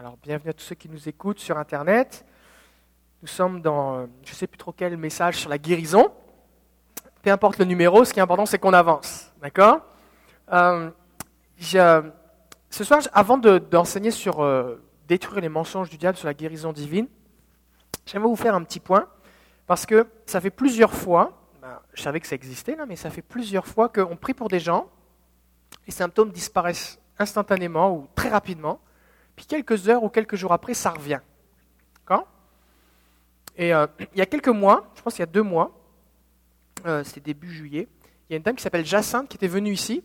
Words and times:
Alors, 0.00 0.16
bienvenue 0.22 0.50
à 0.50 0.52
tous 0.52 0.62
ceux 0.62 0.76
qui 0.76 0.88
nous 0.88 1.08
écoutent 1.08 1.40
sur 1.40 1.58
Internet. 1.58 2.24
Nous 3.20 3.26
sommes 3.26 3.60
dans, 3.60 3.96
euh, 3.96 4.06
je 4.22 4.30
ne 4.30 4.34
sais 4.36 4.46
plus 4.46 4.56
trop 4.56 4.70
quel 4.70 4.96
message 4.96 5.38
sur 5.38 5.50
la 5.50 5.58
guérison. 5.58 6.12
Peu 7.20 7.32
importe 7.32 7.58
le 7.58 7.64
numéro, 7.64 8.04
ce 8.04 8.12
qui 8.12 8.20
est 8.20 8.22
important, 8.22 8.46
c'est 8.46 8.60
qu'on 8.60 8.74
avance. 8.74 9.32
D'accord? 9.42 9.80
Euh, 10.52 10.90
Ce 11.58 12.84
soir, 12.84 13.00
avant 13.12 13.38
d'enseigner 13.38 14.12
sur 14.12 14.38
euh, 14.40 14.80
détruire 15.08 15.40
les 15.40 15.48
mensonges 15.48 15.90
du 15.90 15.96
diable 15.96 16.16
sur 16.16 16.28
la 16.28 16.34
guérison 16.34 16.72
divine, 16.72 17.08
j'aimerais 18.06 18.28
vous 18.28 18.36
faire 18.36 18.54
un 18.54 18.62
petit 18.62 18.78
point, 18.78 19.08
parce 19.66 19.84
que 19.84 20.06
ça 20.26 20.40
fait 20.40 20.50
plusieurs 20.50 20.92
fois, 20.92 21.32
ben, 21.60 21.80
je 21.94 22.02
savais 22.02 22.20
que 22.20 22.28
ça 22.28 22.36
existait 22.36 22.76
là, 22.76 22.86
mais 22.86 22.94
ça 22.94 23.10
fait 23.10 23.20
plusieurs 23.20 23.66
fois 23.66 23.88
qu'on 23.88 24.14
prie 24.14 24.34
pour 24.34 24.46
des 24.46 24.60
gens, 24.60 24.88
les 25.88 25.92
symptômes 25.92 26.30
disparaissent 26.30 27.00
instantanément 27.18 27.90
ou 27.90 28.06
très 28.14 28.28
rapidement, 28.28 28.78
puis 29.38 29.46
quelques 29.46 29.88
heures 29.88 30.02
ou 30.02 30.08
quelques 30.08 30.34
jours 30.34 30.52
après, 30.52 30.74
ça 30.74 30.90
revient. 30.90 31.20
D'accord? 31.94 32.26
Et 33.56 33.72
euh, 33.72 33.86
il 34.12 34.18
y 34.18 34.20
a 34.20 34.26
quelques 34.26 34.48
mois, 34.48 34.90
je 34.96 35.02
pense 35.02 35.14
qu'il 35.14 35.22
y 35.22 35.22
a 35.22 35.26
deux 35.26 35.42
mois, 35.42 35.70
euh, 36.86 37.04
c'était 37.04 37.20
début 37.20 37.52
juillet, 37.52 37.86
il 38.28 38.32
y 38.32 38.34
a 38.34 38.36
une 38.38 38.42
dame 38.42 38.56
qui 38.56 38.62
s'appelle 38.62 38.84
Jacinthe 38.84 39.28
qui 39.28 39.36
était 39.36 39.46
venue 39.46 39.72
ici, 39.72 40.02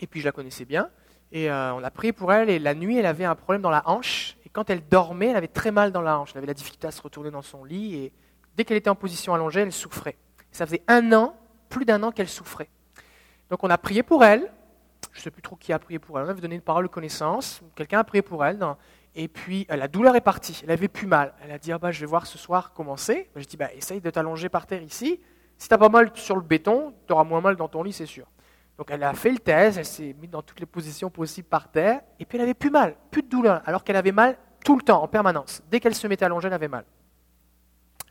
et 0.00 0.06
puis 0.06 0.20
je 0.20 0.26
la 0.26 0.32
connaissais 0.32 0.66
bien, 0.66 0.90
et 1.32 1.50
euh, 1.50 1.74
on 1.74 1.82
a 1.82 1.90
prié 1.90 2.12
pour 2.12 2.30
elle, 2.30 2.50
et 2.50 2.58
la 2.58 2.74
nuit, 2.74 2.98
elle 2.98 3.06
avait 3.06 3.24
un 3.24 3.34
problème 3.34 3.62
dans 3.62 3.70
la 3.70 3.88
hanche, 3.88 4.36
et 4.44 4.50
quand 4.50 4.68
elle 4.68 4.86
dormait, 4.86 5.28
elle 5.28 5.36
avait 5.36 5.48
très 5.48 5.70
mal 5.70 5.90
dans 5.90 6.02
la 6.02 6.18
hanche, 6.18 6.32
elle 6.34 6.38
avait 6.38 6.48
la 6.48 6.54
difficulté 6.54 6.86
à 6.86 6.90
se 6.90 7.00
retourner 7.00 7.30
dans 7.30 7.42
son 7.42 7.64
lit, 7.64 7.94
et 7.94 8.12
dès 8.54 8.64
qu'elle 8.64 8.76
était 8.76 8.90
en 8.90 8.94
position 8.94 9.32
allongée, 9.32 9.62
elle 9.62 9.72
souffrait. 9.72 10.18
Ça 10.52 10.66
faisait 10.66 10.82
un 10.88 11.10
an, 11.14 11.34
plus 11.70 11.86
d'un 11.86 12.02
an 12.02 12.12
qu'elle 12.12 12.28
souffrait. 12.28 12.68
Donc 13.48 13.64
on 13.64 13.70
a 13.70 13.78
prié 13.78 14.02
pour 14.02 14.24
elle, 14.24 14.52
je 15.12 15.18
ne 15.18 15.22
sais 15.22 15.30
plus 15.30 15.42
trop 15.42 15.56
qui 15.56 15.72
a 15.72 15.78
prié 15.78 15.98
pour 15.98 16.18
elle, 16.18 16.26
on 16.26 16.28
avait 16.28 16.40
donné 16.40 16.54
une 16.54 16.60
parole 16.60 16.84
de 16.84 16.90
connaissance, 16.90 17.62
quelqu'un 17.74 17.98
a 17.98 18.04
prié 18.04 18.22
pour 18.22 18.44
elle, 18.44 18.58
et 19.14 19.28
puis 19.28 19.66
euh, 19.70 19.76
la 19.76 19.88
douleur 19.88 20.16
est 20.16 20.20
partie, 20.20 20.60
elle 20.64 20.70
avait 20.70 20.88
plus 20.88 21.06
mal. 21.06 21.34
Elle 21.42 21.52
a 21.52 21.58
dit, 21.58 21.72
ah 21.72 21.78
bah, 21.78 21.92
je 21.92 22.00
vais 22.00 22.06
voir 22.06 22.26
ce 22.26 22.38
soir 22.38 22.72
comment 22.72 22.96
c'est. 22.96 23.30
Je 23.36 23.44
dis, 23.44 23.56
bah, 23.56 23.72
essaye 23.74 24.00
de 24.00 24.10
t'allonger 24.10 24.48
par 24.48 24.66
terre 24.66 24.82
ici. 24.82 25.20
Si 25.56 25.68
tu 25.68 25.74
n'as 25.74 25.78
pas 25.78 25.88
mal 25.88 26.10
sur 26.14 26.34
le 26.34 26.42
béton, 26.42 26.94
tu 27.06 27.12
auras 27.12 27.24
moins 27.24 27.40
mal 27.40 27.56
dans 27.56 27.68
ton 27.68 27.82
lit, 27.82 27.92
c'est 27.92 28.06
sûr. 28.06 28.26
Donc 28.76 28.90
elle 28.90 29.04
a 29.04 29.14
fait 29.14 29.30
le 29.30 29.38
test, 29.38 29.78
elle 29.78 29.84
s'est 29.84 30.16
mise 30.20 30.30
dans 30.30 30.42
toutes 30.42 30.58
les 30.58 30.66
positions 30.66 31.10
possibles 31.10 31.46
par 31.46 31.70
terre, 31.70 32.00
et 32.18 32.24
puis 32.24 32.38
elle 32.38 32.42
avait 32.42 32.54
plus 32.54 32.70
mal, 32.70 32.96
plus 33.10 33.22
de 33.22 33.28
douleur, 33.28 33.62
alors 33.66 33.84
qu'elle 33.84 33.96
avait 33.96 34.10
mal 34.10 34.36
tout 34.64 34.76
le 34.76 34.82
temps, 34.82 35.02
en 35.02 35.06
permanence. 35.06 35.62
Dès 35.70 35.78
qu'elle 35.78 35.94
se 35.94 36.06
mettait 36.08 36.24
allongée, 36.24 36.48
elle 36.48 36.54
avait 36.54 36.68
mal. 36.68 36.84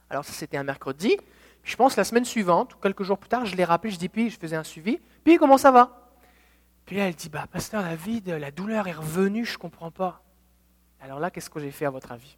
Alors 0.10 0.24
ça, 0.24 0.32
c'était 0.32 0.58
un 0.58 0.64
mercredi. 0.64 1.18
Je 1.64 1.76
pense 1.76 1.98
la 1.98 2.04
semaine 2.04 2.24
suivante, 2.24 2.76
ou 2.76 2.78
quelques 2.78 3.04
jours 3.04 3.18
plus 3.18 3.30
tard, 3.30 3.46
je 3.46 3.56
l'ai 3.56 3.66
rappelé, 3.66 3.92
je 3.92 3.98
dis, 3.98 4.08
puis 4.08 4.30
je 4.30 4.40
faisais 4.40 4.56
un 4.56 4.64
suivi. 4.64 5.00
Puis 5.24 5.38
comment 5.38 5.58
ça 5.58 5.72
va? 5.72 6.03
Puis 6.94 7.00
là, 7.00 7.08
elle 7.08 7.16
dit, 7.16 7.30
bah, 7.30 7.48
pasteur 7.52 7.82
David, 7.82 8.30
la 8.30 8.52
douleur 8.52 8.88
est 8.88 8.92
revenue, 8.92 9.46
je 9.46 9.54
ne 9.54 9.58
comprends 9.58 9.90
pas. 9.90 10.22
Alors 11.02 11.20
là, 11.20 11.32
qu'est-ce 11.32 11.50
que 11.50 11.60
j'ai 11.60 11.72
fait 11.72 11.86
à 11.86 11.90
votre 11.90 12.12
avis? 12.12 12.38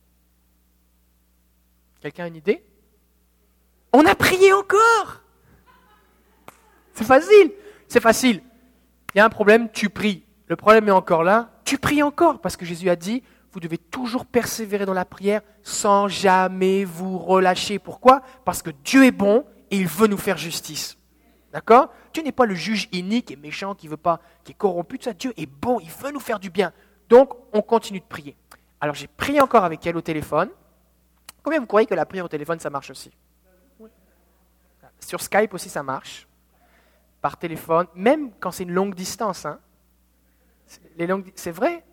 Quelqu'un 1.99 2.23
a 2.23 2.27
une 2.27 2.37
idée? 2.37 2.63
On 3.91 4.05
a 4.05 4.15
prié 4.15 4.53
encore 4.53 5.19
C'est 6.93 7.03
facile, 7.03 7.51
c'est 7.89 7.99
facile. 7.99 8.41
Il 9.13 9.17
y 9.17 9.19
a 9.19 9.25
un 9.25 9.29
problème, 9.29 9.69
tu 9.73 9.89
pries. 9.89 10.23
Le 10.47 10.55
problème 10.55 10.87
est 10.87 10.91
encore 10.91 11.25
là, 11.25 11.51
tu 11.65 11.77
pries 11.77 12.01
encore, 12.01 12.39
parce 12.39 12.55
que 12.55 12.63
Jésus 12.63 12.89
a 12.89 12.95
dit, 12.95 13.23
vous 13.51 13.59
devez 13.59 13.77
toujours 13.77 14.25
persévérer 14.25 14.85
dans 14.85 14.93
la 14.93 15.03
prière 15.03 15.41
sans 15.63 16.07
jamais 16.07 16.85
vous 16.85 17.17
relâcher. 17.17 17.77
Pourquoi? 17.77 18.21
Parce 18.45 18.61
que 18.61 18.69
Dieu 18.85 19.03
est 19.03 19.11
bon 19.11 19.43
et 19.69 19.75
il 19.75 19.87
veut 19.87 20.07
nous 20.07 20.15
faire 20.15 20.37
justice. 20.37 20.97
D'accord? 21.55 21.93
Dieu 22.11 22.21
n'est 22.21 22.33
pas 22.33 22.45
le 22.45 22.53
juge 22.53 22.89
inique 22.91 23.31
et 23.31 23.37
méchant 23.37 23.75
qui 23.75 23.87
veut 23.87 23.95
pas, 23.95 24.19
qui 24.43 24.51
est 24.51 24.55
corrompu. 24.55 24.97
Tout 24.99 25.05
ça, 25.05 25.13
Dieu 25.13 25.33
est 25.37 25.45
bon, 25.45 25.79
il 25.79 25.89
veut 25.89 26.11
nous 26.11 26.19
faire 26.19 26.37
du 26.37 26.49
bien. 26.49 26.73
Donc, 27.07 27.33
on 27.53 27.61
continue 27.61 28.01
de 28.01 28.05
prier. 28.05 28.35
Alors, 28.81 28.93
j'ai 28.93 29.07
prié 29.07 29.39
encore 29.39 29.63
avec 29.63 29.87
elle 29.87 29.95
au 29.95 30.01
téléphone. 30.01 30.49
Combien 31.41 31.61
vous 31.61 31.65
croyez 31.65 31.87
que 31.87 31.93
la 31.93 32.05
prière 32.05 32.25
au 32.25 32.27
téléphone, 32.27 32.59
ça 32.59 32.69
marche 32.69 32.89
aussi? 32.89 33.09
Sur 34.99 35.21
Skype 35.21 35.53
aussi, 35.53 35.69
ça 35.69 35.81
marche. 35.81 36.27
Par 37.21 37.37
téléphone, 37.37 37.87
même 37.95 38.31
quand 38.37 38.51
c'est 38.51 38.63
une 38.63 38.73
longue 38.73 38.93
distance. 38.93 39.45
Hein. 39.45 39.61
C'est 40.65 41.51
vrai. 41.51 41.85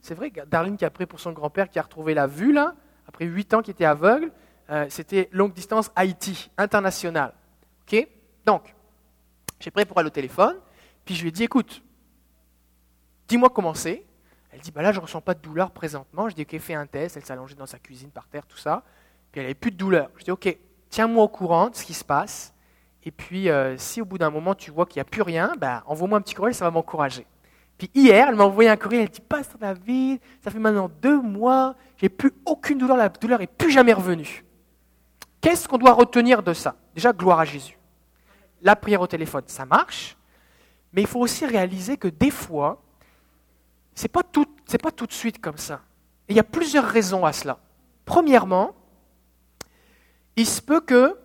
C'est 0.00 0.14
vrai. 0.14 0.32
Darlene 0.48 0.76
qui 0.76 0.84
a 0.84 0.90
prié 0.90 1.06
pour 1.06 1.20
son 1.20 1.30
grand-père, 1.30 1.68
qui 1.68 1.78
a 1.78 1.82
retrouvé 1.82 2.14
la 2.14 2.26
vue, 2.26 2.52
là, 2.52 2.74
après 3.06 3.26
huit 3.26 3.54
ans 3.54 3.62
qu'il 3.62 3.70
était 3.70 3.84
aveugle. 3.84 4.32
Euh, 4.70 4.86
c'était 4.88 5.28
longue 5.30 5.52
distance 5.52 5.92
Haïti, 5.94 6.50
international. 6.58 7.32
OK? 7.86 8.08
Donc, 8.44 8.74
j'ai 9.64 9.70
pris 9.70 9.86
pour 9.86 9.98
elle 9.98 10.06
au 10.06 10.10
téléphone, 10.10 10.56
puis 11.06 11.14
je 11.14 11.22
lui 11.22 11.30
ai 11.30 11.32
dit, 11.32 11.44
écoute, 11.44 11.82
dis-moi 13.26 13.48
comment 13.48 13.72
c'est. 13.72 14.04
Elle 14.52 14.60
dit, 14.60 14.70
bah 14.70 14.82
là, 14.82 14.92
je 14.92 14.98
ne 14.98 15.02
ressens 15.02 15.22
pas 15.22 15.32
de 15.32 15.40
douleur 15.40 15.70
présentement. 15.70 16.28
Je 16.28 16.34
dis, 16.34 16.42
ok, 16.42 16.58
fais 16.58 16.74
un 16.74 16.86
test. 16.86 17.16
Elle 17.16 17.24
s'allongeait 17.24 17.54
dans 17.54 17.66
sa 17.66 17.78
cuisine 17.78 18.10
par 18.10 18.28
terre, 18.28 18.46
tout 18.46 18.58
ça. 18.58 18.82
Puis 19.32 19.40
elle 19.40 19.46
n'avait 19.46 19.54
plus 19.54 19.70
de 19.70 19.76
douleur. 19.78 20.10
Je 20.18 20.24
dis, 20.24 20.30
ok, 20.30 20.54
tiens-moi 20.90 21.24
au 21.24 21.28
courant 21.28 21.70
de 21.70 21.76
ce 21.76 21.84
qui 21.84 21.94
se 21.94 22.04
passe. 22.04 22.52
Et 23.02 23.10
puis, 23.10 23.48
euh, 23.48 23.76
si 23.78 24.02
au 24.02 24.04
bout 24.04 24.18
d'un 24.18 24.30
moment, 24.30 24.54
tu 24.54 24.70
vois 24.70 24.84
qu'il 24.84 24.98
n'y 24.98 25.02
a 25.02 25.06
plus 25.06 25.22
rien, 25.22 25.54
bah, 25.58 25.82
envoie-moi 25.86 26.18
un 26.18 26.20
petit 26.20 26.34
courriel, 26.34 26.54
ça 26.54 26.66
va 26.66 26.70
m'encourager. 26.70 27.26
Puis 27.78 27.90
hier, 27.94 28.28
elle 28.28 28.36
m'a 28.36 28.44
envoyé 28.44 28.68
un 28.68 28.76
courriel, 28.76 29.04
elle 29.04 29.08
dit, 29.08 29.22
Pasteur 29.22 29.58
David, 29.58 30.20
ça 30.42 30.50
fait 30.50 30.58
maintenant 30.58 30.90
deux 31.00 31.20
mois, 31.20 31.74
j'ai 31.96 32.10
plus 32.10 32.32
aucune 32.44 32.78
douleur, 32.78 32.98
la 32.98 33.08
douleur 33.08 33.40
n'est 33.40 33.46
plus 33.46 33.70
jamais 33.70 33.94
revenue. 33.94 34.44
Qu'est-ce 35.40 35.66
qu'on 35.66 35.78
doit 35.78 35.92
retenir 35.92 36.42
de 36.42 36.52
ça? 36.52 36.76
Déjà, 36.94 37.12
gloire 37.12 37.40
à 37.40 37.44
Jésus 37.44 37.78
la 38.64 38.74
prière 38.74 39.02
au 39.02 39.06
téléphone, 39.06 39.44
ça 39.46 39.66
marche, 39.66 40.16
mais 40.92 41.02
il 41.02 41.06
faut 41.06 41.20
aussi 41.20 41.44
réaliser 41.44 41.96
que 41.98 42.08
des 42.08 42.30
fois, 42.30 42.82
ce 43.94 44.04
n'est 44.04 44.08
pas, 44.08 44.22
tout, 44.22 44.46
de 45.06 45.12
suite 45.12 45.40
comme 45.40 45.58
ça. 45.58 45.82
Il 46.28 46.34
y 46.34 46.40
a 46.40 46.44
plusieurs 46.44 46.84
raisons 46.84 47.24
à 47.24 47.32
cela. 47.32 47.60
Premièrement, 48.04 48.74
il 50.34 50.46
se 50.46 50.60
peut 50.60 50.80
que 50.80 51.16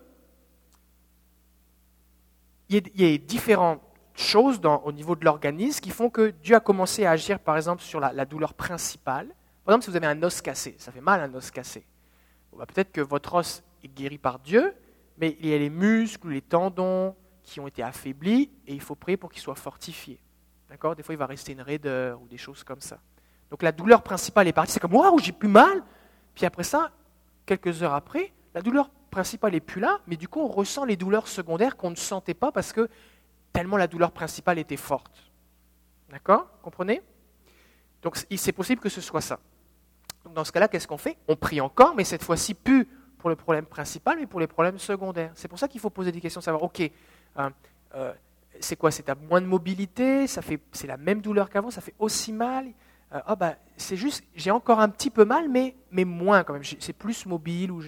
il 2.68 2.86
y, 2.94 3.04
ait, 3.04 3.18
différentes 3.18 3.80
choses 4.14 4.60
au 4.84 4.92
niveau 4.92 5.16
de 5.16 5.24
l'organisme 5.24 5.80
qui 5.80 5.90
font 5.90 6.08
que 6.08 6.30
Dieu 6.30 6.54
a 6.54 6.60
commencé 6.60 7.04
à 7.04 7.12
agir, 7.12 7.40
par 7.40 7.56
exemple, 7.56 7.82
sur 7.82 7.98
la, 7.98 8.24
douleur 8.24 8.54
principale. 8.54 9.26
Par 9.64 9.72
exemple, 9.72 9.84
si 9.84 9.90
vous 9.90 9.96
avez 9.96 10.06
un 10.06 10.22
os 10.22 10.40
cassé, 10.40 10.76
ça 10.78 10.92
fait 10.92 11.00
mal 11.00 11.20
un 11.20 11.34
os 11.34 11.50
cassé. 11.50 11.84
Bah, 12.56 12.66
peut-être 12.66 12.92
que 12.92 13.00
votre 13.00 13.34
os 13.34 13.64
est 13.82 13.88
guéri 13.88 14.18
par 14.18 14.38
Dieu, 14.38 14.72
mais 15.18 15.36
il 15.40 15.48
y 15.48 15.54
a 15.54 15.58
les 15.58 15.70
muscles, 15.70 16.28
les 16.28 16.42
tendons, 16.42 17.16
qui 17.50 17.58
ont 17.58 17.66
été 17.66 17.82
affaiblis 17.82 18.48
et 18.64 18.72
il 18.72 18.80
faut 18.80 18.94
prier 18.94 19.16
pour 19.16 19.32
qu'ils 19.32 19.42
soient 19.42 19.56
fortifiés. 19.56 20.20
D'accord? 20.68 20.94
Des 20.94 21.02
fois, 21.02 21.14
il 21.14 21.18
va 21.18 21.26
rester 21.26 21.50
une 21.52 21.62
raideur 21.62 22.22
ou 22.22 22.28
des 22.28 22.36
choses 22.38 22.62
comme 22.62 22.80
ça. 22.80 23.00
Donc 23.50 23.62
la 23.62 23.72
douleur 23.72 24.02
principale 24.02 24.46
est 24.46 24.52
partie. 24.52 24.72
C'est 24.72 24.78
comme 24.78 24.94
waouh, 24.94 25.18
j'ai 25.18 25.32
plus 25.32 25.48
mal. 25.48 25.82
Puis 26.32 26.46
après 26.46 26.62
ça, 26.62 26.92
quelques 27.44 27.82
heures 27.82 27.94
après, 27.94 28.32
la 28.54 28.62
douleur 28.62 28.88
principale 29.10 29.56
est 29.56 29.60
plus 29.60 29.80
là, 29.80 30.00
mais 30.06 30.16
du 30.16 30.28
coup, 30.28 30.38
on 30.38 30.46
ressent 30.46 30.84
les 30.84 30.94
douleurs 30.94 31.26
secondaires 31.26 31.76
qu'on 31.76 31.90
ne 31.90 31.96
sentait 31.96 32.34
pas 32.34 32.52
parce 32.52 32.72
que 32.72 32.88
tellement 33.52 33.76
la 33.76 33.88
douleur 33.88 34.12
principale 34.12 34.60
était 34.60 34.76
forte. 34.76 35.32
D'accord? 36.08 36.46
Comprenez? 36.62 37.02
Donc 38.02 38.16
c'est 38.16 38.52
possible 38.52 38.80
que 38.80 38.88
ce 38.88 39.00
soit 39.00 39.20
ça. 39.20 39.40
Donc 40.24 40.34
dans 40.34 40.44
ce 40.44 40.52
cas-là, 40.52 40.68
qu'est-ce 40.68 40.86
qu'on 40.86 40.98
fait? 40.98 41.18
On 41.26 41.34
prie 41.34 41.60
encore, 41.60 41.96
mais 41.96 42.04
cette 42.04 42.22
fois-ci 42.22 42.54
plus 42.54 42.86
pour 43.18 43.28
le 43.28 43.34
problème 43.34 43.66
principal, 43.66 44.18
mais 44.20 44.26
pour 44.26 44.38
les 44.38 44.46
problèmes 44.46 44.78
secondaires. 44.78 45.32
C'est 45.34 45.48
pour 45.48 45.58
ça 45.58 45.66
qu'il 45.66 45.80
faut 45.80 45.90
poser 45.90 46.12
des 46.12 46.20
questions, 46.20 46.40
savoir, 46.40 46.62
ok, 46.62 46.90
euh, 47.94 48.12
c'est 48.60 48.76
quoi 48.76 48.90
C'est 48.90 49.08
à 49.08 49.14
moins 49.14 49.40
de 49.40 49.46
mobilité, 49.46 50.26
ça 50.26 50.42
fait, 50.42 50.60
c'est 50.72 50.86
la 50.86 50.96
même 50.96 51.20
douleur 51.20 51.50
qu'avant, 51.50 51.70
ça 51.70 51.80
fait 51.80 51.94
aussi 51.98 52.32
mal. 52.32 52.66
Euh, 53.12 53.20
ah 53.26 53.36
bah, 53.36 53.56
c'est 53.76 53.96
juste, 53.96 54.24
j'ai 54.34 54.50
encore 54.50 54.80
un 54.80 54.88
petit 54.88 55.10
peu 55.10 55.24
mal, 55.24 55.48
mais, 55.48 55.76
mais 55.90 56.04
moins 56.04 56.44
quand 56.44 56.52
même. 56.52 56.64
C'est 56.64 56.92
plus 56.92 57.26
mobile. 57.26 57.72
Ou 57.72 57.82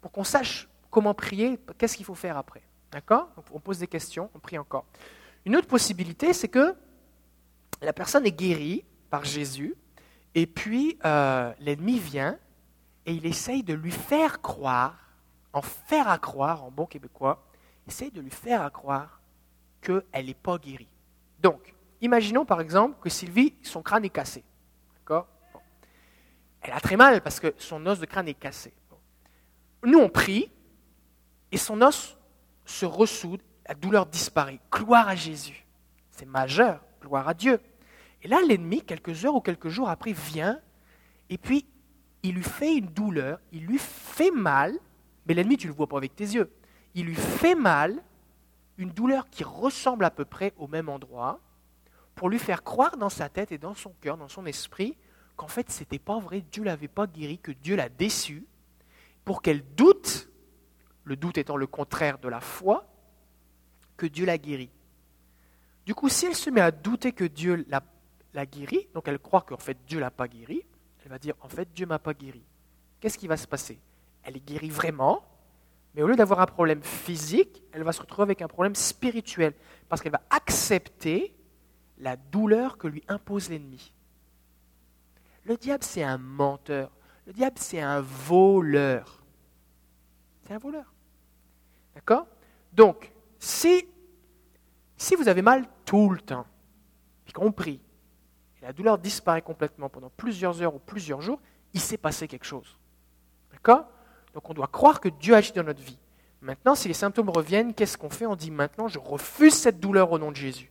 pour 0.00 0.12
qu'on 0.12 0.24
sache 0.24 0.68
comment 0.90 1.14
prier, 1.14 1.58
qu'est-ce 1.76 1.96
qu'il 1.96 2.06
faut 2.06 2.14
faire 2.14 2.36
après. 2.36 2.62
D'accord? 2.90 3.30
On 3.52 3.60
pose 3.60 3.78
des 3.78 3.86
questions, 3.86 4.30
on 4.34 4.38
prie 4.38 4.58
encore. 4.58 4.86
Une 5.44 5.56
autre 5.56 5.66
possibilité, 5.66 6.32
c'est 6.32 6.48
que 6.48 6.74
la 7.82 7.92
personne 7.92 8.26
est 8.26 8.32
guérie 8.32 8.84
par 9.10 9.24
Jésus, 9.24 9.74
et 10.34 10.46
puis 10.46 10.98
euh, 11.04 11.52
l'ennemi 11.60 11.98
vient 11.98 12.38
et 13.06 13.12
il 13.12 13.26
essaye 13.26 13.62
de 13.62 13.74
lui 13.74 13.90
faire 13.90 14.42
croire, 14.42 14.96
en 15.52 15.62
faire 15.62 16.08
à 16.08 16.18
croire 16.18 16.64
en 16.64 16.70
bon 16.70 16.86
québécois, 16.86 17.47
essaye 17.88 18.10
de 18.10 18.20
lui 18.20 18.30
faire 18.30 18.70
croire 18.70 19.20
qu'elle 19.80 20.26
n'est 20.26 20.34
pas 20.34 20.58
guérie. 20.58 20.88
Donc, 21.40 21.74
imaginons 22.00 22.44
par 22.44 22.60
exemple 22.60 22.96
que 23.00 23.08
Sylvie, 23.08 23.54
son 23.62 23.82
crâne 23.82 24.04
est 24.04 24.10
cassé. 24.10 24.44
Elle 26.60 26.72
a 26.72 26.80
très 26.80 26.96
mal 26.96 27.20
parce 27.22 27.38
que 27.38 27.54
son 27.56 27.86
os 27.86 28.00
de 28.00 28.04
crâne 28.04 28.28
est 28.28 28.34
cassé. 28.34 28.74
Nous, 29.84 29.98
on 29.98 30.08
prie 30.08 30.50
et 31.52 31.56
son 31.56 31.80
os 31.82 32.18
se 32.64 32.84
ressoude, 32.84 33.40
la 33.66 33.74
douleur 33.74 34.06
disparaît. 34.06 34.58
Gloire 34.70 35.08
à 35.08 35.14
Jésus. 35.14 35.64
C'est 36.10 36.26
majeur, 36.26 36.80
gloire 37.00 37.28
à 37.28 37.34
Dieu. 37.34 37.60
Et 38.22 38.28
là, 38.28 38.40
l'ennemi, 38.46 38.82
quelques 38.82 39.24
heures 39.24 39.36
ou 39.36 39.40
quelques 39.40 39.68
jours 39.68 39.88
après, 39.88 40.12
vient 40.12 40.60
et 41.30 41.38
puis 41.38 41.64
il 42.24 42.34
lui 42.34 42.42
fait 42.42 42.76
une 42.76 42.88
douleur, 42.88 43.38
il 43.52 43.64
lui 43.64 43.78
fait 43.78 44.32
mal, 44.32 44.74
mais 45.26 45.34
l'ennemi, 45.34 45.56
tu 45.56 45.68
ne 45.68 45.72
le 45.72 45.76
vois 45.76 45.86
pas 45.86 45.96
avec 45.96 46.16
tes 46.16 46.24
yeux 46.24 46.50
il 46.94 47.06
lui 47.06 47.14
fait 47.14 47.54
mal, 47.54 48.02
une 48.76 48.90
douleur 48.90 49.28
qui 49.30 49.44
ressemble 49.44 50.04
à 50.04 50.10
peu 50.10 50.24
près 50.24 50.52
au 50.56 50.66
même 50.66 50.88
endroit, 50.88 51.40
pour 52.14 52.28
lui 52.28 52.38
faire 52.38 52.64
croire 52.64 52.96
dans 52.96 53.08
sa 53.08 53.28
tête 53.28 53.52
et 53.52 53.58
dans 53.58 53.74
son 53.74 53.92
cœur, 54.00 54.16
dans 54.16 54.28
son 54.28 54.46
esprit, 54.46 54.96
qu'en 55.36 55.48
fait, 55.48 55.70
ce 55.70 55.80
n'était 55.80 55.98
pas 55.98 56.18
vrai, 56.18 56.40
Dieu 56.52 56.64
l'avait 56.64 56.88
pas 56.88 57.06
guéri, 57.06 57.38
que 57.38 57.52
Dieu 57.52 57.76
l'a 57.76 57.88
déçue, 57.88 58.44
pour 59.24 59.42
qu'elle 59.42 59.62
doute, 59.74 60.28
le 61.04 61.16
doute 61.16 61.38
étant 61.38 61.56
le 61.56 61.66
contraire 61.66 62.18
de 62.18 62.28
la 62.28 62.40
foi, 62.40 62.86
que 63.96 64.06
Dieu 64.06 64.26
l'a 64.26 64.38
guéri. 64.38 64.70
Du 65.86 65.94
coup, 65.94 66.08
si 66.08 66.26
elle 66.26 66.34
se 66.34 66.50
met 66.50 66.60
à 66.60 66.70
douter 66.70 67.12
que 67.12 67.24
Dieu 67.24 67.66
l'a 67.68 68.46
guéri, 68.46 68.88
donc 68.94 69.08
elle 69.08 69.18
croit 69.18 69.42
qu'en 69.42 69.56
fait 69.56 69.78
Dieu 69.86 69.98
l'a 70.00 70.10
pas 70.10 70.28
guéri, 70.28 70.64
elle 71.02 71.10
va 71.10 71.18
dire 71.18 71.34
en 71.40 71.48
fait 71.48 71.72
Dieu 71.72 71.86
m'a 71.86 71.98
pas 71.98 72.14
guéri. 72.14 72.42
Qu'est-ce 73.00 73.16
qui 73.16 73.26
va 73.26 73.36
se 73.36 73.46
passer? 73.46 73.80
Elle 74.22 74.36
est 74.36 74.44
guérie 74.44 74.70
vraiment, 74.70 75.24
mais 75.94 76.02
au 76.02 76.06
lieu 76.06 76.16
d'avoir 76.16 76.40
un 76.40 76.46
problème 76.46 76.82
physique, 76.82 77.62
elle 77.72 77.82
va 77.82 77.92
se 77.92 78.00
retrouver 78.00 78.24
avec 78.24 78.42
un 78.42 78.48
problème 78.48 78.74
spirituel, 78.74 79.54
parce 79.88 80.02
qu'elle 80.02 80.12
va 80.12 80.22
accepter 80.30 81.34
la 81.98 82.16
douleur 82.16 82.78
que 82.78 82.86
lui 82.86 83.02
impose 83.08 83.48
l'ennemi. 83.48 83.92
Le 85.44 85.56
diable, 85.56 85.82
c'est 85.82 86.02
un 86.02 86.18
menteur. 86.18 86.90
Le 87.26 87.32
diable, 87.32 87.56
c'est 87.58 87.80
un 87.80 88.00
voleur. 88.00 89.22
C'est 90.46 90.54
un 90.54 90.58
voleur. 90.58 90.92
D'accord? 91.94 92.26
Donc, 92.72 93.12
si, 93.38 93.86
si 94.96 95.14
vous 95.16 95.28
avez 95.28 95.42
mal 95.42 95.66
tout 95.84 96.10
le 96.10 96.20
temps, 96.20 96.46
y 97.26 97.32
compris, 97.32 97.80
et 98.60 98.64
la 98.64 98.72
douleur 98.72 98.98
disparaît 98.98 99.42
complètement 99.42 99.88
pendant 99.88 100.10
plusieurs 100.10 100.62
heures 100.62 100.74
ou 100.74 100.78
plusieurs 100.78 101.20
jours, 101.20 101.40
il 101.72 101.80
s'est 101.80 101.98
passé 101.98 102.28
quelque 102.28 102.46
chose. 102.46 102.78
D'accord? 103.52 103.86
Donc 104.38 104.48
on 104.50 104.54
doit 104.54 104.68
croire 104.68 105.00
que 105.00 105.08
Dieu 105.08 105.34
agit 105.34 105.50
dans 105.50 105.64
notre 105.64 105.82
vie. 105.82 105.98
Maintenant, 106.42 106.76
si 106.76 106.86
les 106.86 106.94
symptômes 106.94 107.28
reviennent, 107.28 107.74
qu'est-ce 107.74 107.98
qu'on 107.98 108.08
fait? 108.08 108.24
On 108.24 108.36
dit 108.36 108.52
maintenant, 108.52 108.86
je 108.86 109.00
refuse 109.00 109.52
cette 109.52 109.80
douleur 109.80 110.12
au 110.12 110.18
nom 110.20 110.30
de 110.30 110.36
Jésus. 110.36 110.70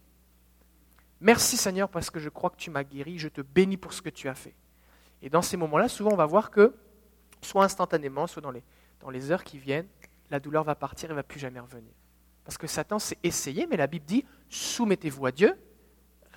Merci 1.20 1.58
Seigneur 1.58 1.90
parce 1.90 2.10
que 2.10 2.18
je 2.18 2.30
crois 2.30 2.50
que 2.50 2.56
tu 2.56 2.72
m'as 2.72 2.86
guéri, 2.86 3.20
je 3.20 3.28
te 3.28 3.42
bénis 3.42 3.76
pour 3.76 3.92
ce 3.92 4.02
que 4.02 4.10
tu 4.10 4.30
as 4.30 4.36
fait. 4.36 4.56
Et 5.22 5.30
dans 5.30 5.42
ces 5.42 5.58
moments-là, 5.58 5.90
souvent 5.90 6.12
on 6.14 6.16
va 6.16 6.26
voir 6.26 6.50
que, 6.50 6.76
soit 7.42 7.66
instantanément, 7.66 8.26
soit 8.26 8.42
dans 8.42 8.52
les, 8.52 8.64
dans 9.02 9.10
les 9.10 9.32
heures 9.32 9.44
qui 9.44 9.58
viennent, 9.58 9.90
la 10.32 10.40
douleur 10.40 10.64
va 10.64 10.76
partir 10.76 11.10
et 11.10 11.12
ne 11.12 11.18
va 11.18 11.24
plus 11.24 11.42
jamais 11.42 11.60
revenir. 11.60 11.92
Parce 12.46 12.58
que 12.58 12.68
Satan 12.68 13.00
s'est 13.00 13.18
essayé, 13.22 13.68
mais 13.68 13.76
la 13.76 13.88
Bible 13.88 14.06
dit 14.06 14.24
soumettez-vous 14.48 15.26
à 15.26 15.34
Dieu, 15.34 15.54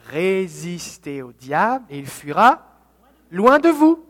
résistez 0.09 1.23
au 1.23 1.33
diable 1.33 1.85
et 1.91 1.99
il 2.01 2.09
fuira 2.09 2.77
loin 3.31 3.61
de 3.61 3.69
vous. 3.69 4.05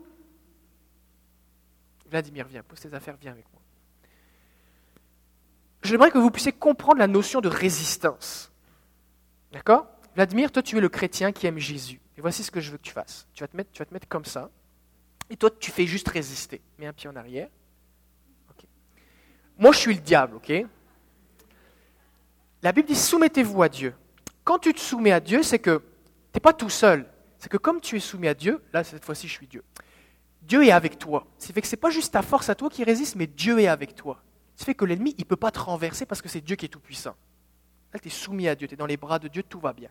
Vladimir, 2.11 2.45
viens, 2.47 2.61
pose 2.61 2.79
tes 2.79 2.93
affaires, 2.93 3.15
viens 3.19 3.31
avec 3.31 3.45
moi. 3.51 3.61
J'aimerais 5.81 6.11
que 6.11 6.19
vous 6.19 6.29
puissiez 6.29 6.51
comprendre 6.51 6.99
la 6.99 7.07
notion 7.07 7.41
de 7.41 7.47
résistance. 7.47 8.51
D'accord? 9.51 9.87
Vladimir, 10.13 10.51
toi 10.51 10.61
tu 10.61 10.77
es 10.77 10.81
le 10.81 10.89
chrétien 10.89 11.31
qui 11.31 11.47
aime 11.47 11.57
Jésus. 11.57 11.99
Et 12.17 12.21
voici 12.21 12.43
ce 12.43 12.51
que 12.51 12.59
je 12.59 12.69
veux 12.69 12.77
que 12.77 12.83
tu 12.83 12.91
fasses. 12.91 13.27
Tu 13.33 13.43
vas 13.43 13.47
te 13.47 13.57
mettre, 13.57 13.71
tu 13.71 13.79
vas 13.79 13.85
te 13.85 13.93
mettre 13.93 14.07
comme 14.07 14.25
ça. 14.25 14.51
Et 15.29 15.37
toi, 15.37 15.49
tu 15.49 15.71
fais 15.71 15.85
juste 15.85 16.09
résister. 16.09 16.61
Mets 16.77 16.85
un 16.85 16.93
pied 16.93 17.09
en 17.09 17.15
arrière. 17.15 17.47
Moi, 19.57 19.71
je 19.71 19.77
suis 19.77 19.93
le 19.93 20.01
diable, 20.01 20.35
ok? 20.35 20.51
La 22.61 22.71
Bible 22.73 22.87
dit 22.87 22.95
soumettez-vous 22.95 23.63
à 23.63 23.69
Dieu. 23.69 23.95
Quand 24.43 24.59
tu 24.59 24.73
te 24.73 24.79
soumets 24.79 25.13
à 25.13 25.19
Dieu, 25.19 25.41
c'est 25.43 25.59
que 25.59 25.77
tu 25.77 25.83
n'es 26.35 26.41
pas 26.41 26.53
tout 26.53 26.69
seul. 26.69 27.05
C'est 27.37 27.49
que 27.49 27.57
comme 27.57 27.79
tu 27.79 27.95
es 27.95 27.99
soumis 27.99 28.27
à 28.27 28.33
Dieu, 28.33 28.61
là 28.73 28.83
cette 28.83 29.03
fois-ci 29.03 29.27
je 29.27 29.33
suis 29.33 29.47
Dieu, 29.47 29.63
Dieu 30.41 30.65
est 30.65 30.71
avec 30.71 30.97
toi. 30.97 31.27
C'est 31.37 31.53
fait 31.53 31.61
que 31.61 31.67
ce 31.67 31.75
n'est 31.75 31.79
pas 31.79 31.89
juste 31.89 32.13
ta 32.13 32.21
force 32.21 32.49
à 32.49 32.55
toi 32.55 32.69
qui 32.69 32.83
résiste, 32.83 33.15
mais 33.15 33.27
Dieu 33.27 33.59
est 33.59 33.67
avec 33.67 33.95
toi. 33.95 34.21
Ça 34.55 34.65
fait 34.65 34.75
que 34.75 34.85
l'ennemi, 34.85 35.15
il 35.17 35.21
ne 35.21 35.27
peut 35.27 35.35
pas 35.35 35.51
te 35.51 35.59
renverser 35.59 36.05
parce 36.05 36.21
que 36.21 36.29
c'est 36.29 36.41
Dieu 36.41 36.55
qui 36.55 36.65
est 36.65 36.69
tout-puissant. 36.69 37.15
Tu 38.01 38.07
es 38.07 38.11
soumis 38.11 38.47
à 38.47 38.55
Dieu, 38.55 38.67
tu 38.67 38.73
es 38.73 38.77
dans 38.77 38.85
les 38.85 38.97
bras 38.97 39.19
de 39.19 39.27
Dieu, 39.27 39.43
tout 39.43 39.59
va 39.59 39.73
bien. 39.73 39.89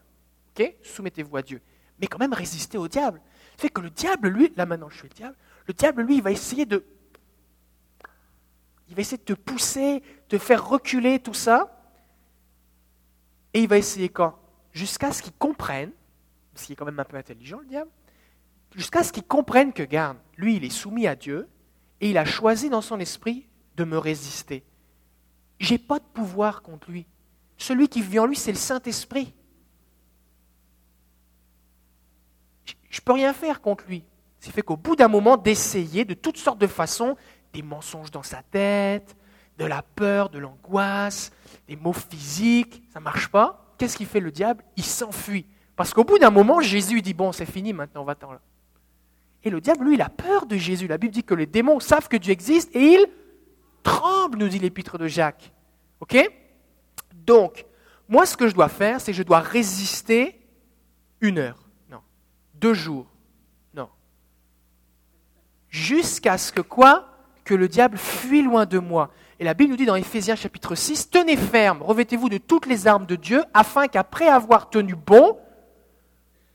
Ok? 0.51 0.75
Soumettez-vous 0.83 1.37
à 1.37 1.43
Dieu. 1.43 1.61
Mais 2.01 2.07
quand 2.07 2.19
même, 2.19 2.33
résistez 2.33 2.79
au 2.79 2.89
diable. 2.89 3.21
Ça 3.57 3.63
fait 3.63 3.69
que 3.69 3.81
le 3.81 3.91
diable, 3.91 4.29
lui, 4.29 4.53
là 4.57 4.65
maintenant 4.67 4.89
je 4.89 4.97
suis 4.97 5.09
le 5.09 5.15
diable, 5.15 5.37
le 5.67 5.75
diable, 5.75 6.03
lui, 6.03 6.17
il 6.17 6.23
va 6.23 6.31
essayer 6.31 6.67
de. 6.67 6.85
Il 8.89 8.97
va 8.97 9.03
essayer 9.03 9.19
de 9.19 9.23
te 9.23 9.35
pousser, 9.35 10.03
de 10.29 10.39
faire 10.39 10.67
reculer 10.67 11.21
tout 11.21 11.35
ça. 11.35 11.77
Et 13.53 13.61
il 13.61 13.69
va 13.69 13.79
essayer 13.79 14.09
quand? 14.09 14.39
Jusqu'à 14.73 15.13
ce 15.13 15.23
qu'il 15.23 15.33
comprenne, 15.35 15.93
parce 16.53 16.67
qu'il 16.67 16.73
est 16.73 16.77
quand 16.77 16.87
même 16.87 16.99
un 16.99 17.05
peu 17.05 17.17
intelligent 17.17 17.61
le 17.61 17.67
diable, 17.67 17.91
jusqu'à 18.75 19.03
ce 19.03 19.13
qu'il 19.13 19.25
comprenne 19.25 19.73
que, 19.73 19.83
garde, 19.83 20.19
lui, 20.37 20.57
il 20.57 20.65
est 20.65 20.71
soumis 20.71 21.07
à 21.07 21.17
Dieu, 21.17 21.49
et 22.01 22.11
il 22.11 22.19
a 22.19 22.25
choisi 22.25 22.71
dans 22.71 22.81
son 22.81 22.99
esprit 23.01 23.49
de 23.77 23.85
me 23.85 23.99
résister. 23.99 24.65
J'ai 25.59 25.79
pas 25.79 25.99
de 25.99 26.05
pouvoir 26.05 26.63
contre 26.63 26.91
lui. 26.91 27.07
Celui 27.59 27.89
qui 27.89 28.01
vit 28.01 28.19
en 28.19 28.27
lui, 28.27 28.37
c'est 28.37 28.53
le 28.53 28.59
Saint-Esprit. 28.59 29.35
Je 32.65 33.01
ne 33.01 33.05
peux 33.05 33.13
rien 33.13 33.35
faire 33.35 33.61
contre 33.61 33.85
lui. 33.87 34.05
C'est 34.39 34.51
fait 34.51 34.63
qu'au 34.63 34.77
bout 34.77 34.97
d'un 34.97 35.09
moment, 35.09 35.37
d'essayer 35.37 36.07
de 36.07 36.15
toutes 36.15 36.39
sortes 36.39 36.59
de 36.59 36.67
façons, 36.67 37.17
des 37.53 37.63
mensonges 37.63 38.11
dans 38.11 38.23
sa 38.23 38.43
tête, 38.43 39.15
de 39.59 39.67
la 39.67 39.83
peur, 39.83 40.31
de 40.31 40.39
l'angoisse, 40.39 41.33
des 41.69 41.77
mots 41.77 41.93
physiques, 41.93 42.83
ça 42.91 42.99
ne 42.99 43.05
marche 43.05 43.29
pas. 43.29 43.75
Qu'est-ce 43.77 43.99
qu'il 43.99 44.07
fait 44.07 44.21
le 44.21 44.33
diable? 44.33 44.65
Il 44.77 44.85
s'enfuit. 44.85 45.47
Parce 45.77 45.93
qu'au 45.93 46.05
bout 46.05 46.19
d'un 46.19 46.31
moment, 46.31 46.61
Jésus 46.61 47.03
dit, 47.03 47.13
bon, 47.13 47.33
c'est 47.33 47.47
fini, 47.47 47.75
maintenant, 47.75 48.05
va-t'en 48.05 48.33
là. 48.33 48.41
Et 49.45 49.51
le 49.51 49.61
diable, 49.61 49.85
lui, 49.85 49.95
il 49.95 50.03
a 50.03 50.09
peur 50.09 50.47
de 50.47 50.57
Jésus. 50.57 50.87
La 50.87 50.99
Bible 50.99 51.13
dit 51.13 51.25
que 51.25 51.35
les 51.35 51.47
démons 51.47 51.81
savent 51.81 52.09
que 52.09 52.17
Dieu 52.17 52.33
existe 52.33 52.75
et 52.75 52.95
ils 52.95 53.07
tremblent, 53.83 54.39
nous 54.39 54.49
dit 54.49 54.59
l'épître 54.59 54.99
de 54.99 55.07
Jacques. 55.07 55.53
OK? 56.01 56.17
Donc, 57.15 57.65
moi, 58.09 58.27
ce 58.27 58.37
que 58.37 58.49
je 58.49 58.55
dois 58.55 58.69
faire, 58.69 59.01
c'est 59.01 59.13
que 59.13 59.19
je 59.19 59.23
dois 59.23 59.41
résister 59.41 60.41
une 61.21 61.39
heure. 61.39 61.59
Non. 61.91 62.01
Deux 62.55 62.75
jours. 62.75 63.07
Non. 63.75 63.89
Jusqu'à 65.69 66.37
ce 66.37 66.53
que 66.53 66.61
quoi? 66.61 67.09
Que 67.45 67.55
le 67.55 67.69
diable 67.69 67.97
fuit 67.97 68.43
loin 68.43 68.67
de 68.67 68.79
moi. 68.79 69.11
Et 69.39 69.45
la 69.45 69.55
Bible 69.55 69.71
nous 69.71 69.77
dit 69.77 69.87
dans 69.87 69.97
Éphésiens 69.97 70.37
chapitre 70.37 70.75
6, 70.75 71.09
Tenez 71.09 71.37
ferme, 71.37 71.83
revêtez-vous 71.83 72.29
de 72.29 72.37
toutes 72.37 72.67
les 72.67 72.87
armes 72.87 73.07
de 73.07 73.17
Dieu, 73.17 73.43
afin 73.55 73.89
qu'après 73.89 74.29
avoir 74.29 74.69
tenu 74.69 74.95
bon, 74.95 75.39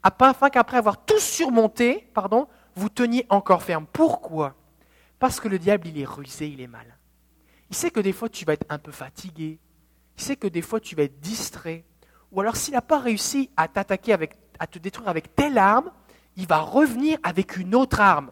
afin 0.04 0.50
qu'après 0.52 0.78
avoir 0.78 1.04
tout 1.04 1.20
surmonté, 1.20 2.08
pardon, 2.14 2.48
vous 2.76 2.90
teniez 2.90 3.26
encore 3.30 3.64
ferme. 3.64 3.86
Pourquoi? 3.92 4.56
Parce 5.20 5.40
que 5.40 5.48
le 5.48 5.60
diable, 5.60 5.88
il 5.88 6.00
est 6.00 6.06
rusé, 6.06 6.48
il 6.48 6.62
est 6.62 6.68
malin. 6.68 6.94
Il 7.70 7.76
sait 7.76 7.92
que 7.92 8.00
des 8.00 8.12
fois, 8.12 8.30
tu 8.30 8.46
vas 8.46 8.54
être 8.54 8.66
un 8.70 8.78
peu 8.78 8.92
fatigué. 8.92 9.60
Il 10.18 10.24
sait 10.24 10.36
que 10.36 10.48
des 10.48 10.62
fois, 10.62 10.80
tu 10.80 10.96
vas 10.96 11.04
être 11.04 11.20
distrait. 11.20 11.86
Ou 12.32 12.42
alors, 12.42 12.56
s'il 12.56 12.74
n'a 12.74 12.82
pas 12.82 13.00
réussi 13.00 13.50
à 13.58 13.68
t'attaquer, 13.68 14.16
à 14.60 14.68
te 14.68 14.80
détruire 14.80 15.10
avec 15.10 15.36
telle 15.36 15.58
arme, 15.58 15.92
il 16.36 16.48
va 16.48 16.60
revenir 16.60 17.18
avec 17.24 17.58
une 17.58 17.76
autre 17.76 18.02
arme. 18.02 18.32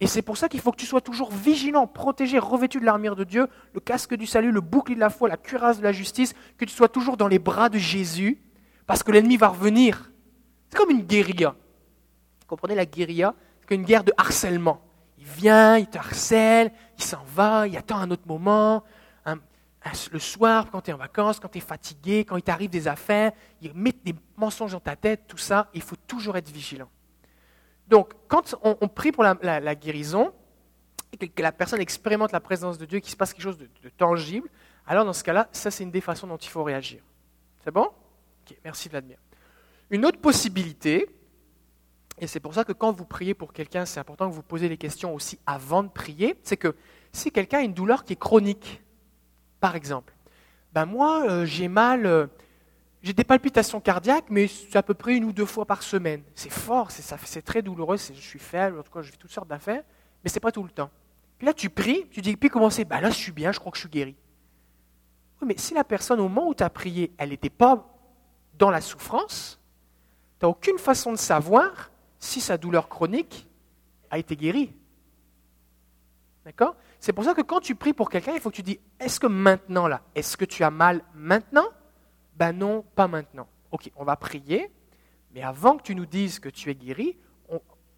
Et 0.00 0.08
c'est 0.08 0.22
pour 0.22 0.36
ça 0.36 0.48
qu'il 0.48 0.58
faut 0.60 0.72
que 0.72 0.80
tu 0.80 0.86
sois 0.86 1.00
toujours 1.00 1.30
vigilant, 1.30 1.86
protégé, 1.86 2.40
revêtu 2.40 2.80
de 2.80 2.84
l'armure 2.84 3.14
de 3.14 3.22
Dieu, 3.22 3.46
le 3.72 3.78
casque 3.78 4.14
du 4.14 4.26
salut, 4.26 4.50
le 4.50 4.60
bouclier 4.60 4.96
de 4.96 5.00
la 5.00 5.10
foi, 5.10 5.28
la 5.28 5.36
cuirasse 5.36 5.78
de 5.78 5.84
la 5.84 5.92
justice, 5.92 6.34
que 6.58 6.64
tu 6.64 6.74
sois 6.74 6.88
toujours 6.88 7.16
dans 7.16 7.28
les 7.28 7.38
bras 7.38 7.68
de 7.68 7.78
Jésus, 7.78 8.42
parce 8.88 9.04
que 9.04 9.12
l'ennemi 9.12 9.36
va 9.36 9.46
revenir. 9.46 10.11
C'est 10.72 10.78
comme 10.78 10.90
une 10.90 11.02
guérilla. 11.02 11.50
Vous 11.50 12.46
comprenez 12.46 12.74
la 12.74 12.86
guérilla? 12.86 13.34
C'est 13.60 13.74
une 13.74 13.84
guerre 13.84 14.04
de 14.04 14.12
harcèlement. 14.16 14.80
Il 15.18 15.26
vient, 15.26 15.76
il 15.76 15.86
te 15.86 15.98
harcèle, 15.98 16.72
il 16.96 17.04
s'en 17.04 17.22
va, 17.24 17.68
il 17.68 17.76
attend 17.76 17.98
un 17.98 18.10
autre 18.10 18.26
moment. 18.26 18.82
le 20.10 20.18
soir, 20.18 20.70
quand 20.70 20.80
tu 20.80 20.90
es 20.90 20.94
en 20.94 20.96
vacances, 20.96 21.40
quand 21.40 21.48
tu 21.48 21.58
es 21.58 21.60
fatigué, 21.60 22.24
quand 22.24 22.38
il 22.38 22.42
t'arrive 22.42 22.70
des 22.70 22.88
affaires, 22.88 23.32
il 23.60 23.74
met 23.74 23.92
des 24.02 24.14
mensonges 24.38 24.72
dans 24.72 24.80
ta 24.80 24.96
tête, 24.96 25.24
tout 25.28 25.36
ça. 25.36 25.68
Il 25.74 25.82
faut 25.82 25.96
toujours 26.06 26.38
être 26.38 26.48
vigilant. 26.50 26.88
Donc, 27.86 28.14
quand 28.26 28.54
on, 28.62 28.88
prie 28.88 29.12
pour 29.12 29.24
la, 29.24 29.74
guérison, 29.74 30.32
et 31.12 31.28
que, 31.28 31.42
la 31.42 31.52
personne 31.52 31.82
expérimente 31.82 32.32
la 32.32 32.40
présence 32.40 32.78
de 32.78 32.86
Dieu, 32.86 33.00
qu'il 33.00 33.10
se 33.10 33.16
passe 33.16 33.34
quelque 33.34 33.42
chose 33.42 33.58
de, 33.58 33.88
tangible, 33.90 34.48
alors 34.86 35.04
dans 35.04 35.12
ce 35.12 35.22
cas-là, 35.22 35.50
ça 35.52 35.70
c'est 35.70 35.84
une 35.84 35.90
des 35.90 36.00
façons 36.00 36.26
dont 36.26 36.38
il 36.38 36.48
faut 36.48 36.64
réagir. 36.64 37.02
C'est 37.62 37.70
bon? 37.70 37.90
Ok, 38.46 38.56
merci 38.64 38.88
Vladimir. 38.88 39.18
Une 39.92 40.06
autre 40.06 40.18
possibilité, 40.18 41.06
et 42.18 42.26
c'est 42.26 42.40
pour 42.40 42.54
ça 42.54 42.64
que 42.64 42.72
quand 42.72 42.92
vous 42.92 43.04
priez 43.04 43.34
pour 43.34 43.52
quelqu'un, 43.52 43.84
c'est 43.84 44.00
important 44.00 44.26
que 44.26 44.34
vous 44.34 44.42
posez 44.42 44.70
les 44.70 44.78
questions 44.78 45.14
aussi 45.14 45.38
avant 45.44 45.82
de 45.82 45.90
prier, 45.90 46.34
c'est 46.42 46.56
que 46.56 46.74
si 47.12 47.30
quelqu'un 47.30 47.58
a 47.58 47.60
une 47.60 47.74
douleur 47.74 48.02
qui 48.04 48.14
est 48.14 48.18
chronique, 48.18 48.82
par 49.60 49.76
exemple, 49.76 50.14
ben 50.72 50.86
moi 50.86 51.28
euh, 51.28 51.44
j'ai 51.44 51.68
mal, 51.68 52.06
euh, 52.06 52.26
j'ai 53.02 53.12
des 53.12 53.22
palpitations 53.22 53.82
cardiaques, 53.82 54.30
mais 54.30 54.46
c'est 54.46 54.76
à 54.76 54.82
peu 54.82 54.94
près 54.94 55.14
une 55.14 55.24
ou 55.24 55.32
deux 55.32 55.44
fois 55.44 55.66
par 55.66 55.82
semaine. 55.82 56.22
C'est 56.34 56.50
fort, 56.50 56.90
c'est 56.90 57.42
très 57.42 57.60
douloureux, 57.60 57.98
je 57.98 58.14
suis 58.14 58.38
faible, 58.38 58.78
en 58.78 58.82
tout 58.82 58.92
cas, 58.92 59.02
je 59.02 59.10
fais 59.10 59.18
toutes 59.18 59.30
sortes 59.30 59.48
d'affaires, 59.48 59.82
mais 60.24 60.30
ce 60.30 60.36
n'est 60.36 60.40
pas 60.40 60.52
tout 60.52 60.62
le 60.62 60.70
temps. 60.70 60.90
Puis 61.36 61.46
là, 61.46 61.52
tu 61.52 61.68
pries, 61.68 62.06
tu 62.10 62.22
dis, 62.22 62.34
puis 62.36 62.48
comment 62.48 62.70
c'est? 62.70 62.86
Ben 62.86 63.02
Là, 63.02 63.10
je 63.10 63.16
suis 63.16 63.32
bien, 63.32 63.52
je 63.52 63.58
crois 63.58 63.70
que 63.70 63.76
je 63.76 63.82
suis 63.82 63.90
guéri. 63.90 64.16
Oui, 65.42 65.48
mais 65.48 65.58
si 65.58 65.74
la 65.74 65.84
personne, 65.84 66.18
au 66.18 66.28
moment 66.28 66.48
où 66.48 66.54
tu 66.54 66.62
as 66.62 66.70
prié, 66.70 67.12
elle 67.18 67.28
n'était 67.28 67.50
pas 67.50 67.86
dans 68.56 68.70
la 68.70 68.80
souffrance, 68.80 69.58
tu 70.42 70.46
n'as 70.46 70.50
aucune 70.50 70.78
façon 70.78 71.12
de 71.12 71.18
savoir 71.18 71.92
si 72.18 72.40
sa 72.40 72.58
douleur 72.58 72.88
chronique 72.88 73.48
a 74.10 74.18
été 74.18 74.34
guérie. 74.34 74.74
D'accord? 76.44 76.74
C'est 76.98 77.12
pour 77.12 77.22
ça 77.22 77.32
que 77.32 77.42
quand 77.42 77.60
tu 77.60 77.76
pries 77.76 77.92
pour 77.92 78.10
quelqu'un, 78.10 78.32
il 78.34 78.40
faut 78.40 78.50
que 78.50 78.56
tu 78.56 78.64
dis, 78.64 78.80
est-ce 78.98 79.20
que 79.20 79.28
maintenant, 79.28 79.86
là, 79.86 80.02
est-ce 80.16 80.36
que 80.36 80.44
tu 80.44 80.64
as 80.64 80.70
mal 80.72 81.04
maintenant? 81.14 81.68
Ben 82.34 82.52
non, 82.52 82.84
pas 82.96 83.06
maintenant. 83.06 83.46
Ok, 83.70 83.92
on 83.94 84.02
va 84.02 84.16
prier, 84.16 84.68
Mais 85.32 85.42
avant 85.42 85.76
que 85.76 85.84
tu 85.84 85.94
nous 85.94 86.06
dises 86.06 86.40
que 86.40 86.48
tu 86.48 86.70
es 86.70 86.74
guéri, 86.74 87.16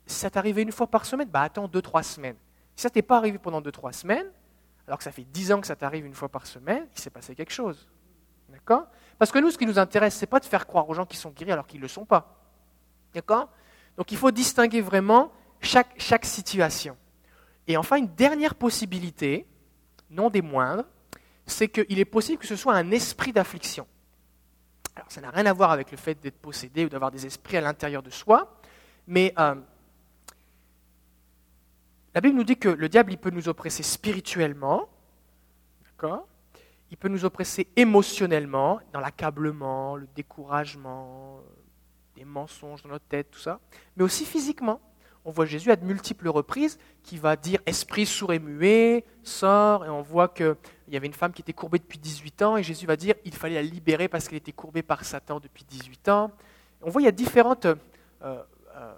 ça 0.04 0.28
t'est 0.28 0.36
arrivé 0.36 0.60
une 0.60 0.70
fois 0.70 0.86
par 0.86 1.06
semaine, 1.06 1.28
bah 1.28 1.40
attends 1.40 1.66
deux, 1.66 1.80
trois 1.80 2.02
semaines. 2.02 2.36
Si 2.76 2.82
ça 2.82 2.90
t'est 2.90 3.00
pas 3.00 3.16
arrivé 3.16 3.38
pendant 3.38 3.62
deux, 3.62 3.72
trois 3.72 3.94
semaines, 3.94 4.30
alors 4.86 4.98
que 4.98 5.04
ça 5.04 5.12
fait 5.12 5.24
dix 5.24 5.50
ans 5.50 5.62
que 5.62 5.66
ça 5.66 5.76
t'arrive 5.76 6.04
une 6.04 6.14
fois 6.14 6.28
par 6.28 6.46
semaine, 6.46 6.86
il 6.94 7.00
s'est 7.00 7.08
passé 7.08 7.34
quelque 7.34 7.54
chose. 7.54 7.88
D'accord? 8.48 8.86
Parce 9.18 9.30
que 9.30 9.38
nous, 9.38 9.50
ce 9.50 9.58
qui 9.58 9.66
nous 9.66 9.78
intéresse, 9.78 10.14
c'est 10.14 10.26
pas 10.26 10.40
de 10.40 10.44
faire 10.44 10.66
croire 10.66 10.88
aux 10.88 10.94
gens 10.94 11.06
qui 11.06 11.16
sont 11.16 11.30
guéris 11.30 11.52
alors 11.52 11.66
qu'ils 11.66 11.80
ne 11.80 11.82
le 11.82 11.88
sont 11.88 12.04
pas. 12.04 12.40
D'accord? 13.14 13.48
Donc 13.96 14.10
il 14.12 14.18
faut 14.18 14.30
distinguer 14.30 14.80
vraiment 14.80 15.32
chaque, 15.60 15.94
chaque 15.98 16.24
situation. 16.24 16.96
Et 17.66 17.76
enfin, 17.76 17.96
une 17.96 18.14
dernière 18.14 18.54
possibilité, 18.54 19.46
non 20.10 20.30
des 20.30 20.42
moindres, 20.42 20.84
c'est 21.46 21.68
qu'il 21.68 21.98
est 21.98 22.04
possible 22.04 22.38
que 22.38 22.46
ce 22.46 22.56
soit 22.56 22.74
un 22.74 22.90
esprit 22.90 23.32
d'affliction. 23.32 23.86
Alors 24.96 25.10
ça 25.10 25.20
n'a 25.20 25.30
rien 25.30 25.46
à 25.46 25.52
voir 25.52 25.70
avec 25.70 25.90
le 25.90 25.96
fait 25.96 26.20
d'être 26.20 26.38
possédé 26.38 26.84
ou 26.84 26.88
d'avoir 26.88 27.10
des 27.10 27.26
esprits 27.26 27.56
à 27.56 27.60
l'intérieur 27.60 28.02
de 28.02 28.10
soi, 28.10 28.60
mais 29.06 29.34
euh, 29.38 29.54
la 32.14 32.20
Bible 32.20 32.36
nous 32.36 32.44
dit 32.44 32.56
que 32.56 32.68
le 32.68 32.88
diable, 32.88 33.12
il 33.12 33.18
peut 33.18 33.30
nous 33.30 33.48
oppresser 33.48 33.82
spirituellement, 33.82 34.88
d'accord? 35.84 36.28
Il 36.94 36.96
peut 36.96 37.08
nous 37.08 37.24
oppresser 37.24 37.66
émotionnellement, 37.74 38.78
dans 38.92 39.00
l'accablement, 39.00 39.96
le 39.96 40.06
découragement, 40.14 41.40
des 42.14 42.24
mensonges 42.24 42.84
dans 42.84 42.90
notre 42.90 43.06
tête, 43.06 43.32
tout 43.32 43.40
ça, 43.40 43.58
mais 43.96 44.04
aussi 44.04 44.24
physiquement. 44.24 44.80
On 45.24 45.32
voit 45.32 45.44
Jésus 45.44 45.72
à 45.72 45.76
de 45.76 45.84
multiples 45.84 46.28
reprises 46.28 46.78
qui 47.02 47.18
va 47.18 47.34
dire 47.34 47.58
esprit 47.66 48.06
sourd 48.06 48.32
et 48.32 48.38
muet, 48.38 49.04
sort, 49.24 49.84
et 49.84 49.88
on 49.88 50.02
voit 50.02 50.28
qu'il 50.28 50.54
y 50.86 50.96
avait 50.96 51.08
une 51.08 51.14
femme 51.14 51.32
qui 51.32 51.42
était 51.42 51.52
courbée 51.52 51.80
depuis 51.80 51.98
18 51.98 52.42
ans, 52.42 52.56
et 52.56 52.62
Jésus 52.62 52.86
va 52.86 52.94
dire 52.94 53.16
il 53.24 53.34
fallait 53.34 53.56
la 53.56 53.62
libérer 53.62 54.06
parce 54.06 54.28
qu'elle 54.28 54.38
était 54.38 54.52
courbée 54.52 54.84
par 54.84 55.04
Satan 55.04 55.40
depuis 55.40 55.64
18 55.64 56.08
ans. 56.10 56.30
On 56.80 56.90
voit 56.90 57.02
il 57.02 57.06
y 57.06 57.08
a 57.08 57.10
différentes 57.10 57.66
euh, 57.66 57.74
euh, 58.22 58.94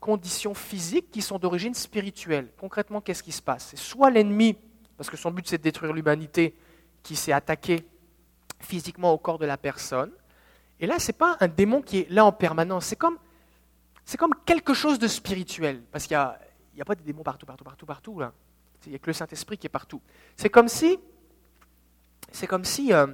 conditions 0.00 0.54
physiques 0.54 1.10
qui 1.10 1.20
sont 1.20 1.38
d'origine 1.38 1.74
spirituelle. 1.74 2.48
Concrètement, 2.58 3.02
qu'est-ce 3.02 3.22
qui 3.22 3.32
se 3.32 3.42
passe? 3.42 3.66
C'est 3.72 3.78
soit 3.78 4.08
l'ennemi, 4.08 4.56
parce 4.96 5.10
que 5.10 5.18
son 5.18 5.30
but 5.30 5.46
c'est 5.46 5.58
de 5.58 5.62
détruire 5.64 5.92
l'humanité, 5.92 6.56
qui 7.06 7.14
s'est 7.14 7.30
attaqué 7.30 7.86
physiquement 8.58 9.12
au 9.12 9.18
corps 9.18 9.38
de 9.38 9.46
la 9.46 9.56
personne. 9.56 10.10
Et 10.80 10.88
là, 10.88 10.98
ce 10.98 11.06
n'est 11.06 11.16
pas 11.16 11.36
un 11.38 11.46
démon 11.46 11.80
qui 11.80 12.00
est 12.00 12.10
là 12.10 12.24
en 12.24 12.32
permanence, 12.32 12.86
c'est 12.86 12.96
comme, 12.96 13.16
c'est 14.04 14.16
comme 14.16 14.34
quelque 14.44 14.74
chose 14.74 14.98
de 14.98 15.06
spirituel, 15.06 15.82
parce 15.92 16.08
qu'il 16.08 16.16
n'y 16.16 16.22
a, 16.22 16.38
a, 16.80 16.84
pas 16.84 16.96
de 16.96 17.02
démons 17.02 17.22
partout, 17.22 17.46
partout, 17.46 17.62
partout, 17.62 17.86
partout. 17.86 18.18
Là. 18.18 18.32
Il 18.86 18.90
n'y 18.90 18.96
a 18.96 18.98
que 18.98 19.06
le 19.06 19.12
Saint-Esprit 19.12 19.56
qui 19.56 19.68
est 19.68 19.70
partout. 19.70 20.00
C'est 20.36 20.50
comme 20.50 20.66
si, 20.66 20.98
c'est 22.32 22.48
comme 22.48 22.64
si 22.64 22.92
euh, 22.92 23.06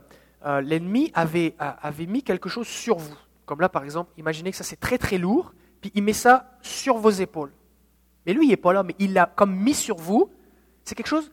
euh, 0.46 0.62
l'ennemi 0.62 1.12
avait, 1.14 1.54
avait 1.58 2.06
mis 2.06 2.22
quelque 2.22 2.48
chose 2.48 2.66
sur 2.66 2.96
vous. 2.96 3.16
Comme 3.44 3.60
là, 3.60 3.68
par 3.68 3.84
exemple, 3.84 4.10
imaginez 4.16 4.52
que 4.52 4.56
ça 4.56 4.64
c'est 4.64 4.80
très 4.80 4.96
très 4.96 5.18
lourd, 5.18 5.52
puis 5.82 5.92
il 5.94 6.02
met 6.02 6.14
ça 6.14 6.56
sur 6.62 6.96
vos 6.96 7.10
épaules. 7.10 7.52
Mais 8.24 8.32
lui, 8.32 8.46
il 8.46 8.48
n'est 8.48 8.56
pas 8.56 8.72
là, 8.72 8.84
mais 8.84 8.94
il 8.98 9.12
l'a 9.12 9.26
comme 9.26 9.54
mis 9.54 9.74
sur 9.74 9.96
vous. 9.98 10.30
C'est 10.82 10.94
quelque 10.94 11.08
chose 11.08 11.30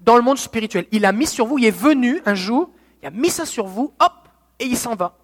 dans 0.00 0.16
le 0.16 0.22
monde 0.22 0.38
spirituel. 0.38 0.86
Il 0.92 1.02
l'a 1.02 1.12
mis 1.12 1.26
sur 1.26 1.46
vous, 1.46 1.58
il 1.58 1.64
est 1.64 1.70
venu 1.70 2.20
un 2.24 2.34
jour, 2.34 2.70
il 3.02 3.06
a 3.06 3.10
mis 3.10 3.30
ça 3.30 3.44
sur 3.44 3.66
vous, 3.66 3.92
hop, 4.00 4.28
et 4.58 4.64
il 4.64 4.76
s'en 4.76 4.94
va. 4.94 5.16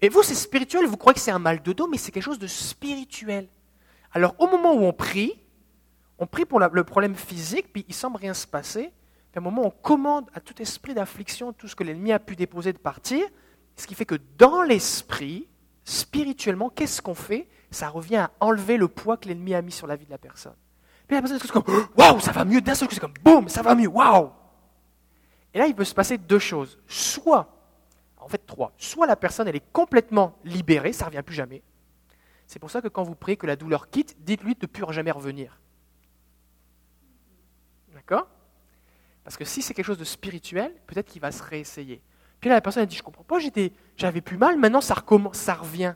Et 0.00 0.08
vous, 0.08 0.22
c'est 0.22 0.34
spirituel, 0.34 0.86
vous 0.86 0.96
croyez 0.96 1.14
que 1.14 1.20
c'est 1.20 1.30
un 1.30 1.38
mal 1.38 1.62
de 1.62 1.72
dos, 1.72 1.86
mais 1.86 1.96
c'est 1.96 2.10
quelque 2.10 2.24
chose 2.24 2.38
de 2.38 2.48
spirituel. 2.48 3.48
Alors, 4.12 4.34
au 4.38 4.48
moment 4.48 4.74
où 4.74 4.84
on 4.84 4.92
prie, 4.92 5.38
on 6.18 6.26
prie 6.26 6.44
pour 6.44 6.60
le 6.60 6.84
problème 6.84 7.14
physique, 7.14 7.72
puis 7.72 7.84
il 7.88 7.94
semble 7.94 8.16
rien 8.16 8.34
se 8.34 8.46
passer. 8.46 8.92
Puis 9.30 9.38
à 9.38 9.40
un 9.40 9.42
moment, 9.42 9.62
on 9.64 9.70
commande 9.70 10.28
à 10.34 10.40
tout 10.40 10.60
esprit 10.60 10.92
d'affliction, 10.92 11.52
tout 11.52 11.68
ce 11.68 11.74
que 11.74 11.84
l'ennemi 11.84 12.12
a 12.12 12.18
pu 12.18 12.36
déposer, 12.36 12.72
de 12.72 12.78
partir. 12.78 13.26
Ce 13.76 13.86
qui 13.86 13.94
fait 13.94 14.04
que 14.04 14.18
dans 14.36 14.62
l'esprit, 14.62 15.48
spirituellement, 15.84 16.68
qu'est-ce 16.68 17.00
qu'on 17.00 17.14
fait? 17.14 17.48
Ça 17.70 17.88
revient 17.88 18.16
à 18.16 18.30
enlever 18.40 18.76
le 18.76 18.88
poids 18.88 19.16
que 19.16 19.28
l'ennemi 19.28 19.54
a 19.54 19.62
mis 19.62 19.72
sur 19.72 19.86
la 19.86 19.96
vie 19.96 20.04
de 20.04 20.10
la 20.10 20.18
personne. 20.18 20.54
Puis 21.12 21.16
la 21.16 21.28
personne, 21.28 21.38
c'est 21.40 21.50
comme 21.50 21.88
Waouh, 21.98 22.20
ça 22.20 22.32
va 22.32 22.42
mieux 22.46 22.62
d'un 22.62 22.74
seul 22.74 22.88
coup, 22.88 22.94
c'est 22.94 23.00
comme 23.00 23.12
Boum, 23.22 23.46
ça 23.46 23.60
va 23.60 23.74
mieux, 23.74 23.86
waouh 23.86 24.30
Et 25.52 25.58
là, 25.58 25.66
il 25.66 25.74
peut 25.74 25.84
se 25.84 25.92
passer 25.92 26.16
deux 26.16 26.38
choses. 26.38 26.78
Soit, 26.86 27.54
en 28.16 28.28
fait 28.28 28.38
trois, 28.46 28.72
soit 28.78 29.06
la 29.06 29.14
personne, 29.14 29.46
elle 29.46 29.56
est 29.56 29.72
complètement 29.72 30.38
libérée, 30.42 30.94
ça 30.94 31.04
ne 31.04 31.10
revient 31.10 31.22
plus 31.22 31.34
jamais. 31.34 31.62
C'est 32.46 32.58
pour 32.58 32.70
ça 32.70 32.80
que 32.80 32.88
quand 32.88 33.02
vous 33.02 33.14
priez 33.14 33.36
que 33.36 33.46
la 33.46 33.56
douleur 33.56 33.90
quitte, 33.90 34.16
dites-lui 34.24 34.54
de 34.54 34.60
ne 34.62 34.66
plus 34.66 34.90
jamais 34.90 35.10
revenir. 35.10 35.60
D'accord? 37.92 38.26
Parce 39.22 39.36
que 39.36 39.44
si 39.44 39.60
c'est 39.60 39.74
quelque 39.74 39.84
chose 39.84 39.98
de 39.98 40.04
spirituel, 40.04 40.74
peut-être 40.86 41.08
qu'il 41.08 41.20
va 41.20 41.30
se 41.30 41.42
réessayer. 41.42 42.00
Puis 42.40 42.48
là, 42.48 42.54
la 42.54 42.62
personne 42.62 42.84
a 42.84 42.86
dit, 42.86 42.96
je 42.96 43.02
comprends 43.02 43.22
pas, 43.22 43.36
j'avais 43.98 44.22
plus 44.22 44.38
mal, 44.38 44.56
maintenant 44.56 44.80
ça 44.80 44.94
recommence, 44.94 45.36
ça 45.36 45.52
revient. 45.52 45.94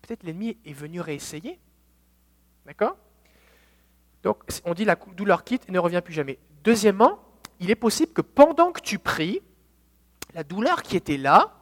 peut-être 0.00 0.22
l'ennemi 0.22 0.56
est 0.64 0.72
venu 0.72 1.02
réessayer. 1.02 1.60
D'accord? 2.64 2.96
Donc, 4.26 4.42
on 4.64 4.74
dit 4.74 4.84
la 4.84 4.96
douleur 4.96 5.44
quitte 5.44 5.68
et 5.68 5.70
ne 5.70 5.78
revient 5.78 6.00
plus 6.04 6.12
jamais. 6.12 6.40
Deuxièmement, 6.64 7.20
il 7.60 7.70
est 7.70 7.76
possible 7.76 8.12
que 8.12 8.22
pendant 8.22 8.72
que 8.72 8.80
tu 8.80 8.98
pries, 8.98 9.40
la 10.34 10.42
douleur 10.42 10.82
qui 10.82 10.96
était 10.96 11.16
là, 11.16 11.54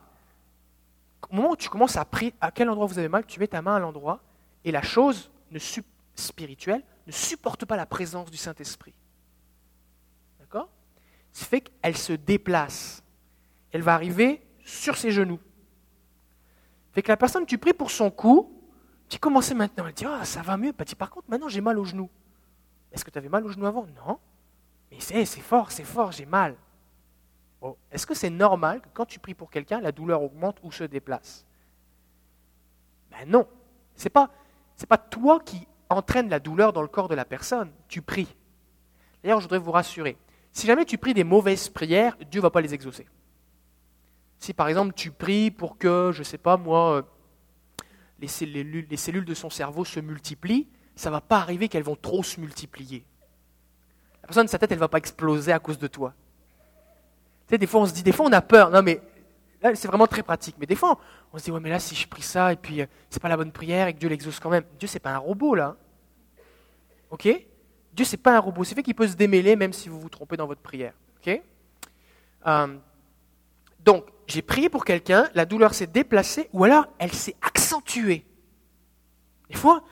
au 1.29 1.37
moment 1.37 1.51
où 1.51 1.57
tu 1.57 1.69
commences 1.69 1.99
à 1.99 2.07
prier, 2.07 2.33
à 2.41 2.51
quel 2.51 2.71
endroit 2.71 2.87
vous 2.87 2.99
avez 2.99 3.11
mal, 3.11 3.27
tu 3.27 3.39
mets 3.39 3.49
ta 3.49 3.61
main 3.61 3.77
à 3.77 3.79
l'endroit, 3.81 4.23
et 4.65 4.73
la 4.73 4.81
chose 4.81 5.31
spirituelle 6.15 6.83
ne 7.07 7.13
supporte 7.13 7.67
pas 7.67 7.77
la 7.77 7.85
présence 7.85 8.31
du 8.31 8.39
Saint-Esprit. 8.39 8.95
D'accord? 10.41 10.71
Ce 11.33 11.45
fait 11.45 11.61
qu'elle 11.61 11.99
se 11.99 12.15
déplace 12.15 13.03
elle 13.73 13.83
va 13.83 13.93
arriver 13.93 14.41
sur 14.65 14.97
ses 14.97 15.11
genoux. 15.11 15.41
Fait 16.93 17.03
que 17.03 17.09
la 17.09 17.19
personne, 17.19 17.45
tu 17.45 17.59
pries 17.59 17.75
pour 17.75 17.91
son 17.91 18.11
cou, 18.11 18.57
tu 19.09 19.19
commences 19.19 19.53
maintenant, 19.53 19.87
elle 19.87 19.93
dit 19.93 20.07
Ah, 20.07 20.25
ça 20.25 20.41
va 20.41 20.57
mieux. 20.57 20.73
Bah, 20.73 20.85
par 20.97 21.11
contre, 21.11 21.29
maintenant 21.29 21.49
j'ai 21.49 21.61
mal 21.61 21.79
au 21.79 21.85
genou. 21.85 22.09
Est-ce 22.95 23.05
que 23.05 23.11
tu 23.11 23.19
avais 23.19 23.29
mal 23.29 23.45
au 23.45 23.49
genou 23.49 23.67
avant? 23.67 23.87
Non. 24.07 24.21
Mais 24.91 25.01
c'est, 25.01 25.25
fort, 25.41 25.73
c'est 25.73 25.85
fort, 25.85 26.13
j'ai 26.13 26.27
mal. 26.27 26.55
Est-ce 27.91 28.07
que 28.07 28.15
c'est 28.15 28.31
normal 28.31 28.81
que 28.81 28.89
quand 28.95 29.05
tu 29.05 29.19
pries 29.19 29.35
pour 29.35 29.51
quelqu'un, 29.51 29.81
la 29.81 29.91
douleur 29.91 30.23
augmente 30.23 30.59
ou 30.63 30.71
se 30.71 30.85
déplace? 30.85 31.45
Ben 33.11 33.29
non. 33.29 33.49
Ce 33.97 34.05
n'est 34.05 34.11
pas, 34.11 34.29
toi 34.99 35.41
qui 35.41 35.67
entraîne 35.91 36.29
la 36.29 36.39
douleur 36.39 36.73
dans 36.73 36.83
le 36.83 36.89
corps 36.89 37.09
de 37.09 37.15
la 37.17 37.25
personne. 37.25 37.73
Tu 37.89 38.01
pries. 38.01 38.33
D'ailleurs, 39.23 39.41
je 39.41 39.45
voudrais 39.45 39.59
vous 39.59 39.73
rassurer. 39.73 40.17
Si 40.53 40.67
jamais 40.67 40.85
tu 40.85 40.97
pries 40.97 41.15
des 41.15 41.25
mauvaises 41.25 41.69
prières, 41.69 42.17
Dieu 42.31 42.39
ne 42.39 42.43
va 42.43 42.51
pas 42.51 42.61
les 42.61 42.75
exaucer. 42.75 43.09
Si 44.39 44.53
par 44.53 44.69
exemple 44.69 44.95
tu 44.95 45.11
pries 45.11 45.51
pour 45.51 45.79
que, 45.79 46.11
je 46.13 46.21
ne 46.21 46.25
sais 46.25 46.39
pas 46.39 46.57
moi, 46.57 46.99
euh, 46.99 47.03
les 48.21 48.29
cellules 48.29 49.25
de 49.25 49.35
son 49.35 49.51
cerveau 49.51 49.85
se 49.85 49.99
multiplient, 49.99 50.69
ça 50.97 51.11
ne 51.11 51.15
va 51.15 51.21
pas 51.21 51.39
arriver 51.39 51.69
qu'elles 51.69 51.83
vont 51.83 51.97
trop 51.97 52.23
se 52.23 52.41
multiplier. 52.41 53.05
La 54.23 54.29
personne, 54.29 54.49
sa 54.49 54.59
tête, 54.59 54.73
elle 54.73 54.79
ne 54.79 54.81
va 54.81 54.89
pas 54.89 54.99
exploser 54.99 55.53
à 55.53 55.59
cause 55.59 55.79
de 55.79 55.87
toi. 55.87 56.15
Tu 57.47 57.51
sais, 57.51 57.59
des 57.59 57.67
fois, 57.67 57.83
on 57.83 57.87
se 57.87 57.93
dit, 57.93 58.03
des 58.03 58.13
fois, 58.13 58.27
on 58.27 58.33
a 58.33 58.41
peur. 58.41 58.71
Non, 58.71 58.83
mais 58.83 59.01
là, 59.63 59.75
c'est 59.75 59.89
vraiment 59.89 60.07
très 60.07 60.23
pratique. 60.23 60.57
Mais 60.59 60.67
des 60.67 60.77
fois, 60.77 60.99
on 61.33 61.39
se 61.39 61.45
dit, 61.45 61.51
ouais, 61.51 61.61
mais 61.61 61.71
là, 61.71 61.79
si 61.79 61.95
je 61.95 62.09
prie 62.09 62.23
ça, 62.23 62.53
et 62.53 62.57
puis, 62.57 62.81
euh, 62.81 62.87
c'est 63.11 63.21
pas 63.21 63.29
la 63.29 63.37
bonne 63.37 63.53
prière, 63.53 63.87
et 63.89 63.95
que 63.95 63.99
Dieu 63.99 64.09
l'exauce 64.09 64.41
quand 64.41 64.51
même. 64.51 64.65
Dieu, 64.79 64.89
c'est 64.89 64.99
pas 65.01 65.13
un 65.13 65.19
robot, 65.19 65.55
là. 65.55 65.77
OK? 67.11 67.29
Dieu, 67.93 68.05
c'est 68.05 68.17
pas 68.17 68.37
un 68.37 68.41
robot. 68.41 68.65
C'est 68.65 68.75
fait 68.75 68.83
qu'il 68.83 68.95
peut 68.95 69.07
se 69.07 69.15
démêler, 69.15 69.57
même 69.57 69.73
si 69.73 69.89
vous 69.89 70.01
vous 70.01 70.09
trompez 70.09 70.37
dans 70.37 70.47
votre 70.47 70.63
prière. 70.63 70.95
OK? 71.19 71.43
Euh, 72.47 72.77
Donc, 73.85 74.07
j'ai 74.27 74.43
prié 74.43 74.71
pour 74.71 74.85
quelqu'un, 74.85 75.29
la 75.35 75.45
douleur 75.45 75.75
s'est 75.75 75.87
déplacée 75.87 76.49
ou 76.53 76.65
alors 76.65 76.87
elle 76.99 77.13
s'est 77.13 77.37
accentuée. 77.43 78.25
Des 79.51 79.57
fois, 79.57 79.85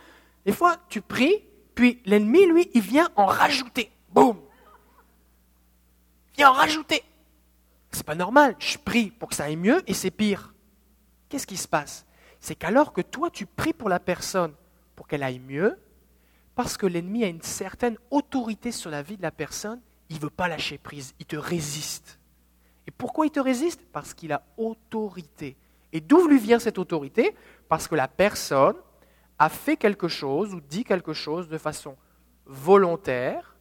des 0.45 0.53
fois, 0.53 0.77
tu 0.89 1.01
pries, 1.01 1.45
puis 1.75 2.01
l'ennemi, 2.05 2.47
lui, 2.47 2.71
il 2.75 2.83
vient 2.83 3.09
en 3.17 3.27
rajouter. 3.27 3.91
Boum 4.11 4.41
Il 6.33 6.39
vient 6.39 6.51
en 6.51 6.55
rajouter. 6.55 7.03
C'est 7.91 8.07
pas 8.07 8.15
normal. 8.15 8.57
Je 8.59 8.79
prie 8.79 9.11
pour 9.11 9.29
que 9.29 9.35
ça 9.35 9.45
aille 9.45 9.57
mieux 9.57 9.83
et 9.87 9.95
c'est 9.95 10.11
pire. 10.11 10.55
Qu'est-ce 11.29 11.47
qui 11.47 11.57
se 11.57 11.69
passe? 11.69 12.07
C'est 12.41 12.55
qu'alors 12.55 12.93
que 12.93 13.03
toi, 13.03 13.31
tu 13.31 13.47
pries 13.47 13.73
pour 13.73 13.89
la 13.89 14.01
personne 14.01 14.53
pour 14.97 15.07
qu'elle 15.07 15.23
aille 15.23 15.39
mieux, 15.39 15.79
parce 16.55 16.77
que 16.77 16.87
l'ennemi 16.87 17.25
a 17.25 17.29
une 17.29 17.43
certaine 17.43 17.97
autorité 18.11 18.73
sur 18.73 18.91
la 18.91 19.03
vie 19.03 19.17
de 19.17 19.23
la 19.23 19.31
personne, 19.31 19.81
il 20.11 20.17
ne 20.17 20.21
veut 20.21 20.31
pas 20.31 20.49
lâcher 20.49 20.77
prise, 20.77 21.15
il 21.19 21.27
te 21.27 21.37
résiste. 21.37 22.19
Et 22.87 22.91
pourquoi 22.91 23.27
il 23.27 23.31
te 23.31 23.41
résiste? 23.41 23.81
Parce 23.93 24.13
qu'il 24.13 24.33
a 24.33 24.43
autorité. 24.57 25.57
Et 25.93 26.01
d'où 26.01 26.27
lui 26.27 26.39
vient 26.39 26.59
cette 26.59 26.79
autorité? 26.79 27.35
Parce 27.69 27.89
que 27.89 27.95
la 27.95 28.09
personne 28.09 28.77
a 29.43 29.49
fait 29.49 29.77
quelque 29.77 30.07
chose 30.07 30.55
ou 30.55 30.61
dit 30.61 30.85
quelque 30.85 31.13
chose 31.13 31.49
de 31.49 31.59
façon 31.59 31.97
volontaire 32.47 33.57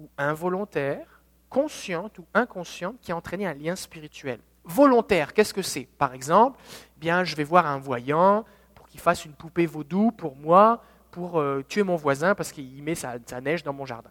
ou 0.00 0.10
involontaire, 0.18 1.22
consciente 1.48 2.18
ou 2.18 2.26
inconsciente, 2.34 2.96
qui 3.00 3.12
a 3.12 3.16
entraîné 3.16 3.46
un 3.46 3.54
lien 3.54 3.76
spirituel. 3.76 4.40
Volontaire, 4.64 5.32
qu'est-ce 5.32 5.54
que 5.54 5.62
c'est? 5.62 5.86
Par 5.98 6.14
exemple, 6.14 6.58
eh 6.96 7.00
bien, 7.00 7.22
je 7.22 7.36
vais 7.36 7.44
voir 7.44 7.66
un 7.66 7.78
voyant 7.78 8.44
pour 8.74 8.88
qu'il 8.88 8.98
fasse 8.98 9.24
une 9.24 9.34
poupée 9.34 9.66
vaudou 9.66 10.10
pour 10.10 10.34
moi, 10.34 10.82
pour 11.12 11.38
euh, 11.38 11.62
tuer 11.68 11.84
mon 11.84 11.94
voisin 11.94 12.34
parce 12.34 12.50
qu'il 12.50 12.82
met 12.82 12.96
sa 12.96 13.18
neige 13.40 13.62
dans 13.62 13.72
mon 13.72 13.86
jardin. 13.86 14.10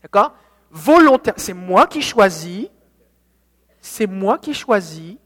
D'accord? 0.00 0.32
Volontaire, 0.70 1.34
c'est 1.38 1.54
moi 1.54 1.88
qui 1.88 2.02
choisis 2.02 2.68
c'est 3.80 4.06
moi 4.06 4.38
qui 4.38 4.54
choisis 4.54 5.16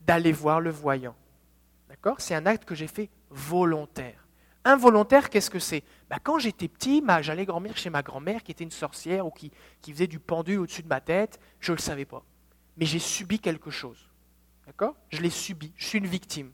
d'aller 0.00 0.32
voir 0.32 0.60
le 0.60 0.70
voyant. 0.70 1.14
D'accord? 1.90 2.16
C'est 2.18 2.34
un 2.34 2.46
acte 2.46 2.64
que 2.64 2.74
j'ai 2.74 2.86
fait 2.86 3.10
volontaire. 3.34 4.26
Involontaire, 4.64 5.28
qu'est-ce 5.28 5.50
que 5.50 5.58
c'est? 5.58 5.84
Bah, 6.08 6.16
Quand 6.22 6.38
j'étais 6.38 6.68
petit, 6.68 7.02
j'allais 7.20 7.44
dormir 7.44 7.76
chez 7.76 7.90
ma 7.90 8.02
grand-mère 8.02 8.42
qui 8.42 8.52
était 8.52 8.64
une 8.64 8.70
sorcière 8.70 9.26
ou 9.26 9.30
qui, 9.30 9.52
qui 9.82 9.92
faisait 9.92 10.06
du 10.06 10.18
pendu 10.18 10.56
au-dessus 10.56 10.82
de 10.82 10.88
ma 10.88 11.00
tête. 11.00 11.38
Je 11.60 11.72
ne 11.72 11.76
le 11.76 11.82
savais 11.82 12.06
pas. 12.06 12.24
Mais 12.76 12.86
j'ai 12.86 12.98
subi 12.98 13.38
quelque 13.38 13.70
chose. 13.70 14.08
D'accord? 14.66 14.96
Je 15.10 15.20
l'ai 15.20 15.30
subi. 15.30 15.72
Je 15.76 15.86
suis 15.86 15.98
une 15.98 16.06
victime. 16.06 16.50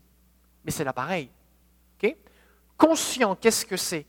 Mais 0.65 0.73
c'est 0.73 0.85
là 0.85 0.93
pareil. 0.93 1.31
Conscient, 2.81 3.37
qu'est-ce 3.37 3.67
que 3.67 3.77
c'est? 3.77 4.07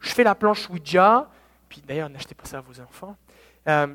Je 0.00 0.08
fais 0.08 0.24
la 0.24 0.34
planche 0.34 0.70
Ouija. 0.70 1.30
Puis 1.68 1.82
d'ailleurs, 1.82 2.08
n'achetez 2.08 2.34
pas 2.34 2.46
ça 2.46 2.56
à 2.56 2.60
vos 2.62 2.80
enfants. 2.80 3.18
Euh, 3.68 3.94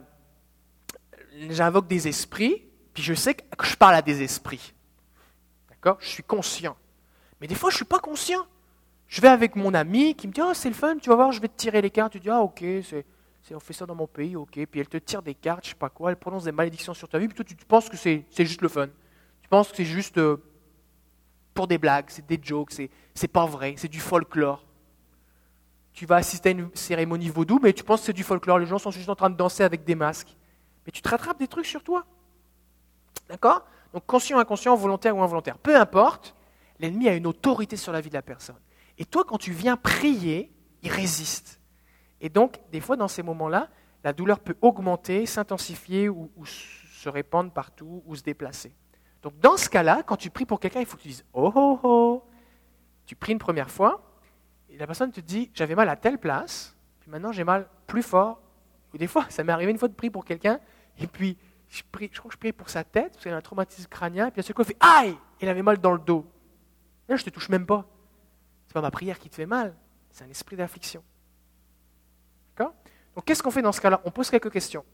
j'invoque 1.50 1.88
des 1.88 2.08
esprits. 2.08 2.64
Puis 2.94 3.02
je 3.02 3.16
sais 3.16 3.34
que 3.34 3.66
je 3.66 3.76
parle 3.76 3.96
à 3.96 4.04
des 4.04 4.22
esprits. 4.22 4.76
D'accord? 5.68 5.98
Je 6.00 6.10
suis 6.10 6.22
conscient. 6.22 6.78
Mais 7.42 7.48
des 7.48 7.56
fois, 7.56 7.70
je 7.70 7.76
ne 7.76 7.78
suis 7.78 7.86
pas 7.86 8.00
conscient. 8.00 8.46
Je 9.08 9.22
vais 9.22 9.28
avec 9.28 9.56
mon 9.56 9.74
ami 9.74 10.14
qui 10.16 10.28
me 10.28 10.34
dit 10.34 10.42
Oh, 10.42 10.54
c'est 10.54 10.70
le 10.70 10.76
fun, 10.76 10.98
tu 10.98 11.10
vas 11.10 11.16
voir, 11.16 11.32
je 11.32 11.42
vais 11.42 11.48
te 11.48 11.58
tirer 11.58 11.82
les 11.82 11.90
cartes. 11.90 12.14
Tu 12.14 12.20
dis 12.20 12.30
Ah, 12.30 12.42
ok, 12.42 12.64
c'est, 12.84 13.06
on 13.52 13.60
fait 13.60 13.74
ça 13.74 13.86
dans 13.86 13.96
mon 13.96 14.08
pays, 14.08 14.36
ok. 14.36 14.66
Puis 14.70 14.80
elle 14.80 14.88
te 14.88 14.98
tire 14.98 15.24
des 15.24 15.34
cartes, 15.34 15.66
je 15.66 15.70
sais 15.70 15.76
pas 15.76 15.90
quoi, 15.90 16.12
elle 16.12 16.18
prononce 16.18 16.44
des 16.44 16.52
malédictions 16.52 16.94
sur 16.94 17.10
ta 17.10 17.18
vie. 17.18 17.28
Puis 17.28 17.36
toi, 17.36 17.46
tu, 17.46 17.56
penses 17.66 17.90
que 17.90 17.98
c'est, 17.98 18.26
juste 18.38 18.62
le 18.62 18.68
fun. 18.68 18.88
Tu 19.42 19.50
penses 19.50 19.72
que 19.72 19.78
c'est 19.78 19.86
juste 19.86 20.20
euh, 20.20 20.38
pour 21.56 21.68
des 21.68 21.80
blagues, 21.80 22.06
c'est 22.10 22.26
des 22.28 22.40
jokes, 22.42 22.72
c'est, 22.72 22.92
c'est 23.16 23.28
pas 23.28 23.48
vrai, 23.48 23.74
c'est 23.78 23.88
du 23.88 24.00
folklore. 24.00 24.64
Tu 25.94 26.06
vas 26.06 26.18
assister 26.18 26.50
à 26.50 26.52
une 26.52 26.70
cérémonie 26.76 27.30
vaudou, 27.30 27.60
mais 27.62 27.74
tu 27.74 27.84
penses 27.84 28.02
que 28.02 28.06
c'est 28.08 28.14
du 28.14 28.24
folklore. 28.24 28.60
Les 28.60 28.68
gens 28.68 28.78
sont 28.78 28.92
juste 28.92 29.10
en 29.10 29.16
train 29.16 29.30
de 29.30 29.36
danser 29.36 29.64
avec 29.64 29.84
des 29.84 29.96
masques. 29.96 30.36
Mais 30.86 30.92
tu 30.92 31.02
te 31.02 31.10
rattrapes 31.10 31.40
des 31.40 31.48
trucs 31.48 31.66
sur 31.66 31.84
toi. 31.84 32.06
D'accord? 33.28 33.66
Donc 33.94 34.06
conscient, 34.06 34.38
inconscient, 34.38 34.76
volontaire 34.76 35.18
ou 35.18 35.24
involontaire. 35.24 35.58
Peu 35.58 35.76
importe, 35.76 36.36
l'ennemi 36.80 37.08
a 37.08 37.16
une 37.16 37.28
autorité 37.28 37.78
sur 37.78 37.92
la 37.92 38.02
vie 38.02 38.10
de 38.10 38.16
la 38.16 38.22
personne. 38.22 38.60
Et 38.98 39.06
toi, 39.06 39.24
quand 39.26 39.38
tu 39.38 39.52
viens 39.52 39.78
prier, 39.78 40.52
il 40.82 40.92
résiste. 40.92 41.60
Et 42.22 42.30
donc, 42.30 42.60
des 42.72 42.82
fois, 42.82 42.98
dans 42.98 43.08
ces 43.08 43.24
moments-là, 43.24 43.70
la 44.04 44.14
douleur 44.14 44.40
peut 44.40 44.56
augmenter, 44.62 45.26
s'intensifier 45.26 46.10
ou, 46.10 46.30
se 46.46 47.10
répandre 47.10 47.52
partout 47.52 48.04
ou 48.06 48.16
se 48.16 48.24
déplacer. 48.24 48.74
Donc, 49.22 49.40
dans 49.40 49.58
ce 49.58 49.70
cas-là, 49.70 50.04
quand 50.04 50.18
tu 50.18 50.30
pries 50.30 50.46
pour 50.46 50.60
quelqu'un, 50.60 50.82
il 50.82 50.86
faut 50.86 50.98
que 50.98 51.02
tu 51.02 51.10
dises 51.10 51.26
Oh, 51.34 51.52
oh, 51.56 51.80
oh. 51.84 52.24
Tu 53.06 53.16
pries 53.16 53.32
une 53.32 53.40
première 53.40 53.72
fois, 53.72 54.04
et 54.70 54.78
la 54.78 54.86
personne 54.86 55.12
te 55.12 55.20
dit 55.20 55.50
J'avais 55.54 55.76
mal 55.76 55.90
à 55.90 55.96
telle 55.96 56.18
place, 56.18 56.76
puis 57.00 57.10
maintenant 57.10 57.32
j'ai 57.32 57.44
mal 57.44 57.68
plus 57.88 58.04
fort. 58.04 58.42
Ou 58.94 58.98
des 58.98 59.08
fois, 59.08 59.26
ça 59.30 59.44
m'est 59.44 59.52
arrivé 59.52 59.72
une 59.72 59.78
fois 59.78 59.88
de 59.88 59.94
prier 59.94 60.12
pour 60.12 60.26
quelqu'un, 60.26 60.60
et 60.98 61.08
puis 61.08 61.38
je, 61.70 61.84
prie, 61.90 62.10
je 62.12 62.20
crois 62.20 62.30
que 62.30 62.34
je 62.34 62.40
priais 62.40 62.54
pour 62.54 62.70
sa 62.70 62.84
tête, 62.84 63.14
parce 63.14 63.24
qu'il 63.24 63.32
a 63.32 63.38
un 63.38 63.42
traumatisme 63.42 63.88
crânien, 63.90 64.28
et 64.28 64.32
puis 64.32 64.42
à 64.42 64.44
ce 64.44 64.54
coup, 64.54 64.62
il 64.62 64.68
fait 64.68 64.78
Aïe 64.80 65.16
Il 65.42 65.50
avait 65.50 65.64
mal 65.64 65.78
dans 65.80 65.94
le 65.94 66.00
dos. 66.00 66.26
Là, 67.10 67.16
je 67.16 67.24
ne 67.24 67.26
te 67.26 67.30
touche 67.32 67.50
même 67.50 67.66
pas. 67.66 67.86
Ce 68.68 68.70
n'est 68.70 68.74
pas 68.74 68.82
ma 68.82 68.92
prière 68.92 69.20
qui 69.20 69.30
te 69.30 69.36
fait 69.36 69.48
mal, 69.48 69.76
c'est 70.12 70.24
un 70.24 70.30
esprit 70.30 70.56
d'affliction. 70.56 71.04
D'accord? 72.56 72.76
Donc 73.16 73.26
qu'est-ce 73.26 73.42
qu'on 73.42 73.52
fait 73.52 73.64
dans 73.64 73.72
ce 73.72 73.82
cas-là? 73.82 74.00
On 74.06 74.12
pose 74.12 74.30
quelques 74.30 74.52
questions. 74.52 74.86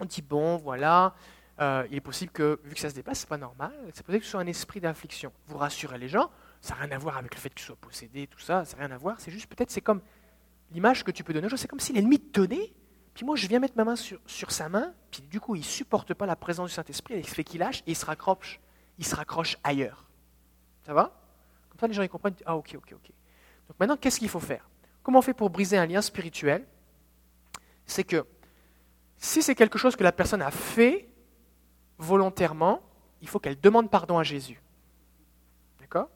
On 0.00 0.06
dit, 0.06 0.22
bon, 0.22 0.56
voilà, 0.56 1.14
euh, 1.60 1.86
il 1.90 1.96
est 1.96 2.00
possible 2.00 2.32
que, 2.32 2.58
vu 2.64 2.74
que 2.74 2.80
ça 2.80 2.88
se 2.88 2.94
déplace, 2.94 3.20
ce 3.20 3.26
n'est 3.26 3.28
pas 3.28 3.36
normal, 3.36 3.72
c'est 3.92 4.04
possible 4.04 4.20
que 4.20 4.24
ce 4.24 4.30
soit 4.30 4.40
un 4.40 4.46
esprit 4.46 4.80
d'affliction. 4.80 5.30
Vous 5.46 5.58
rassurez 5.58 5.98
les 5.98 6.08
gens, 6.08 6.30
ça 6.62 6.74
n'a 6.74 6.80
rien 6.80 6.92
à 6.92 6.98
voir 6.98 7.18
avec 7.18 7.34
le 7.34 7.40
fait 7.40 7.50
que 7.50 7.54
tu 7.54 7.64
sois 7.64 7.76
possédé, 7.76 8.26
tout 8.26 8.38
ça, 8.38 8.64
ça 8.64 8.76
n'a 8.78 8.86
rien 8.86 8.94
à 8.94 8.98
voir, 8.98 9.20
c'est 9.20 9.30
juste 9.30 9.46
peut-être, 9.46 9.70
c'est 9.70 9.82
comme 9.82 10.00
l'image 10.70 11.04
que 11.04 11.10
tu 11.10 11.22
peux 11.22 11.34
donner, 11.34 11.48
c'est 11.54 11.68
comme 11.68 11.80
si 11.80 11.92
l'ennemi 11.92 12.18
te 12.18 12.40
tenait, 12.40 12.72
puis 13.12 13.26
moi 13.26 13.36
je 13.36 13.46
viens 13.46 13.58
mettre 13.58 13.76
ma 13.76 13.84
main 13.84 13.96
sur, 13.96 14.18
sur 14.24 14.50
sa 14.50 14.70
main, 14.70 14.94
puis 15.10 15.20
du 15.22 15.38
coup 15.38 15.54
il 15.54 15.60
ne 15.60 15.64
supporte 15.64 16.14
pas 16.14 16.24
la 16.24 16.36
présence 16.36 16.70
du 16.70 16.74
Saint-Esprit, 16.74 17.18
il 17.18 17.28
fait 17.28 17.44
qu'il 17.44 17.60
lâche 17.60 17.82
et 17.86 17.90
il 17.90 17.96
se 17.96 18.06
raccroche, 18.06 18.58
il 18.98 19.04
se 19.04 19.14
raccroche 19.14 19.58
ailleurs. 19.62 20.08
Ça 20.84 20.94
va? 20.94 21.21
Les 21.88 21.94
gens 21.94 22.02
ils 22.02 22.08
comprennent. 22.08 22.34
Ah, 22.46 22.56
ok, 22.56 22.74
ok, 22.76 22.92
ok. 22.92 23.10
Donc 23.68 23.80
maintenant, 23.80 23.96
qu'est-ce 23.96 24.18
qu'il 24.18 24.28
faut 24.28 24.40
faire? 24.40 24.68
Comment 25.02 25.18
on 25.18 25.22
fait 25.22 25.34
pour 25.34 25.50
briser 25.50 25.76
un 25.76 25.86
lien 25.86 26.02
spirituel? 26.02 26.66
C'est 27.86 28.04
que 28.04 28.24
si 29.16 29.42
c'est 29.42 29.54
quelque 29.54 29.78
chose 29.78 29.96
que 29.96 30.04
la 30.04 30.12
personne 30.12 30.42
a 30.42 30.50
fait 30.50 31.08
volontairement, 31.98 32.80
il 33.20 33.28
faut 33.28 33.38
qu'elle 33.38 33.60
demande 33.60 33.90
pardon 33.90 34.18
à 34.18 34.22
Jésus. 34.22 34.60
D'accord? 35.80 36.08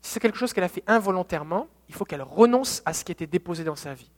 Si 0.00 0.12
c'est 0.12 0.20
quelque 0.20 0.38
chose 0.38 0.52
qu'elle 0.52 0.64
a 0.64 0.68
fait 0.68 0.84
involontairement, 0.86 1.68
il 1.88 1.94
faut 1.94 2.04
qu'elle 2.04 2.22
renonce 2.22 2.82
à 2.84 2.92
ce 2.92 3.04
qui 3.04 3.12
était 3.12 3.26
déposé 3.26 3.64
dans 3.64 3.76
sa 3.76 3.94
vie. 3.94 4.10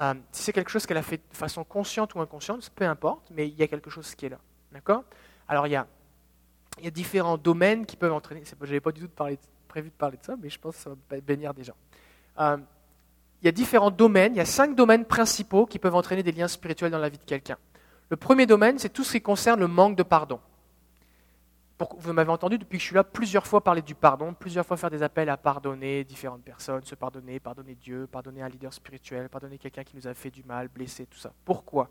Euh, 0.00 0.14
si 0.32 0.44
c'est 0.44 0.52
quelque 0.52 0.70
chose 0.70 0.86
qu'elle 0.86 0.96
a 0.96 1.02
fait 1.02 1.18
de 1.18 1.36
façon 1.36 1.64
consciente 1.64 2.14
ou 2.14 2.20
inconsciente, 2.20 2.70
peu 2.70 2.86
importe, 2.86 3.30
mais 3.30 3.48
il 3.48 3.54
y 3.54 3.62
a 3.62 3.68
quelque 3.68 3.90
chose 3.90 4.14
qui 4.14 4.26
est 4.26 4.30
là. 4.30 4.38
D'accord? 4.72 5.04
Alors 5.46 5.66
il 5.66 5.70
y, 5.70 5.76
a, 5.76 5.86
il 6.78 6.84
y 6.84 6.88
a 6.88 6.90
différents 6.90 7.36
domaines 7.36 7.84
qui 7.84 7.96
peuvent 7.96 8.12
entraîner. 8.12 8.42
Je 8.44 8.54
n'avais 8.64 8.80
pas 8.80 8.92
du 8.92 9.02
tout 9.02 9.08
parlé 9.08 9.38
prévu 9.70 9.88
de 9.88 9.94
parler 9.94 10.18
de 10.18 10.24
ça, 10.24 10.34
mais 10.42 10.50
je 10.50 10.58
pense 10.58 10.76
que 10.76 10.82
ça 10.82 10.90
va 10.90 11.20
bénir 11.20 11.54
des 11.54 11.64
gens. 11.64 11.76
Euh, 12.40 12.58
il 13.40 13.46
y 13.46 13.48
a 13.48 13.52
différents 13.52 13.90
domaines, 13.90 14.34
il 14.34 14.38
y 14.38 14.42
a 14.42 14.44
cinq 14.44 14.74
domaines 14.74 15.04
principaux 15.04 15.64
qui 15.64 15.78
peuvent 15.78 15.94
entraîner 15.94 16.22
des 16.22 16.32
liens 16.32 16.48
spirituels 16.48 16.90
dans 16.90 16.98
la 16.98 17.08
vie 17.08 17.18
de 17.18 17.24
quelqu'un. 17.24 17.56
Le 18.10 18.16
premier 18.16 18.44
domaine, 18.44 18.78
c'est 18.78 18.90
tout 18.90 19.04
ce 19.04 19.12
qui 19.12 19.22
concerne 19.22 19.60
le 19.60 19.68
manque 19.68 19.96
de 19.96 20.02
pardon. 20.02 20.40
vous 21.78 22.12
m'avez 22.12 22.30
entendu 22.30 22.58
depuis 22.58 22.78
que 22.78 22.82
je 22.82 22.86
suis 22.88 22.96
là 22.96 23.04
plusieurs 23.04 23.46
fois 23.46 23.62
parler 23.62 23.80
du 23.80 23.94
pardon, 23.94 24.34
plusieurs 24.34 24.66
fois 24.66 24.76
faire 24.76 24.90
des 24.90 25.02
appels 25.02 25.30
à 25.30 25.36
pardonner 25.36 26.04
différentes 26.04 26.42
personnes, 26.42 26.82
se 26.84 26.96
pardonner, 26.96 27.38
pardonner 27.40 27.76
Dieu, 27.76 28.08
pardonner 28.10 28.42
un 28.42 28.48
leader 28.48 28.74
spirituel, 28.74 29.28
pardonner 29.28 29.56
quelqu'un 29.56 29.84
qui 29.84 29.96
nous 29.96 30.08
a 30.08 30.12
fait 30.12 30.30
du 30.30 30.42
mal, 30.42 30.68
blessé, 30.68 31.06
tout 31.06 31.18
ça. 31.18 31.32
Pourquoi? 31.44 31.88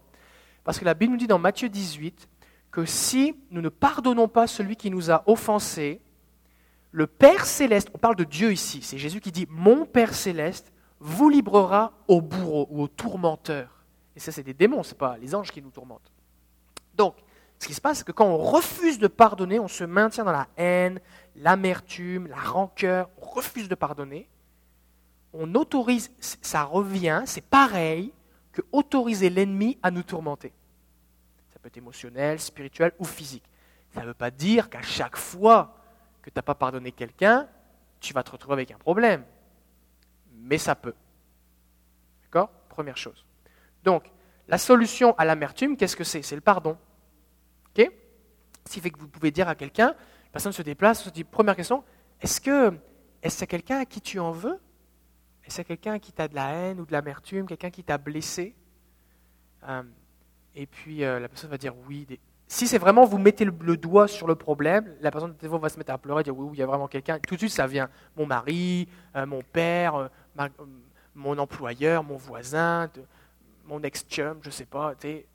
Parce 0.64 0.78
que 0.78 0.86
la 0.86 0.94
Bible 0.94 1.14
nous 1.14 1.18
dit 1.18 1.28
dans 1.28 1.40
Matthieu 1.40 1.70
18 1.70 2.28
que 2.70 2.86
si 2.86 3.36
nous 3.50 3.62
ne 3.62 3.70
pardonnons 3.70 4.28
pas 4.28 4.46
celui 4.46 4.76
qui 4.76 4.92
nous 4.92 5.10
a 5.10 5.24
offensés, 5.26 6.02
le 6.92 7.08
Père 7.08 7.46
céleste, 7.46 7.90
on 7.94 7.98
parle 7.98 8.16
de 8.16 8.24
Dieu 8.24 8.52
ici, 8.52 8.82
c'est 8.82 8.98
Jésus 8.98 9.22
qui 9.22 9.32
dit 9.32 9.48
Mon 9.50 9.86
Père 9.86 10.14
céleste 10.14 10.72
vous 11.00 11.30
librera 11.30 11.94
au 12.08 12.22
bourreau 12.22 12.68
ou 12.72 12.82
au 12.82 12.88
tourmenteur. 12.88 13.84
Et 14.16 14.20
ça, 14.20 14.32
c'est 14.32 14.44
des 14.44 14.54
démons, 14.54 14.84
ce 14.84 14.96
pas 14.96 15.18
les 15.18 15.34
anges 15.36 15.52
qui 15.52 15.62
nous 15.62 15.70
tourmentent. 15.70 16.12
Donc, 16.96 17.16
ce 17.60 17.68
qui 17.68 17.74
se 17.74 17.82
passe, 17.82 18.00
c'est 18.00 18.08
que 18.08 18.12
quand 18.12 18.28
on 18.28 18.38
refuse 18.38 19.00
de 19.00 19.08
pardonner, 19.08 19.60
on 19.60 19.68
se 19.68 19.84
maintient 19.84 20.24
dans 20.24 20.32
la 20.32 20.48
haine, 20.58 21.00
l'amertume, 21.36 22.28
la 22.28 22.38
rancœur, 22.38 23.10
on 23.22 23.26
refuse 23.26 23.70
de 23.70 23.76
pardonner. 23.76 24.28
On 25.34 25.54
autorise, 25.56 26.12
ça 26.20 26.64
revient, 26.64 27.24
c'est 27.26 27.44
pareil 27.44 28.12
que 28.52 28.62
autoriser 28.72 29.30
l'ennemi 29.30 29.78
à 29.84 29.92
nous 29.92 30.04
tourmenter. 30.04 30.54
Ça 31.54 31.60
peut 31.60 31.68
être 31.68 31.78
émotionnel, 31.78 32.40
spirituel 32.40 32.94
ou 32.98 33.06
physique. 33.06 33.44
Ça 33.94 34.02
ne 34.02 34.08
veut 34.08 34.14
pas 34.14 34.32
dire 34.32 34.70
qu'à 34.70 34.82
chaque 34.82 35.18
fois 35.18 35.76
que 36.30 36.34
tu 36.34 36.40
n'as 36.40 36.44
pas 36.44 36.56
pardonné 36.56 36.92
quelqu'un, 36.92 37.48
tu 38.00 38.14
vas 38.14 38.24
te 38.24 38.32
retrouver 38.32 38.54
avec 38.54 38.72
un 38.72 38.78
problème. 38.78 39.24
Mais 40.34 40.58
ça 40.58 40.76
peut. 40.76 40.96
D'accord? 42.24 42.50
Première 42.70 42.98
chose. 42.98 43.26
Donc, 43.84 44.10
la 44.48 44.58
solution 44.58 45.16
à 45.18 45.26
l'amertume, 45.26 45.78
qu'est-ce 45.78 45.96
que 45.96 46.04
c'est? 46.04 46.22
C'est 46.22 46.36
le 46.36 46.42
pardon. 46.42 46.78
Ok? 47.70 47.92
Ce 48.66 48.74
qui 48.74 48.80
fait 48.82 48.90
que 48.90 49.00
vous 49.00 49.08
pouvez 49.08 49.32
dire 49.32 49.48
à 49.48 49.56
quelqu'un, 49.56 49.88
la 49.88 50.32
personne 50.32 50.52
se 50.52 50.62
déplace, 50.62 51.04
se 51.04 51.10
dit, 51.10 51.24
première 51.24 51.56
question, 51.56 51.84
est-ce 52.22 52.40
que 52.42 52.78
est-ce 53.22 53.46
quelqu'un 53.46 53.80
à 53.80 53.86
qui 53.86 54.02
tu 54.02 54.20
en 54.20 54.32
veux? 54.32 54.60
Est-ce 55.44 55.62
quelqu'un 55.64 56.00
qui 56.00 56.14
tu 56.14 56.22
as 56.22 56.28
de 56.28 56.36
la 56.36 56.52
haine 56.52 56.80
ou 56.80 56.86
de 56.86 56.92
l'amertume, 56.92 57.48
quelqu'un 57.48 57.70
qui 57.70 57.84
t'a 57.84 57.98
blessé? 57.98 58.56
Euh, 59.68 59.84
Et 60.56 60.68
puis 60.68 61.04
euh, 61.04 61.20
la 61.20 61.28
personne 61.28 61.50
va 61.50 61.58
dire 61.58 61.76
oui, 61.88 62.08
si 62.52 62.68
c'est 62.68 62.80
vraiment 62.80 63.06
vous 63.06 63.20
mettez 63.20 63.46
le, 63.46 63.78
doigt 63.78 64.08
sur 64.08 64.26
le 64.26 64.34
problème, 64.34 64.96
la 65.02 65.12
personne 65.12 65.36
va 65.40 65.70
se 65.70 65.78
mettre 65.78 65.94
à 65.94 66.00
pleurer, 66.00 66.24
dire 66.24 66.36
oui, 66.36 66.48
oui, 66.50 66.58
il 66.58 66.60
y 66.60 66.64
a 66.64 66.66
vraiment 66.66 66.88
quelqu'un. 66.88 67.20
Tout 67.20 67.36
de 67.36 67.40
suite, 67.40 67.52
ça 67.52 67.68
vient 67.68 67.92
mon 68.18 68.26
mari, 68.26 68.90
euh, 69.16 69.28
mon 69.28 69.44
père, 69.44 69.96
euh, 69.96 70.08
euh, 70.40 70.50
mon 71.14 71.38
employeur, 71.38 72.04
mon 72.04 72.18
voisin, 72.18 72.90
mon 73.66 73.84
ex-chum, 73.84 74.40
je 74.42 74.48
ne 74.48 74.52
sais 74.52 74.66
pas. 74.66 74.96
Puis 74.96 75.26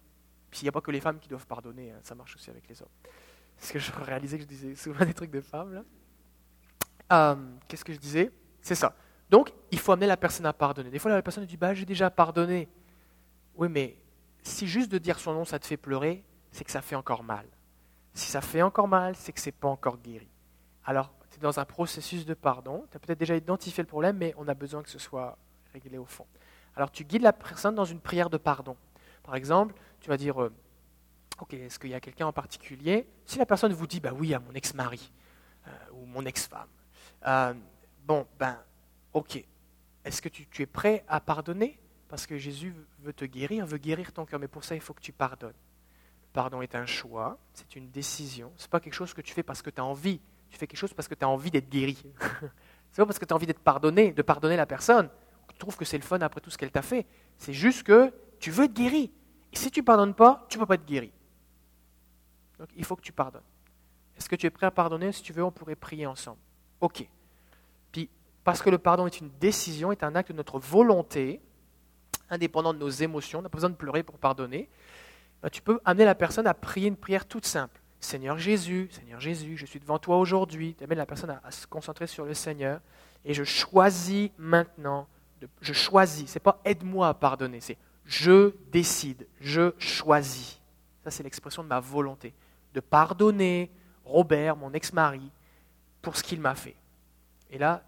il 0.60 0.64
n'y 0.64 0.68
a 0.68 0.72
pas 0.72 0.80
que 0.80 0.90
les 0.90 1.00
femmes 1.00 1.20
qui 1.20 1.28
doivent 1.28 1.46
pardonner, 1.46 1.92
hein, 1.92 2.00
ça 2.02 2.16
marche 2.16 2.34
aussi 2.34 2.50
avec 2.50 2.68
les 2.68 2.82
hommes. 2.82 2.88
Parce 3.56 3.70
que 3.70 3.78
je 3.78 3.92
réalisais 3.92 4.36
que 4.36 4.42
je 4.42 4.48
disais 4.48 4.74
souvent 4.74 5.04
des 5.04 5.14
trucs 5.14 5.30
de 5.30 5.40
femmes. 5.40 5.84
Qu'est-ce 7.68 7.84
que 7.84 7.92
je 7.92 8.00
disais? 8.00 8.32
C'est 8.60 8.74
ça. 8.74 8.92
Donc, 9.30 9.52
il 9.70 9.78
faut 9.78 9.92
amener 9.92 10.08
la 10.08 10.16
personne 10.16 10.46
à 10.46 10.52
pardonner. 10.52 10.90
Des 10.90 10.98
fois, 10.98 11.12
la 11.12 11.22
personne 11.22 11.46
dit 11.46 11.56
bah, 11.56 11.74
J'ai 11.74 11.86
déjà 11.86 12.10
pardonné. 12.10 12.68
Oui, 13.54 13.68
mais 13.70 13.96
si 14.42 14.66
juste 14.66 14.90
de 14.90 14.98
dire 14.98 15.20
son 15.20 15.32
nom, 15.32 15.44
ça 15.44 15.60
te 15.60 15.66
fait 15.66 15.76
pleurer, 15.76 16.24
c'est 16.54 16.62
que 16.62 16.70
ça 16.70 16.80
fait 16.80 16.94
encore 16.94 17.24
mal. 17.24 17.46
Si 18.14 18.30
ça 18.30 18.40
fait 18.40 18.62
encore 18.62 18.86
mal, 18.86 19.16
c'est 19.16 19.32
que 19.32 19.40
ce 19.40 19.48
n'est 19.48 19.52
pas 19.52 19.66
encore 19.66 19.98
guéri. 19.98 20.28
Alors, 20.84 21.12
tu 21.28 21.38
es 21.38 21.40
dans 21.40 21.58
un 21.58 21.64
processus 21.64 22.24
de 22.24 22.32
pardon, 22.32 22.86
tu 22.92 22.96
as 22.96 23.00
peut-être 23.00 23.18
déjà 23.18 23.34
identifié 23.34 23.82
le 23.82 23.88
problème, 23.88 24.16
mais 24.16 24.32
on 24.38 24.46
a 24.46 24.54
besoin 24.54 24.84
que 24.84 24.88
ce 24.88 25.00
soit 25.00 25.36
réglé 25.72 25.98
au 25.98 26.04
fond. 26.04 26.26
Alors, 26.76 26.92
tu 26.92 27.04
guides 27.04 27.22
la 27.22 27.32
personne 27.32 27.74
dans 27.74 27.84
une 27.84 27.98
prière 27.98 28.30
de 28.30 28.36
pardon. 28.36 28.76
Par 29.24 29.34
exemple, 29.34 29.74
tu 29.98 30.08
vas 30.08 30.16
dire, 30.16 30.40
euh, 30.40 30.52
ok, 31.40 31.54
est-ce 31.54 31.80
qu'il 31.80 31.90
y 31.90 31.94
a 31.94 31.98
quelqu'un 32.00 32.28
en 32.28 32.32
particulier? 32.32 33.08
Si 33.26 33.36
la 33.36 33.46
personne 33.46 33.72
vous 33.72 33.88
dit, 33.88 33.98
bah 33.98 34.12
oui, 34.14 34.32
à 34.32 34.38
mon 34.38 34.52
ex-mari 34.52 35.12
euh, 35.66 35.70
ou 35.94 36.06
mon 36.06 36.24
ex-femme. 36.24 36.68
Euh, 37.26 37.52
bon, 38.04 38.28
ben, 38.38 38.56
ok. 39.12 39.44
Est-ce 40.04 40.22
que 40.22 40.28
tu, 40.28 40.46
tu 40.46 40.62
es 40.62 40.66
prêt 40.66 41.04
à 41.08 41.18
pardonner? 41.18 41.80
Parce 42.08 42.28
que 42.28 42.38
Jésus 42.38 42.72
veut 43.00 43.12
te 43.12 43.24
guérir, 43.24 43.66
veut 43.66 43.78
guérir 43.78 44.12
ton 44.12 44.24
cœur, 44.24 44.38
mais 44.38 44.46
pour 44.46 44.62
ça, 44.62 44.76
il 44.76 44.80
faut 44.80 44.94
que 44.94 45.02
tu 45.02 45.12
pardonnes 45.12 45.52
pardon 46.34 46.60
est 46.60 46.74
un 46.74 46.84
choix, 46.84 47.38
c'est 47.54 47.76
une 47.76 47.88
décision. 47.90 48.52
Ce 48.56 48.64
n'est 48.64 48.68
pas 48.68 48.80
quelque 48.80 48.92
chose 48.92 49.14
que 49.14 49.22
tu 49.22 49.32
fais 49.32 49.44
parce 49.44 49.62
que 49.62 49.70
tu 49.70 49.80
as 49.80 49.84
envie, 49.84 50.20
tu 50.50 50.58
fais 50.58 50.66
quelque 50.66 50.78
chose 50.78 50.92
parce 50.92 51.08
que 51.08 51.14
tu 51.14 51.24
as 51.24 51.28
envie 51.28 51.50
d'être 51.50 51.70
guéri. 51.70 51.96
c'est 52.90 53.00
pas 53.00 53.06
parce 53.06 53.18
que 53.18 53.24
tu 53.24 53.32
as 53.32 53.36
envie 53.36 53.46
d'être 53.46 53.60
pardonné, 53.60 54.12
de 54.12 54.20
pardonner 54.20 54.56
la 54.56 54.66
personne, 54.66 55.08
tu 55.48 55.58
trouves 55.58 55.76
que 55.76 55.84
c'est 55.84 55.96
le 55.96 56.02
fun 56.02 56.18
après 56.20 56.40
tout 56.40 56.50
ce 56.50 56.58
qu'elle 56.58 56.72
t'a 56.72 56.82
fait. 56.82 57.06
C'est 57.38 57.52
juste 57.52 57.84
que 57.84 58.12
tu 58.40 58.50
veux 58.50 58.64
être 58.64 58.74
guéri. 58.74 59.12
Et 59.52 59.56
si 59.56 59.70
tu 59.70 59.80
ne 59.80 59.84
pardonnes 59.84 60.14
pas, 60.14 60.44
tu 60.48 60.58
ne 60.58 60.62
peux 60.62 60.66
pas 60.66 60.74
être 60.74 60.84
guéri. 60.84 61.12
Donc 62.58 62.68
il 62.76 62.84
faut 62.84 62.96
que 62.96 63.02
tu 63.02 63.12
pardonnes. 63.12 63.42
Est-ce 64.18 64.28
que 64.28 64.36
tu 64.36 64.46
es 64.46 64.50
prêt 64.50 64.66
à 64.66 64.72
pardonner? 64.72 65.12
Si 65.12 65.22
tu 65.22 65.32
veux, 65.32 65.44
on 65.44 65.52
pourrait 65.52 65.76
prier 65.76 66.06
ensemble. 66.06 66.38
Ok. 66.80 67.08
Puis, 67.92 68.10
parce 68.42 68.60
que 68.60 68.70
le 68.70 68.78
pardon 68.78 69.06
est 69.06 69.20
une 69.20 69.30
décision, 69.40 69.92
est 69.92 70.02
un 70.02 70.16
acte 70.16 70.32
de 70.32 70.36
notre 70.36 70.58
volonté, 70.58 71.40
indépendant 72.28 72.74
de 72.74 72.78
nos 72.78 72.88
émotions, 72.88 73.38
on 73.38 73.42
n'a 73.42 73.48
pas 73.48 73.56
besoin 73.56 73.70
de 73.70 73.76
pleurer 73.76 74.02
pour 74.02 74.18
pardonner, 74.18 74.68
tu 75.50 75.62
peux 75.62 75.80
amener 75.84 76.04
la 76.04 76.14
personne 76.14 76.46
à 76.46 76.54
prier 76.54 76.88
une 76.88 76.96
prière 76.96 77.26
toute 77.26 77.46
simple. 77.46 77.80
Seigneur 78.00 78.38
Jésus, 78.38 78.88
Seigneur 78.90 79.20
Jésus, 79.20 79.56
je 79.56 79.66
suis 79.66 79.80
devant 79.80 79.98
toi 79.98 80.18
aujourd'hui. 80.18 80.74
Tu 80.76 80.84
amènes 80.84 80.98
la 80.98 81.06
personne 81.06 81.38
à, 81.42 81.50
se 81.50 81.66
concentrer 81.66 82.06
sur 82.06 82.24
le 82.24 82.34
Seigneur. 82.34 82.80
Et 83.24 83.32
je 83.32 83.44
choisis 83.44 84.30
maintenant, 84.36 85.08
je 85.60 85.72
choisis, 85.72 86.30
c'est 86.30 86.40
pas 86.40 86.60
aide-moi 86.64 87.08
à 87.08 87.14
pardonner, 87.14 87.60
c'est 87.60 87.78
je 88.04 88.52
décide, 88.70 89.26
je 89.40 89.72
choisis. 89.78 90.60
Ça, 91.02 91.10
c'est 91.10 91.22
l'expression 91.22 91.62
de 91.62 91.68
ma 91.68 91.80
volonté. 91.80 92.34
De 92.74 92.80
pardonner 92.80 93.70
Robert, 94.04 94.56
mon 94.56 94.72
ex-mari, 94.72 95.30
pour 96.02 96.16
ce 96.16 96.22
qu'il 96.22 96.40
m'a 96.40 96.54
fait. 96.54 96.76
Et 97.50 97.56
là, 97.56 97.82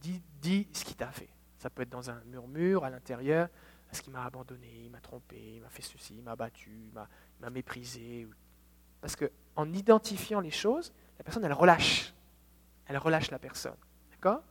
dis, 0.00 0.20
dis 0.40 0.66
ce 0.72 0.84
qu'il 0.84 0.96
t'a 0.96 1.12
fait. 1.12 1.28
Ça 1.58 1.70
peut 1.70 1.82
être 1.82 1.90
dans 1.90 2.10
un 2.10 2.20
murmure 2.26 2.84
à 2.84 2.90
l'intérieur, 2.90 3.48
parce 3.90 4.02
qu'il 4.02 4.12
m'a 4.12 4.24
abandonné, 4.24 4.82
il 4.84 4.90
m'a 4.90 5.00
trompé, 5.00 5.36
il 5.56 5.60
m'a 5.60 5.68
fait 5.68 5.82
ceci, 5.82 6.14
il 6.16 6.22
m'a 6.22 6.36
battu, 6.36 6.70
il 6.70 6.92
m'a 7.40 7.50
méprisé. 7.50 8.28
Parce 9.00 9.16
qu'en 9.16 9.72
identifiant 9.72 10.38
les 10.38 10.52
choses, 10.52 10.92
la 11.18 11.24
personne, 11.24 11.44
elle 11.44 11.52
relâche. 11.52 12.14
Elle 12.86 12.98
relâche 12.98 13.32
la 13.32 13.40
personne. 13.40 13.74
D'accord? 14.12 14.42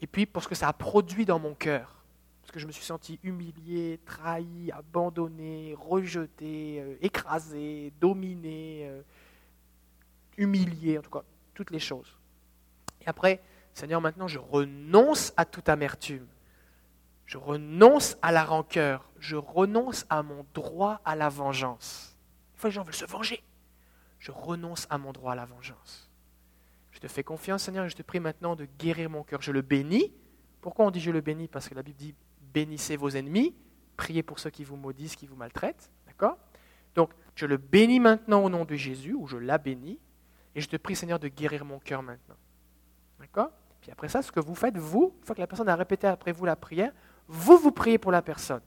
Et 0.00 0.06
puis, 0.06 0.26
pour 0.26 0.44
ce 0.44 0.48
que 0.48 0.54
ça 0.54 0.68
a 0.68 0.72
produit 0.72 1.26
dans 1.26 1.40
mon 1.40 1.54
cœur, 1.54 2.04
parce 2.40 2.52
que 2.52 2.60
je 2.60 2.68
me 2.68 2.72
suis 2.72 2.84
senti 2.84 3.18
humilié, 3.24 3.98
trahi, 4.06 4.70
abandonné, 4.70 5.74
rejeté, 5.76 6.80
euh, 6.80 6.96
écrasé, 7.00 7.92
dominé, 8.00 8.86
euh, 8.86 9.02
humilié, 10.36 10.98
en 10.98 11.02
tout 11.02 11.10
cas, 11.10 11.24
toutes 11.52 11.72
les 11.72 11.80
choses. 11.80 12.16
Et 13.00 13.08
après, 13.08 13.42
Seigneur, 13.74 14.00
maintenant, 14.00 14.28
je 14.28 14.38
renonce 14.38 15.32
à 15.36 15.44
toute 15.44 15.68
amertume. 15.68 16.26
Je 17.28 17.36
renonce 17.36 18.16
à 18.22 18.32
la 18.32 18.42
rancœur. 18.42 19.06
Je 19.18 19.36
renonce 19.36 20.06
à 20.08 20.22
mon 20.22 20.46
droit 20.54 21.02
à 21.04 21.14
la 21.14 21.28
vengeance. 21.28 22.16
Des 22.54 22.58
fois, 22.58 22.70
les 22.70 22.74
gens 22.74 22.82
veulent 22.84 22.94
se 22.94 23.04
venger. 23.04 23.44
Je 24.18 24.32
renonce 24.32 24.86
à 24.88 24.96
mon 24.96 25.12
droit 25.12 25.32
à 25.32 25.34
la 25.34 25.44
vengeance. 25.44 26.10
Je 26.90 27.00
te 27.00 27.06
fais 27.06 27.22
confiance, 27.22 27.64
Seigneur, 27.64 27.84
et 27.84 27.90
je 27.90 27.96
te 27.96 28.02
prie 28.02 28.18
maintenant 28.18 28.56
de 28.56 28.66
guérir 28.78 29.10
mon 29.10 29.24
cœur. 29.24 29.42
Je 29.42 29.52
le 29.52 29.60
bénis. 29.60 30.10
Pourquoi 30.62 30.86
on 30.86 30.90
dit 30.90 31.00
je 31.00 31.10
le 31.10 31.20
bénis? 31.20 31.48
Parce 31.48 31.68
que 31.68 31.74
la 31.74 31.82
Bible 31.82 31.98
dit 31.98 32.14
bénissez 32.54 32.96
vos 32.96 33.10
ennemis, 33.10 33.54
priez 33.98 34.22
pour 34.22 34.38
ceux 34.38 34.48
qui 34.48 34.64
vous 34.64 34.76
maudissent, 34.76 35.14
qui 35.14 35.26
vous 35.26 35.36
maltraitent. 35.36 35.90
D'accord? 36.06 36.38
Donc, 36.94 37.10
je 37.34 37.44
le 37.44 37.58
bénis 37.58 38.00
maintenant 38.00 38.42
au 38.42 38.48
nom 38.48 38.64
de 38.64 38.74
Jésus, 38.74 39.12
ou 39.12 39.26
je 39.26 39.36
la 39.36 39.58
bénis, 39.58 40.00
et 40.54 40.62
je 40.62 40.68
te 40.68 40.78
prie, 40.78 40.96
Seigneur, 40.96 41.18
de 41.18 41.28
guérir 41.28 41.66
mon 41.66 41.78
cœur 41.78 42.02
maintenant. 42.02 42.36
D'accord? 43.20 43.50
Puis 43.82 43.90
après 43.90 44.08
ça, 44.08 44.22
ce 44.22 44.32
que 44.32 44.40
vous 44.40 44.54
faites, 44.54 44.78
vous, 44.78 45.14
une 45.18 45.26
fois 45.26 45.34
que 45.34 45.40
la 45.42 45.46
personne 45.46 45.68
a 45.68 45.76
répété 45.76 46.06
après 46.06 46.32
vous 46.32 46.46
la 46.46 46.56
prière, 46.56 46.92
vous, 47.28 47.58
vous 47.58 47.72
priez 47.72 47.98
pour 47.98 48.10
la 48.10 48.22
personne. 48.22 48.62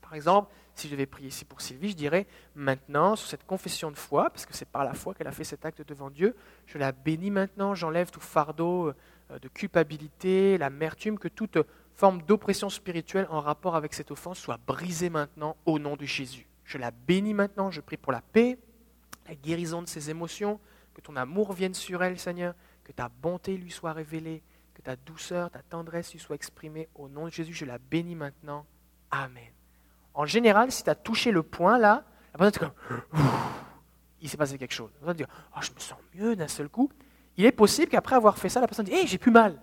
Par 0.00 0.14
exemple, 0.14 0.52
si 0.74 0.86
je 0.86 0.92
devais 0.92 1.06
prier 1.06 1.28
ici 1.28 1.44
pour 1.44 1.60
Sylvie, 1.60 1.90
je 1.90 1.96
dirais 1.96 2.26
maintenant, 2.54 3.16
sur 3.16 3.28
cette 3.28 3.46
confession 3.46 3.90
de 3.90 3.96
foi, 3.96 4.30
parce 4.30 4.46
que 4.46 4.54
c'est 4.54 4.68
par 4.68 4.84
la 4.84 4.94
foi 4.94 5.14
qu'elle 5.14 5.26
a 5.26 5.32
fait 5.32 5.44
cet 5.44 5.64
acte 5.64 5.86
devant 5.86 6.10
Dieu, 6.10 6.36
je 6.66 6.78
la 6.78 6.92
bénis 6.92 7.30
maintenant, 7.30 7.74
j'enlève 7.74 8.10
tout 8.10 8.20
fardeau 8.20 8.92
euh, 9.30 9.38
de 9.38 9.48
culpabilité, 9.48 10.56
l'amertume, 10.56 11.18
que 11.18 11.28
toute 11.28 11.58
forme 11.94 12.22
d'oppression 12.22 12.70
spirituelle 12.70 13.26
en 13.30 13.40
rapport 13.40 13.74
avec 13.74 13.92
cette 13.92 14.10
offense 14.10 14.38
soit 14.38 14.60
brisée 14.66 15.10
maintenant 15.10 15.56
au 15.66 15.78
nom 15.78 15.96
de 15.96 16.04
Jésus. 16.04 16.46
Je 16.64 16.78
la 16.78 16.90
bénis 16.90 17.34
maintenant, 17.34 17.70
je 17.70 17.80
prie 17.80 17.96
pour 17.96 18.12
la 18.12 18.20
paix, 18.20 18.58
la 19.26 19.34
guérison 19.34 19.82
de 19.82 19.88
ses 19.88 20.10
émotions, 20.10 20.60
que 20.94 21.00
ton 21.00 21.16
amour 21.16 21.52
vienne 21.52 21.74
sur 21.74 22.02
elle, 22.02 22.18
Seigneur, 22.18 22.54
que 22.84 22.92
ta 22.92 23.08
bonté 23.08 23.56
lui 23.56 23.70
soit 23.70 23.92
révélée, 23.92 24.42
que 24.78 24.82
ta 24.82 24.96
douceur, 24.96 25.50
ta 25.50 25.60
tendresse 25.60 26.12
lui 26.12 26.20
soit 26.20 26.36
exprimée. 26.36 26.88
Au 26.94 27.08
nom 27.08 27.26
de 27.26 27.30
Jésus, 27.30 27.52
je 27.52 27.64
la 27.64 27.78
bénis 27.78 28.14
maintenant. 28.14 28.64
Amen. 29.10 29.52
En 30.14 30.24
général, 30.24 30.70
si 30.70 30.84
tu 30.84 30.90
as 30.90 30.94
touché 30.94 31.32
le 31.32 31.42
point 31.42 31.78
là, 31.78 32.04
la 32.32 32.38
personne 32.38 32.54
est 32.54 32.58
comme, 32.58 33.02
il 34.20 34.28
s'est 34.28 34.36
passé 34.36 34.56
quelque 34.56 34.72
chose. 34.72 34.90
La 35.00 35.06
personne 35.06 35.16
dit, 35.16 35.32
oh, 35.56 35.60
je 35.60 35.72
me 35.72 35.80
sens 35.80 35.98
mieux 36.14 36.36
d'un 36.36 36.48
seul 36.48 36.68
coup. 36.68 36.90
Il 37.36 37.44
est 37.44 37.52
possible 37.52 37.88
qu'après 37.88 38.16
avoir 38.16 38.38
fait 38.38 38.48
ça, 38.48 38.60
la 38.60 38.66
personne 38.66 38.86
dit, 38.86 38.92
hé, 38.92 39.06
j'ai 39.06 39.18
plus 39.18 39.30
mal. 39.30 39.60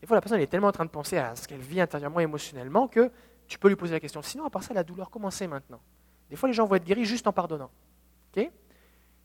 Des 0.00 0.06
fois, 0.06 0.16
la 0.16 0.20
personne 0.20 0.40
est 0.40 0.46
tellement 0.48 0.68
en 0.68 0.72
train 0.72 0.84
de 0.84 0.90
penser 0.90 1.16
à 1.16 1.36
ce 1.36 1.46
qu'elle 1.46 1.60
vit 1.60 1.80
intérieurement, 1.80 2.18
émotionnellement, 2.20 2.88
que 2.88 3.10
tu 3.46 3.58
peux 3.58 3.68
lui 3.68 3.76
poser 3.76 3.92
la 3.92 4.00
question. 4.00 4.22
Sinon, 4.22 4.44
à 4.44 4.50
part 4.50 4.64
ça, 4.64 4.74
la 4.74 4.82
douleur 4.82 5.10
commençait 5.10 5.46
maintenant? 5.46 5.80
Des 6.28 6.36
fois, 6.36 6.48
les 6.48 6.54
gens 6.54 6.66
vont 6.66 6.74
être 6.74 6.84
guéris 6.84 7.04
juste 7.04 7.26
en 7.26 7.32
pardonnant. 7.32 7.70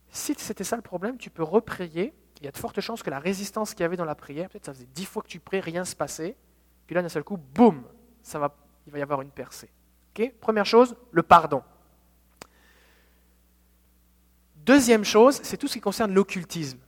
si 0.10 0.36
c'était 0.38 0.64
ça 0.64 0.76
le 0.76 0.82
problème, 0.82 1.18
tu 1.18 1.30
peux 1.30 1.44
reprier. 1.44 2.14
Il 2.40 2.46
y 2.46 2.48
a 2.48 2.52
de 2.52 2.58
fortes 2.58 2.80
chances 2.82 3.04
que 3.04 3.10
la 3.10 3.20
résistance 3.20 3.72
qu'il 3.74 3.82
y 3.82 3.84
avait 3.84 3.98
dans 3.98 4.06
la 4.06 4.16
prière, 4.16 4.50
peut-être 4.50 4.66
ça 4.66 4.74
faisait 4.74 4.88
dix 4.94 5.06
fois 5.06 5.24
que 5.24 5.28
tu 5.28 5.40
priais, 5.40 5.62
rien 5.62 5.82
ne 5.82 5.86
se 5.86 5.96
passait. 5.96 6.36
Puis 6.86 6.96
là, 6.96 7.02
d'un 7.02 7.10
seul 7.10 7.24
coup, 7.24 7.38
boum, 7.38 7.84
ça 8.22 8.40
va, 8.40 8.56
il 8.86 8.94
va 8.94 9.00
y 9.00 9.02
avoir 9.02 9.22
une 9.22 9.32
percée. 9.32 9.70
Première 10.42 10.66
chose, 10.66 10.96
le 11.12 11.24
pardon. 11.24 11.62
Deuxième 14.56 15.04
chose, 15.04 15.40
c'est 15.44 15.58
tout 15.58 15.68
ce 15.68 15.74
qui 15.74 15.82
concerne 15.82 16.14
l'occultisme. 16.14 16.80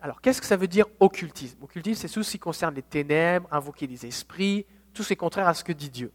Alors, 0.00 0.20
qu'est-ce 0.20 0.40
que 0.40 0.46
ça 0.46 0.56
veut 0.56 0.66
dire 0.66 0.86
occultisme? 0.98 1.62
Occultisme, 1.62 2.00
c'est 2.00 2.12
tout 2.12 2.22
ce 2.22 2.32
qui 2.32 2.38
concerne 2.38 2.74
les 2.74 2.82
ténèbres, 2.82 3.46
invoquer 3.52 3.86
des 3.86 4.06
esprits, 4.06 4.66
tout 4.92 5.02
ce 5.02 5.08
qui 5.08 5.12
est 5.12 5.16
contraire 5.16 5.46
à 5.46 5.54
ce 5.54 5.62
que 5.62 5.72
dit 5.72 5.90
Dieu. 5.90 6.12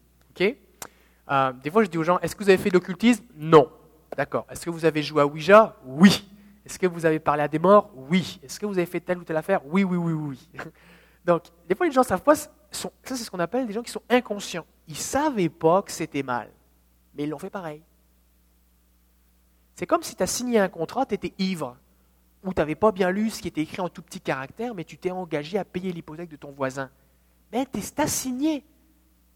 Euh, 1.30 1.54
des 1.54 1.72
fois, 1.72 1.84
je 1.84 1.90
dis 1.90 1.98
aux 1.98 2.04
gens, 2.04 2.20
est-ce 2.20 2.36
que 2.36 2.44
vous 2.44 2.50
avez 2.50 2.58
fait 2.58 2.70
de 2.70 2.74
l'occultisme? 2.74 3.24
Non. 3.36 3.72
D'accord. 4.16 4.46
Est-ce 4.50 4.66
que 4.66 4.70
vous 4.70 4.86
avez 4.86 5.04
joué 5.04 5.22
à 5.22 5.28
Ouija? 5.28 5.76
Oui. 5.86 6.28
Est-ce 6.68 6.78
que 6.78 6.86
vous 6.86 7.06
avez 7.06 7.20
parlé 7.20 7.44
à 7.44 7.48
des 7.48 7.60
morts? 7.60 7.90
Oui. 7.96 8.42
Est-ce 8.44 8.60
que 8.60 8.66
vous 8.66 8.78
avez 8.78 8.86
fait 8.86 9.00
telle 9.00 9.20
ou 9.20 9.24
telle 9.24 9.38
affaire? 9.38 9.62
Oui, 9.68 9.86
oui, 9.86 9.96
oui, 9.96 10.12
oui. 10.12 10.50
Donc, 11.26 11.44
des 11.66 11.76
fois, 11.76 11.86
les 11.86 11.94
gens 11.94 12.04
savent 12.04 12.22
pas. 12.22 12.36
ça, 12.36 12.50
c'est 12.72 13.16
ce 13.16 13.32
qu'on 13.32 13.40
appelle 13.40 13.66
des 13.66 13.72
gens 13.72 13.82
qui 13.82 13.92
sont 13.92 14.02
inconscients. 14.10 14.66
Ils 14.86 14.96
ne 14.96 14.98
savaient 14.98 15.48
pas 15.48 15.82
que 15.82 15.94
c'était 15.94 16.24
mal, 16.24 16.52
mais 17.16 17.24
ils 17.24 17.30
l'ont 17.30 17.38
fait 17.38 17.50
pareil. 17.50 17.82
C'est 19.76 19.86
comme 19.86 20.04
si 20.04 20.14
tu 20.14 20.24
as 20.24 20.28
signé 20.28 20.60
un 20.60 20.68
contrat, 20.68 21.06
tu 21.06 21.16
étais 21.16 21.34
ivre, 21.38 21.78
ou 22.44 22.54
tu 22.54 22.60
n'avais 22.60 22.76
pas 22.76 22.92
bien 22.92 23.12
lu 23.12 23.30
ce 23.30 23.42
qui 23.42 23.48
était 23.48 23.62
écrit 23.62 23.80
en 23.80 23.88
tout 23.88 24.02
petit 24.02 24.20
caractère, 24.20 24.76
mais 24.76 24.84
tu 24.84 24.98
t'es 24.98 25.12
engagé 25.12 25.58
à 25.58 25.64
payer 25.64 25.94
l'hypothèque 25.94 26.30
de 26.30 26.36
ton 26.36 26.52
voisin. 26.52 26.90
Mais 27.54 27.66
tu 27.66 27.80
as 27.98 28.08
signé. 28.08 28.66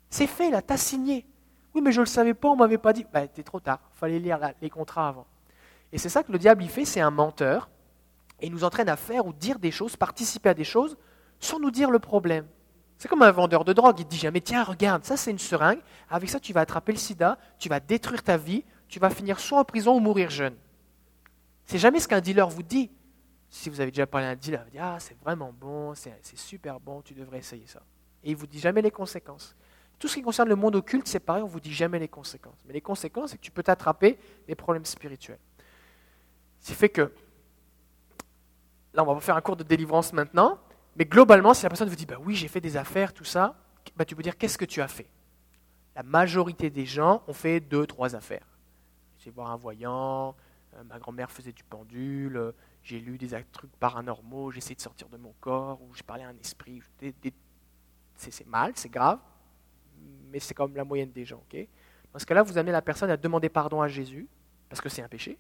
C'est 0.10 0.28
fait, 0.28 0.52
là, 0.52 0.62
tu 0.62 0.74
as 0.74 0.78
signé. 0.78 1.26
Oui, 1.74 1.82
mais 1.82 1.94
je 1.94 2.02
ne 2.02 2.06
le 2.06 2.10
savais 2.10 2.34
pas, 2.34 2.50
on 2.50 2.56
ne 2.56 2.60
m'avait 2.60 2.78
pas 2.78 2.92
dit. 2.92 3.06
Ben, 3.14 3.26
t'es 3.30 3.44
trop 3.44 3.62
tard, 3.62 3.80
fallait 3.94 4.20
lire 4.20 4.38
les 4.62 4.70
contrats 4.70 5.08
avant. 5.08 5.28
Et 5.94 5.98
c'est 5.98 6.10
ça 6.10 6.24
que 6.24 6.32
le 6.32 6.40
diable 6.40 6.64
il 6.64 6.70
fait, 6.70 6.86
c'est 6.86 7.02
un 7.02 7.12
menteur. 7.12 7.70
Et 8.40 8.48
il 8.48 8.52
nous 8.52 8.64
entraîne 8.64 8.90
à 8.90 8.96
faire 8.96 9.26
ou 9.26 9.34
dire 9.34 9.60
des 9.60 9.72
choses, 9.72 9.96
participer 9.96 10.50
à 10.50 10.54
des 10.54 10.64
choses, 10.64 10.98
sans 11.40 11.60
nous 11.60 11.72
dire 11.72 11.92
le 11.92 12.00
problème. 12.00 12.48
C'est 12.98 13.08
comme 13.08 13.24
un 13.24 13.32
vendeur 13.32 13.66
de 13.66 13.74
drogue, 13.74 14.00
il 14.00 14.06
te 14.06 14.12
dit 14.12 14.18
jamais, 14.18 14.42
tiens, 14.42 14.64
regarde, 14.64 15.04
ça 15.04 15.18
c'est 15.18 15.32
une 15.32 15.40
seringue, 15.40 15.80
avec 16.10 16.30
ça 16.30 16.40
tu 16.40 16.54
vas 16.54 16.62
attraper 16.62 16.92
le 16.92 17.00
sida, 17.00 17.38
tu 17.58 17.68
vas 17.68 17.80
détruire 17.80 18.22
ta 18.22 18.38
vie, 18.38 18.64
tu 18.88 19.00
vas 19.00 19.10
finir 19.10 19.40
soit 19.40 19.60
en 19.60 19.64
prison 19.64 19.96
ou 19.96 20.00
mourir 20.00 20.30
jeune. 20.30 20.56
C'est 21.66 21.80
jamais 21.80 22.00
ce 22.00 22.08
qu'un 22.08 22.22
dealer 22.22 22.48
vous 22.48 22.64
dit. 22.64 22.92
Si 23.50 23.70
vous 23.70 23.82
avez 23.82 23.92
déjà 23.92 24.06
parlé 24.06 24.28
à 24.28 24.30
un 24.30 24.36
dealer, 24.36 24.62
il 24.62 24.66
vous 24.66 24.72
dit, 24.72 24.80
ah 24.80 24.98
c'est 25.00 25.18
vraiment 25.20 25.52
bon, 25.52 25.94
c'est 25.96 26.38
super 26.38 26.80
bon, 26.80 27.02
tu 27.02 27.14
devrais 27.14 27.40
essayer 27.40 27.66
ça. 27.66 27.82
Et 28.24 28.32
il 28.32 28.36
vous 28.36 28.48
dit 28.48 28.60
jamais 28.60 28.82
les 28.82 28.92
conséquences. 28.92 29.56
Tout 29.98 30.08
ce 30.08 30.16
qui 30.16 30.22
concerne 30.22 30.50
le 30.50 30.56
monde 30.56 30.76
occulte, 30.76 31.08
c'est 31.08 31.20
pareil, 31.20 31.44
on 31.44 31.48
vous 31.48 31.60
dit 31.60 31.74
jamais 31.74 32.00
les 32.00 32.08
conséquences. 32.08 32.60
Mais 32.66 32.74
les 32.74 32.82
conséquences, 32.82 33.32
c'est 33.32 33.38
que 33.38 33.44
tu 33.44 33.52
peux 33.52 33.64
t'attraper 33.64 34.18
des 34.48 34.56
problèmes 34.56 34.86
spirituels. 34.86 35.40
Ce 36.62 36.68
qui 36.68 36.74
fait 36.74 36.90
que, 36.90 37.12
là, 38.94 39.04
on 39.04 39.14
va 39.14 39.20
faire 39.20 39.36
un 39.36 39.42
cours 39.42 39.58
de 39.58 39.64
délivrance 39.64 40.14
maintenant, 40.14 40.60
mais 40.96 41.06
globalement, 41.06 41.54
si 41.54 41.64
la 41.64 41.70
personne 41.70 41.90
vous 41.90 41.96
dit, 41.96 42.06
bah 42.06 42.18
oui, 42.24 42.36
j'ai 42.36 42.48
fait 42.48 42.62
des 42.62 42.78
affaires, 42.78 43.14
tout 43.14 43.24
ça, 43.24 43.56
bah, 43.96 44.06
tu 44.06 44.16
peux 44.16 44.24
dire, 44.24 44.38
qu'est-ce 44.38 44.58
que 44.58 44.66
tu 44.66 44.82
as 44.82 44.88
fait? 44.88 45.10
La 45.96 46.04
majorité 46.04 46.70
des 46.70 46.86
gens 46.86 47.24
ont 47.28 47.34
fait 47.34 47.60
deux, 47.60 47.86
trois 47.86 48.16
affaires. 48.16 48.46
J'ai 49.18 49.32
voir 49.32 49.52
un 49.52 49.56
voyant, 49.56 50.36
euh, 50.76 50.84
ma 50.84 51.00
grand-mère 51.00 51.32
faisait 51.32 51.52
du 51.52 51.64
pendule, 51.64 52.38
euh, 52.38 52.52
j'ai 52.84 53.00
lu 53.00 53.18
des 53.18 53.30
trucs 53.52 53.72
paranormaux, 53.78 54.52
j'ai 54.52 54.60
essayé 54.60 54.76
de 54.76 54.82
sortir 54.82 55.10
de 55.10 55.18
mon 55.18 55.34
corps, 55.40 55.82
ou 55.82 55.94
j'ai 55.94 56.04
parlé 56.04 56.24
à 56.24 56.30
un 56.30 56.38
esprit. 56.38 56.82
C'est 58.16 58.48
mal, 58.48 58.74
c'est 58.76 58.90
grave, 58.90 59.20
mais 60.32 60.40
c'est 60.40 60.54
comme 60.54 60.76
la 60.76 60.84
moyenne 60.84 61.12
des 61.12 61.26
gens. 61.26 61.44
Dans 62.14 62.20
ce 62.20 62.26
cas-là, 62.26 62.44
vous 62.44 62.58
amenez 62.58 62.72
la 62.72 62.82
personne 62.82 63.10
à 63.10 63.18
demander 63.18 63.50
pardon 63.50 63.82
à 63.82 63.88
Jésus, 63.88 64.28
parce 64.70 64.80
que 64.80 64.90
c'est 64.90 65.02
un 65.02 65.08
péché. 65.08 65.38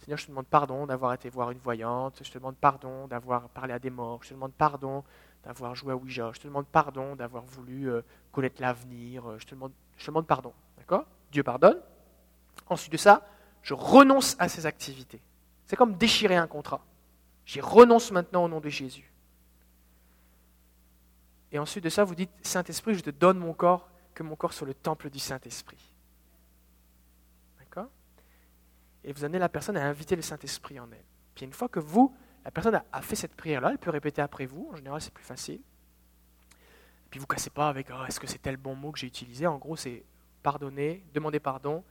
Seigneur, 0.00 0.18
je 0.18 0.24
te 0.24 0.30
demande 0.30 0.46
pardon 0.46 0.86
d'avoir 0.86 1.12
été 1.12 1.28
voir 1.28 1.50
une 1.50 1.58
voyante, 1.58 2.20
je 2.24 2.30
te 2.30 2.38
demande 2.38 2.56
pardon 2.56 3.06
d'avoir 3.06 3.50
parlé 3.50 3.74
à 3.74 3.78
des 3.78 3.90
morts, 3.90 4.22
je 4.22 4.30
te 4.30 4.34
demande 4.34 4.52
pardon 4.52 5.04
d'avoir 5.44 5.74
joué 5.74 5.92
à 5.92 5.96
Ouija, 5.96 6.30
je 6.34 6.40
te 6.40 6.46
demande 6.46 6.66
pardon 6.66 7.16
d'avoir 7.16 7.44
voulu 7.44 7.90
euh, 7.90 8.02
connaître 8.32 8.60
l'avenir, 8.62 9.38
je, 9.38 9.44
te 9.44 9.54
demande, 9.54 9.72
je 9.98 10.04
te 10.04 10.10
demande 10.10 10.26
pardon. 10.26 10.52
D'accord? 10.78 11.04
Dieu 11.30 11.42
pardonne. 11.42 11.78
Ensuite 12.68 12.92
de 12.92 12.98
ça, 12.98 13.26
je 13.62 13.74
renonce 13.74 14.36
à 14.38 14.48
ces 14.48 14.64
activités. 14.64 15.20
C'est 15.66 15.76
comme 15.76 15.94
déchirer 15.94 16.36
un 16.36 16.46
contrat. 16.46 16.84
J'y 17.44 17.60
renonce 17.60 18.10
maintenant 18.10 18.44
au 18.44 18.48
nom 18.48 18.60
de 18.60 18.68
Jésus. 18.70 19.12
Et 21.52 21.58
ensuite 21.58 21.84
de 21.84 21.90
ça, 21.90 22.04
vous 22.04 22.14
dites, 22.14 22.30
Saint-Esprit, 22.42 22.94
je 22.94 23.02
te 23.02 23.10
donne 23.10 23.38
mon 23.38 23.52
corps, 23.52 23.88
que 24.14 24.22
mon 24.22 24.36
corps 24.36 24.52
soit 24.52 24.66
le 24.66 24.74
temple 24.74 25.10
du 25.10 25.18
Saint-Esprit. 25.18 25.94
D'accord 27.58 27.88
Et 29.04 29.12
vous 29.12 29.24
amenez 29.24 29.38
la 29.38 29.48
personne 29.48 29.76
à 29.76 29.86
inviter 29.86 30.16
le 30.16 30.22
Saint-Esprit 30.22 30.78
en 30.78 30.90
elle. 30.92 31.04
Puis 31.34 31.44
une 31.44 31.52
fois 31.52 31.68
que 31.68 31.80
vous, 31.80 32.14
la 32.44 32.50
personne 32.50 32.80
a 32.92 33.02
fait 33.02 33.16
cette 33.16 33.34
prière-là, 33.34 33.70
elle 33.72 33.78
peut 33.78 33.90
répéter 33.90 34.22
après 34.22 34.46
vous, 34.46 34.68
en 34.72 34.76
général 34.76 35.00
c'est 35.00 35.12
plus 35.12 35.24
facile. 35.24 35.60
Puis 37.10 37.18
vous 37.18 37.26
cassez 37.26 37.50
pas 37.50 37.68
avec 37.68 37.88
oh, 37.92 38.04
est-ce 38.06 38.20
que 38.20 38.26
c'est 38.26 38.38
tel 38.38 38.56
bon 38.56 38.74
mot 38.74 38.92
que 38.92 38.98
j'ai 38.98 39.06
utilisé? 39.06 39.46
En 39.46 39.58
gros, 39.58 39.76
c'est 39.76 40.04
pardonner, 40.42 41.04
demander 41.12 41.40
pardon, 41.40 41.84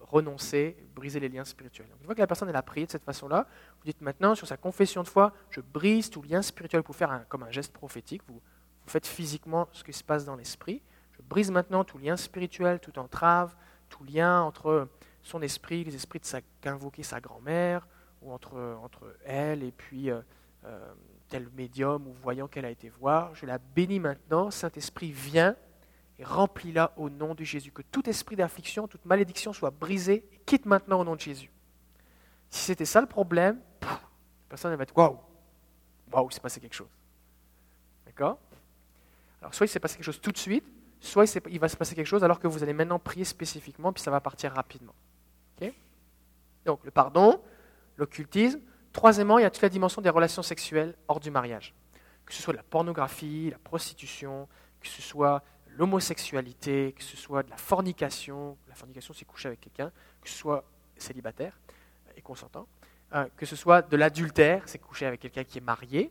renoncer, 0.00 0.76
briser 0.94 1.18
les 1.18 1.28
liens 1.28 1.44
spirituels. 1.44 1.88
une 1.98 2.04
fois 2.04 2.14
que 2.14 2.20
la 2.20 2.26
personne 2.26 2.54
a 2.54 2.62
prié 2.62 2.86
de 2.86 2.90
cette 2.90 3.04
façon-là, 3.04 3.46
vous 3.78 3.84
dites 3.84 4.00
maintenant 4.02 4.34
sur 4.34 4.46
sa 4.46 4.56
confession 4.56 5.02
de 5.02 5.08
foi, 5.08 5.32
je 5.50 5.60
brise 5.60 6.10
tout 6.10 6.22
lien 6.22 6.42
spirituel 6.42 6.82
pour 6.82 6.94
faire 6.94 7.24
comme 7.28 7.42
un 7.42 7.50
geste 7.50 7.72
prophétique. 7.72 8.22
Vous, 8.28 8.34
vous 8.34 8.90
faites 8.90 9.06
physiquement 9.06 9.68
ce 9.72 9.82
qui 9.82 9.92
se 9.92 10.04
passe 10.04 10.24
dans 10.24 10.36
l'esprit. 10.36 10.82
Je 11.12 11.22
brise 11.22 11.50
maintenant 11.50 11.82
tout 11.82 11.98
lien 11.98 12.16
spirituel, 12.16 12.78
toute 12.78 12.98
entrave, 12.98 13.56
tout 13.88 14.04
lien 14.04 14.42
entre 14.42 14.88
son 15.26 15.42
esprit, 15.42 15.82
les 15.82 15.94
esprits 15.94 16.20
sa, 16.22 16.40
qu'invoquait 16.60 17.02
sa 17.02 17.20
grand-mère, 17.20 17.86
ou 18.22 18.32
entre, 18.32 19.16
elle 19.24 19.62
et 19.62 19.72
puis 19.72 20.10
euh, 20.10 20.20
euh, 20.64 20.94
tel 21.28 21.48
médium 21.56 22.06
ou 22.06 22.12
voyant 22.12 22.46
qu'elle 22.46 22.64
a 22.64 22.70
été 22.70 22.88
voir. 22.88 23.34
Je 23.34 23.44
la 23.44 23.58
bénis 23.58 24.00
maintenant. 24.00 24.50
Saint-Esprit, 24.50 25.10
viens 25.10 25.56
et 26.18 26.24
remplis-la 26.24 26.92
au 26.96 27.10
nom 27.10 27.34
de 27.34 27.44
Jésus. 27.44 27.72
Que 27.72 27.82
tout 27.82 28.08
esprit 28.08 28.36
d'affliction, 28.36 28.86
toute 28.86 29.04
malédiction 29.04 29.52
soit 29.52 29.70
brisé 29.70 30.24
et 30.32 30.38
quitte 30.46 30.64
maintenant 30.64 31.00
au 31.00 31.04
nom 31.04 31.16
de 31.16 31.20
Jésus. 31.20 31.50
Si 32.48 32.60
c'était 32.60 32.84
ça 32.84 33.00
le 33.00 33.08
problème, 33.08 33.60
personne 34.48 34.74
va 34.74 34.82
être 34.84 34.96
waouh, 34.96 35.18
waouh, 36.12 36.28
il 36.30 36.34
s'est 36.34 36.40
passé 36.40 36.60
quelque 36.60 36.74
chose. 36.74 36.88
D'accord? 38.06 38.38
Alors, 39.40 39.52
soit 39.54 39.66
il 39.66 39.68
s'est 39.68 39.80
passé 39.80 39.96
quelque 39.96 40.06
chose 40.06 40.20
tout 40.20 40.32
de 40.32 40.38
suite, 40.38 40.64
soit 41.00 41.24
il, 41.50 41.58
va 41.58 41.68
se 41.68 41.76
passer 41.76 41.94
quelque 41.94 42.06
chose 42.06 42.24
alors 42.24 42.38
que 42.38 42.46
vous 42.46 42.62
allez 42.62 42.72
maintenant 42.72 42.98
prier 42.98 43.24
spécifiquement, 43.24 43.92
puis 43.92 44.02
ça 44.02 44.10
va 44.10 44.20
partir 44.20 44.52
rapidement. 44.52 44.94
Donc, 46.66 46.84
le 46.84 46.90
pardon, 46.90 47.40
l'occultisme. 47.96 48.60
Troisièmement, 48.92 49.38
il 49.38 49.42
y 49.42 49.44
a 49.44 49.50
toute 49.50 49.62
la 49.62 49.68
dimension 49.68 50.02
des 50.02 50.10
relations 50.10 50.42
sexuelles 50.42 50.94
hors 51.08 51.20
du 51.20 51.30
mariage. 51.30 51.74
Que 52.24 52.34
ce 52.34 52.42
soit 52.42 52.54
la 52.54 52.64
pornographie, 52.64 53.50
la 53.50 53.58
prostitution, 53.58 54.48
que 54.80 54.88
ce 54.88 55.00
soit 55.00 55.42
l'homosexualité, 55.68 56.92
que 56.96 57.04
ce 57.04 57.16
soit 57.16 57.42
de 57.42 57.50
la 57.50 57.56
fornication, 57.56 58.56
la 58.68 58.74
fornication 58.74 59.14
c'est 59.14 59.24
coucher 59.24 59.48
avec 59.48 59.60
quelqu'un, 59.60 59.92
que 60.20 60.28
ce 60.28 60.36
soit 60.36 60.64
célibataire 60.96 61.58
et 62.16 62.22
consentant, 62.22 62.66
euh, 63.14 63.26
que 63.36 63.46
ce 63.46 63.54
soit 63.54 63.82
de 63.82 63.96
l'adultère, 63.96 64.62
c'est 64.66 64.78
coucher 64.78 65.06
avec 65.06 65.20
quelqu'un 65.20 65.44
qui 65.44 65.58
est 65.58 65.62
marié, 65.62 66.10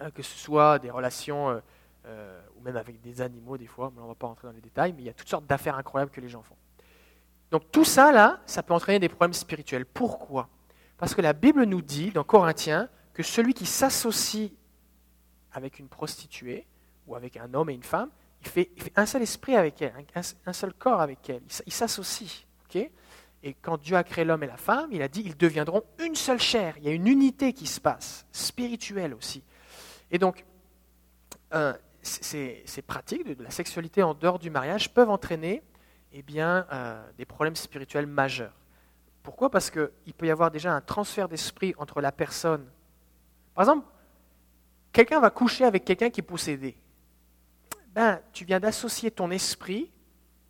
euh, 0.00 0.10
que 0.10 0.22
ce 0.22 0.38
soit 0.38 0.78
des 0.78 0.90
relations, 0.90 1.60
euh, 2.06 2.40
ou 2.56 2.62
même 2.62 2.76
avec 2.76 3.00
des 3.00 3.20
animaux 3.20 3.58
des 3.58 3.66
fois, 3.66 3.92
on 3.96 4.02
ne 4.02 4.06
va 4.06 4.14
pas 4.14 4.28
rentrer 4.28 4.46
dans 4.46 4.54
les 4.54 4.60
détails, 4.60 4.92
mais 4.92 5.02
il 5.02 5.06
y 5.06 5.10
a 5.10 5.14
toutes 5.14 5.28
sortes 5.28 5.46
d'affaires 5.46 5.76
incroyables 5.76 6.12
que 6.12 6.20
les 6.20 6.28
gens 6.28 6.42
font. 6.42 6.56
Donc 7.54 7.70
tout 7.70 7.84
ça, 7.84 8.10
là, 8.10 8.40
ça 8.46 8.64
peut 8.64 8.74
entraîner 8.74 8.98
des 8.98 9.08
problèmes 9.08 9.32
spirituels. 9.32 9.86
Pourquoi? 9.86 10.48
Parce 10.98 11.14
que 11.14 11.22
la 11.22 11.32
Bible 11.32 11.62
nous 11.66 11.82
dit, 11.82 12.10
dans 12.10 12.24
Corinthiens, 12.24 12.88
que 13.12 13.22
celui 13.22 13.54
qui 13.54 13.64
s'associe 13.64 14.50
avec 15.52 15.78
une 15.78 15.86
prostituée, 15.86 16.66
ou 17.06 17.14
avec 17.14 17.36
un 17.36 17.54
homme 17.54 17.70
et 17.70 17.74
une 17.74 17.84
femme, 17.84 18.10
il 18.40 18.48
fait, 18.48 18.72
un 18.96 19.06
seul 19.06 19.22
esprit 19.22 19.54
avec 19.54 19.80
elle, 19.82 19.92
un, 20.16 20.52
seul 20.52 20.74
corps 20.74 21.00
avec 21.00 21.30
elle. 21.30 21.42
Il, 21.64 21.72
s'associe. 21.72 22.44
et 22.74 23.54
quand 23.62 23.80
Dieu 23.80 23.94
a 23.94 24.02
créé 24.02 24.24
l'homme 24.24 24.42
et 24.42 24.48
la 24.48 24.56
femme, 24.56 24.88
il 24.90 25.00
a 25.00 25.06
dit 25.06 25.22
ils 25.24 25.36
deviendront 25.36 25.84
une 26.00 26.16
seule 26.16 26.40
chair. 26.40 26.74
Il 26.78 26.82
y 26.82 26.88
a 26.88 26.92
une 26.92 27.06
unité 27.06 27.52
qui 27.52 27.68
se 27.68 27.80
passe, 27.80 28.26
spirituelle 28.32 29.14
aussi. 29.14 29.44
Et 30.10 30.18
donc, 30.18 30.44
euh, 31.54 31.72
ces, 32.02 32.64
pratiques 32.84 33.24
de, 33.24 33.40
la 33.44 33.50
sexualité 33.50 34.02
en 34.02 34.14
dehors 34.14 34.40
du 34.40 34.50
mariage 34.50 34.92
peuvent 34.92 35.10
entraîner 35.10 35.62
eh 36.14 36.22
bien, 36.22 36.66
euh, 36.72 37.04
des 37.18 37.24
problèmes 37.24 37.56
spirituels 37.56 38.06
majeurs. 38.06 38.54
Pourquoi? 39.22 39.50
Parce 39.50 39.70
qu'il 39.70 40.14
peut 40.16 40.26
y 40.26 40.30
avoir 40.30 40.50
déjà 40.50 40.72
un 40.72 40.80
transfert 40.80 41.28
d'esprit 41.28 41.74
entre 41.78 42.00
la 42.00 42.12
personne. 42.12 42.66
Par 43.54 43.64
exemple, 43.64 43.86
quelqu'un 44.92 45.20
va 45.20 45.30
coucher 45.30 45.64
avec 45.64 45.84
quelqu'un 45.84 46.10
qui 46.10 46.20
est 46.20 46.24
possédé 46.24 46.76
ben, 47.94 48.20
tu 48.32 48.44
viens 48.44 48.58
d'associer 48.58 49.10
ton 49.10 49.30
esprit, 49.30 49.90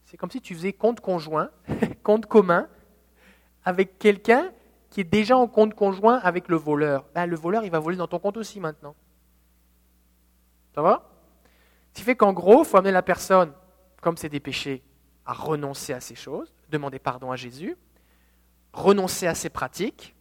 c'est 0.07 0.16
comme 0.16 0.31
si 0.31 0.40
tu 0.40 0.55
faisais 0.55 0.72
compte 0.72 1.00
conjoint, 1.00 1.50
compte 2.03 2.27
commun, 2.27 2.68
avec 3.64 3.98
quelqu'un 3.98 4.50
qui 4.88 5.00
est 5.00 5.05
déjà 5.05 5.37
en 5.37 5.46
compte 5.46 5.74
conjoint 5.74 6.16
avec 6.18 6.48
le 6.48 6.57
voleur. 6.57 7.05
Ben, 7.14 7.27
le 7.27 7.37
voleur, 7.37 7.64
il 7.64 7.70
va 7.70 7.81
voler 7.81 7.96
dans 7.96 8.07
ton 8.07 8.18
compte 8.18 8.37
aussi 8.37 8.61
maintenant. 8.61 8.94
Ça 10.74 10.83
va? 10.83 11.11
Ce 11.92 11.98
qui 11.98 12.03
fait 12.03 12.16
qu'en 12.16 12.33
gros, 12.33 12.62
il 12.62 12.64
faut 12.64 12.77
amener 12.79 12.92
la 12.92 13.03
personne, 13.03 13.53
comme 14.00 14.16
c'est 14.16 14.29
des 14.29 14.40
péchés, 14.40 14.83
à 15.26 15.32
renoncer 15.32 15.92
à 15.92 16.00
ces 16.00 16.14
choses, 16.14 16.52
demander 16.70 16.98
pardon 16.98 17.30
à 17.30 17.37
Jésus, 17.37 17.76
renoncer 18.72 19.26
à 19.26 19.34
ses 19.34 19.50
pratiques, 19.50 20.14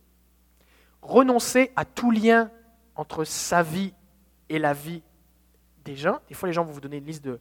renoncer 1.02 1.72
à 1.76 1.86
tout 1.86 2.12
lien 2.12 2.52
entre 2.96 3.24
sa 3.24 3.64
vie 3.64 3.94
et 4.50 4.60
la 4.60 4.74
vie 4.74 5.04
des 5.84 5.96
gens. 5.96 6.20
Des 6.28 6.36
fois, 6.36 6.48
les 6.48 6.54
gens 6.54 6.64
vont 6.64 6.72
vous 6.72 6.82
donner 6.82 6.98
une 6.98 7.06
liste 7.06 7.24
de, 7.24 7.40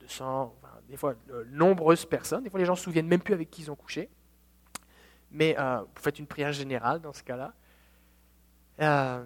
200, 0.00 0.54
bah, 0.62 0.80
des 0.88 0.96
fois, 0.96 1.14
de 1.26 1.46
nombreuses 1.50 2.04
personnes. 2.04 2.44
Des 2.44 2.50
fois, 2.50 2.60
les 2.60 2.66
gens 2.66 2.72
ne 2.72 2.78
se 2.78 2.84
souviennent 2.84 3.06
même 3.06 3.20
plus 3.20 3.34
avec 3.34 3.50
qui 3.50 3.62
ils 3.62 3.70
ont 3.70 3.76
couché. 3.76 4.10
Mais 5.30 5.56
euh, 5.58 5.80
vous 5.80 6.02
faites 6.02 6.18
une 6.18 6.26
prière 6.26 6.52
générale 6.52 7.00
dans 7.00 7.12
ce 7.12 7.22
cas-là. 7.22 7.54
Euh, 8.80 9.24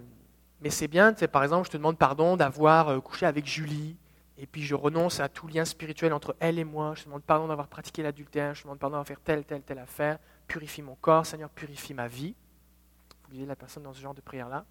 mais 0.61 0.71
c'est 0.71 0.89
bien, 0.89 1.13
par 1.13 1.43
exemple, 1.43 1.67
je 1.67 1.73
te 1.73 1.77
demande 1.77 1.99
pardon 1.99 2.37
d'avoir 2.37 2.89
euh, 2.89 3.01
couché 3.01 3.27
avec 3.27 3.47
Julie, 3.47 3.97
et 4.41 4.47
puis 4.47 4.63
je 4.63 4.77
renonce 4.77 5.19
à 5.19 5.29
tout 5.29 5.49
lien 5.49 5.65
spirituel 5.65 6.13
entre 6.13 6.37
elle 6.39 6.61
et 6.61 6.65
moi. 6.65 6.95
Je 6.95 7.05
demande 7.05 7.25
pardon 7.25 7.49
d'avoir 7.49 7.67
pratiqué 7.67 8.05
l'adultère, 8.05 8.55
je 8.55 8.63
demande 8.63 8.79
pardon 8.79 8.93
d'avoir 8.93 9.07
fait 9.07 9.19
telle, 9.25 9.45
telle, 9.45 9.63
telle 9.63 9.81
affaire. 9.81 10.19
Purifie 10.47 10.81
mon 10.81 10.95
corps, 10.95 11.27
Seigneur, 11.27 11.51
purifie 11.51 11.93
ma 11.93 12.07
vie. 12.07 12.37
Vous 13.25 13.31
voyez 13.31 13.47
la 13.47 13.57
personne 13.57 13.83
dans 13.83 13.93
ce 13.93 14.01
genre 14.01 14.15
de 14.15 14.21
prière-là. 14.21 14.65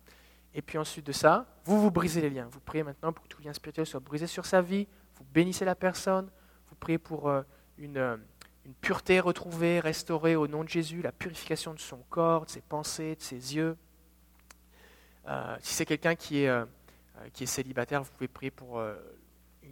Et 0.55 0.61
puis 0.61 0.77
ensuite 0.77 1.05
de 1.05 1.11
ça, 1.11 1.45
vous 1.65 1.81
vous 1.81 1.91
brisez 1.91 2.21
les 2.21 2.29
liens. 2.29 2.47
Vous 2.49 2.61
priez 2.61 2.81
maintenant 2.81 3.11
pour 3.11 3.25
que 3.25 3.29
tout 3.29 3.41
lien 3.41 3.51
spirituel 3.51 3.85
soit 3.85 3.99
brisé 3.99 4.25
sur 4.25 4.45
sa 4.45 4.61
vie. 4.61 4.87
Vous 5.17 5.25
bénissez 5.33 5.65
la 5.65 5.75
personne. 5.75 6.31
Vous 6.69 6.75
priez 6.75 6.97
pour 6.97 7.27
euh, 7.27 7.41
euh, 7.79 8.17
une, 8.65 8.73
pureté 8.79 9.19
retrouvée, 9.19 9.81
restaurée 9.81 10.37
au 10.37 10.47
nom 10.47 10.63
de 10.63 10.69
Jésus, 10.69 11.01
la 11.01 11.11
purification 11.11 11.73
de 11.73 11.79
son 11.79 11.99
corps, 12.09 12.45
de 12.45 12.51
ses 12.51 12.61
pensées, 12.61 13.15
de 13.15 13.21
ses 13.21 13.55
yeux. 13.55 13.77
Euh, 15.27 15.57
si 15.59 15.73
c'est 15.73 15.85
quelqu'un 15.85 16.15
qui 16.15 16.43
est, 16.43 17.45
célibataire, 17.45 18.01
vous 18.01 18.11
pouvez 18.11 18.29
prier 18.29 18.51
pour 18.51 18.81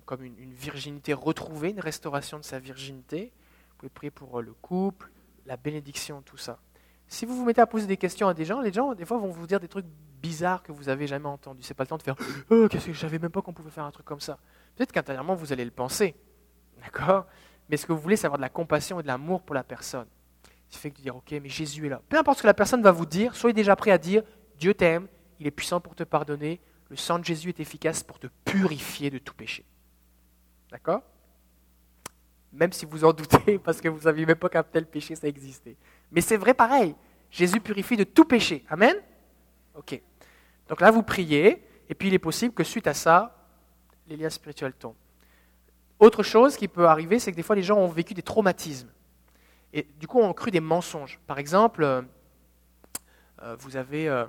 comme 0.05 0.23
une, 0.23 0.53
virginité 0.53 1.13
retrouvée, 1.13 1.71
une 1.71 1.79
restauration 1.79 2.37
de 2.37 2.43
sa 2.43 2.59
virginité. 2.59 3.33
Vous 3.69 3.75
pouvez 3.77 3.89
prier 3.89 4.11
pour 4.11 4.41
le 4.41 4.53
couple, 4.53 5.11
la 5.45 5.57
bénédiction, 5.57 6.21
tout 6.21 6.37
ça. 6.37 6.59
Si 7.07 7.25
vous 7.25 7.35
vous 7.35 7.45
mettez 7.45 7.61
à 7.61 7.67
poser 7.67 7.87
des 7.87 7.97
questions 7.97 8.27
à 8.27 8.33
des 8.33 8.45
gens, 8.45 8.61
les 8.61 8.73
gens, 8.73 8.95
des 8.95 9.05
fois, 9.05 9.17
vont 9.17 9.27
vous 9.27 9.47
dire 9.47 9.59
des 9.59 9.67
trucs 9.67 9.85
bizarres 10.21 10.63
que 10.63 10.71
vous 10.71 10.89
avez 10.89 11.07
jamais 11.07 11.27
entendus. 11.27 11.63
C'est 11.63 11.73
pas 11.73 11.83
le 11.83 11.87
temps 11.87 11.97
de 11.97 12.03
faire 12.03 12.15
oh, 12.49 12.67
qu'est-ce 12.69 12.87
que 12.87 12.93
je 12.93 12.99
savais 12.99 13.19
même 13.19 13.31
pas 13.31 13.41
qu'on 13.41 13.53
pouvait 13.53 13.69
faire 13.69 13.83
un 13.83 13.91
truc 13.91 14.05
comme 14.05 14.19
ça. 14.19 14.39
Peut-être 14.75 14.91
qu'intérieurement, 14.91 15.35
vous 15.35 15.53
allez 15.53 15.65
le 15.65 15.71
penser. 15.71 16.15
D'accord? 16.81 17.25
Mais 17.69 17.77
ce 17.77 17.85
que 17.85 17.93
vous 17.93 17.99
voulez, 17.99 18.15
c'est 18.15 18.25
avoir 18.25 18.37
de 18.37 18.43
la 18.43 18.49
compassion 18.49 18.99
et 18.99 19.03
de 19.03 19.07
l'amour 19.07 19.43
pour 19.43 19.55
la 19.55 19.63
personne. 19.63 20.07
Ce 20.69 20.79
fait 20.79 20.89
que 20.89 20.97
de 20.97 21.03
dire 21.03 21.15
Ok, 21.15 21.31
mais 21.31 21.49
Jésus 21.49 21.85
est 21.85 21.89
là. 21.89 22.01
Peu 22.09 22.17
importe 22.17 22.37
ce 22.37 22.43
que 22.43 22.47
la 22.47 22.53
personne 22.53 22.81
va 22.81 22.91
vous 22.91 23.05
dire, 23.05 23.35
soyez 23.35 23.53
déjà 23.53 23.75
prêt 23.75 23.91
à 23.91 23.97
dire 23.97 24.23
Dieu 24.57 24.73
t'aime, 24.73 25.07
il 25.39 25.47
est 25.47 25.51
puissant 25.51 25.79
pour 25.79 25.95
te 25.95 26.03
pardonner, 26.03 26.59
le 26.89 26.95
sang 26.95 27.19
de 27.19 27.25
Jésus 27.25 27.49
est 27.49 27.59
efficace 27.59 28.03
pour 28.03 28.19
te 28.19 28.27
purifier 28.45 29.09
de 29.09 29.17
tout 29.17 29.33
péché. 29.33 29.65
D'accord? 30.71 31.01
Même 32.51 32.71
si 32.71 32.85
vous 32.85 33.03
en 33.03 33.13
doutez, 33.13 33.59
parce 33.63 33.81
que 33.81 33.89
vous 33.89 34.05
n'aviez 34.05 34.25
même 34.25 34.37
pas 34.37 34.49
qu'un 34.49 34.63
tel 34.63 34.85
péché, 34.85 35.15
ça 35.15 35.27
existait. 35.27 35.75
Mais 36.11 36.21
c'est 36.21 36.37
vrai 36.37 36.53
pareil. 36.53 36.95
Jésus 37.29 37.59
purifie 37.59 37.97
de 37.97 38.03
tout 38.03 38.25
péché. 38.25 38.63
Amen? 38.69 38.95
Ok. 39.73 40.01
Donc 40.69 40.81
là, 40.81 40.91
vous 40.91 41.03
priez, 41.03 41.63
et 41.89 41.95
puis 41.95 42.07
il 42.07 42.13
est 42.13 42.19
possible 42.19 42.53
que 42.53 42.63
suite 42.63 42.87
à 42.87 42.93
ça, 42.93 43.35
les 44.07 44.15
liens 44.15 44.29
spirituels 44.29 44.73
tombent. 44.73 44.95
Autre 45.99 46.23
chose 46.23 46.57
qui 46.57 46.67
peut 46.67 46.87
arriver, 46.87 47.19
c'est 47.19 47.31
que 47.31 47.35
des 47.35 47.43
fois, 47.43 47.55
les 47.55 47.63
gens 47.63 47.77
ont 47.77 47.87
vécu 47.87 48.13
des 48.13 48.21
traumatismes. 48.21 48.89
Et 49.73 49.87
du 49.99 50.07
coup, 50.07 50.19
ont 50.19 50.33
cru 50.33 50.51
des 50.51 50.59
mensonges. 50.59 51.19
Par 51.27 51.39
exemple, 51.39 51.83
euh, 51.83 52.01
euh, 53.43 53.55
vous, 53.59 53.75
avez, 53.77 54.07
euh, 54.07 54.25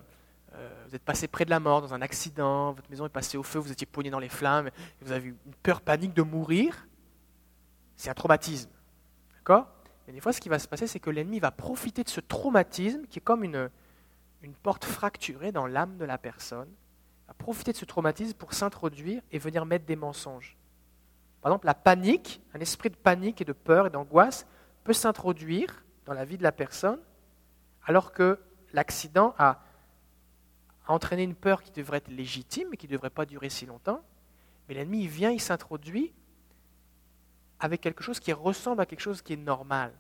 vous 0.87 0.95
êtes 0.95 1.03
passé 1.03 1.29
près 1.29 1.45
de 1.45 1.51
la 1.51 1.61
mort 1.61 1.83
dans 1.83 1.95
un 1.95 2.03
accident, 2.03 2.73
votre 2.73 2.89
maison 2.91 3.07
est 3.07 3.11
passée 3.11 3.37
au 3.37 3.43
feu, 3.43 3.59
vous 3.59 3.73
étiez 3.73 3.87
poigné 3.87 4.11
dans 4.11 4.19
les 4.19 4.29
flammes, 4.29 4.71
vous 5.01 5.13
avez 5.13 5.29
eu 5.29 5.37
une 5.47 5.55
peur 5.63 5.81
panique 5.81 6.15
de 6.15 6.23
mourir. 6.23 6.87
C'est 7.97 8.11
un 8.11 8.15
traumatisme. 8.15 8.71
D'accord? 9.39 9.69
Mais 10.07 10.13
des 10.13 10.21
fois, 10.21 10.33
ce 10.33 10.41
qui 10.41 10.49
va 10.49 10.59
se 10.59 10.69
passer, 10.69 10.87
c'est 10.87 11.01
que 11.01 11.11
l'ennemi 11.11 11.41
va 11.41 11.51
profiter 11.51 12.05
de 12.05 12.09
ce 12.09 12.21
traumatisme, 12.21 13.07
qui 13.07 13.19
est 13.19 13.23
comme 13.23 13.43
une, 13.43 13.71
une 14.43 14.55
porte 14.55 14.85
fracturée 14.85 15.53
dans 15.53 15.67
l'âme 15.67 15.97
de 15.97 16.05
la 16.05 16.19
personne, 16.19 16.69
va 17.27 17.35
profiter 17.35 17.73
de 17.73 17.77
ce 17.77 17.85
traumatisme 17.85 18.35
pour 18.35 18.55
s'introduire 18.55 19.23
et 19.33 19.39
venir 19.39 19.67
mettre 19.67 19.85
des 19.85 19.97
mensonges. 19.97 20.57
Par 21.41 21.51
exemple, 21.51 21.67
la 21.67 21.75
panique, 21.75 22.41
un 22.55 22.61
esprit 22.61 22.91
de 22.91 22.97
panique 22.97 23.41
et 23.41 23.45
de 23.45 23.53
peur 23.53 23.89
et 23.89 23.91
d'angoisse 23.91 24.47
peut 24.85 24.93
s'introduire 24.93 25.85
dans 26.05 26.13
la 26.13 26.25
vie 26.25 26.39
de 26.39 26.43
la 26.43 26.53
personne 26.53 27.01
alors 27.85 28.13
que 28.13 28.39
l'accident 28.73 29.35
a, 29.39 29.61
entraîné 30.87 31.23
une 31.23 31.35
peur 31.35 31.63
qui 31.63 31.71
devrait 31.71 31.99
être 31.99 32.09
légitime 32.09 32.69
et 32.73 32.77
qui 32.77 32.87
ne 32.87 32.93
devrait 32.93 33.11
pas 33.11 33.27
durer 33.27 33.51
si 33.51 33.67
longtemps. 33.67 34.05
Mais 34.69 34.75
l'ennemi, 34.75 35.03
il 35.03 35.09
vient, 35.09 35.31
il 35.31 35.41
s'introduit 35.41 36.13
avec 37.59 37.81
quelque 37.81 38.03
chose 38.03 38.21
qui 38.21 38.33
ressemble 38.33 38.83
à 38.83 38.87
quelque 38.87 39.01
chose 39.01 39.23
qui 39.23 39.33
est 39.33 39.39
normal. 39.39 39.93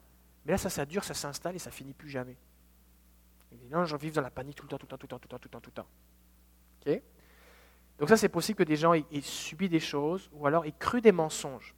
Mais 0.44 0.52
là, 0.52 0.58
ça, 0.58 0.70
ça 0.70 0.84
dure, 0.84 1.04
ça 1.04 1.14
s'installe 1.14 1.56
et 1.56 1.58
ça 1.58 1.70
finit 1.70 1.94
plus 1.94 2.10
jamais. 2.10 2.36
Dit 3.52 3.68
non, 3.68 3.84
j'en 3.84 3.96
vis 3.96 4.12
dans 4.12 4.20
la 4.20 4.30
panique 4.30 4.56
tout 4.56 4.64
le 4.64 4.68
temps, 4.68 4.78
tout 4.78 4.86
le 4.86 4.90
temps, 4.90 4.98
tout 4.98 5.06
le 5.06 5.08
temps, 5.08 5.18
tout 5.18 5.26
le 5.26 5.28
temps, 5.28 5.38
tout 5.38 5.48
le 5.48 5.50
temps, 5.50 5.60
tout 5.60 5.70
le 5.70 6.94
temps. 6.94 7.02
Donc 7.98 8.08
ça, 8.08 8.16
c'est 8.16 8.28
possible 8.28 8.58
que 8.58 8.64
des 8.64 8.76
gens 8.76 8.92
aient, 8.92 9.04
subi 9.22 9.68
des 9.68 9.80
choses 9.80 10.28
ou 10.32 10.46
alors 10.46 10.66
aient 10.66 10.74
cru 10.78 11.00
des 11.00 11.12
mensonges. 11.12 11.74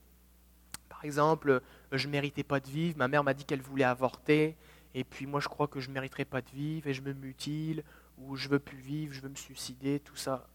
Par 0.89 1.05
exemple, 1.05 1.63
je 1.93 2.07
ne 2.07 2.13
méritais 2.13 2.43
pas 2.43 2.59
de 2.59 2.69
vivre, 2.69 2.99
ma 2.99 3.07
mère 3.07 3.23
m'a 3.23 3.35
dit 3.35 3.45
qu'elle 3.45 3.63
voulait 3.63 3.85
avorter, 3.85 4.57
et 4.95 5.05
puis 5.05 5.27
moi 5.27 5.39
je 5.39 5.49
crois 5.49 5.69
que 5.69 5.79
je 5.79 5.89
ne 5.89 5.95
mériterai 5.95 6.25
pas 6.25 6.41
de 6.41 6.51
vivre 6.51 6.89
et 6.89 6.95
je 6.95 7.03
me 7.03 7.13
mutile, 7.13 7.85
ou 8.21 8.37
je 8.37 8.49
veux 8.49 8.59
plus 8.59 8.79
vivre, 8.79 9.15
je 9.15 9.21
veux 9.21 9.29
me 9.29 9.37
suicider, 9.37 10.01
tout 10.01 10.17
ça. 10.17 10.49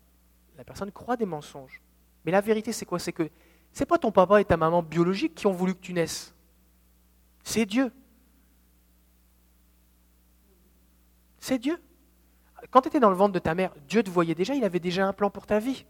La 0.58 0.64
personne 0.64 0.92
croit 0.92 1.18
des 1.18 1.26
mensonges. 1.26 1.82
Mais 2.26 2.32
la 2.32 2.42
vérité, 2.42 2.72
c'est 2.72 2.86
quoi? 2.86 3.00
C'est 3.00 3.14
que 3.14 3.30
c'est 3.72 3.86
pas 3.86 3.98
ton 3.98 4.12
papa 4.12 4.40
et 4.40 4.46
ta 4.46 4.58
maman 4.58 4.84
biologiques 4.84 5.36
qui 5.36 5.48
ont 5.48 5.52
voulu 5.52 5.74
que 5.74 5.80
tu 5.80 5.94
naisses. 5.94 6.34
C'est 7.44 7.66
Dieu. 7.66 7.92
C'est 11.40 11.58
Dieu. 11.58 11.82
Quand 12.70 12.82
tu 12.82 12.88
étais 12.88 13.00
dans 13.00 13.10
le 13.10 13.16
ventre 13.16 13.34
de 13.34 13.40
ta 13.40 13.56
mère, 13.56 13.74
Dieu 13.88 14.04
te 14.04 14.10
voyait 14.10 14.36
déjà, 14.36 14.56
il 14.56 14.64
avait 14.64 14.80
déjà 14.80 15.06
un 15.06 15.14
plan 15.14 15.30
pour 15.30 15.46
ta 15.46 15.60
vie, 15.60 15.86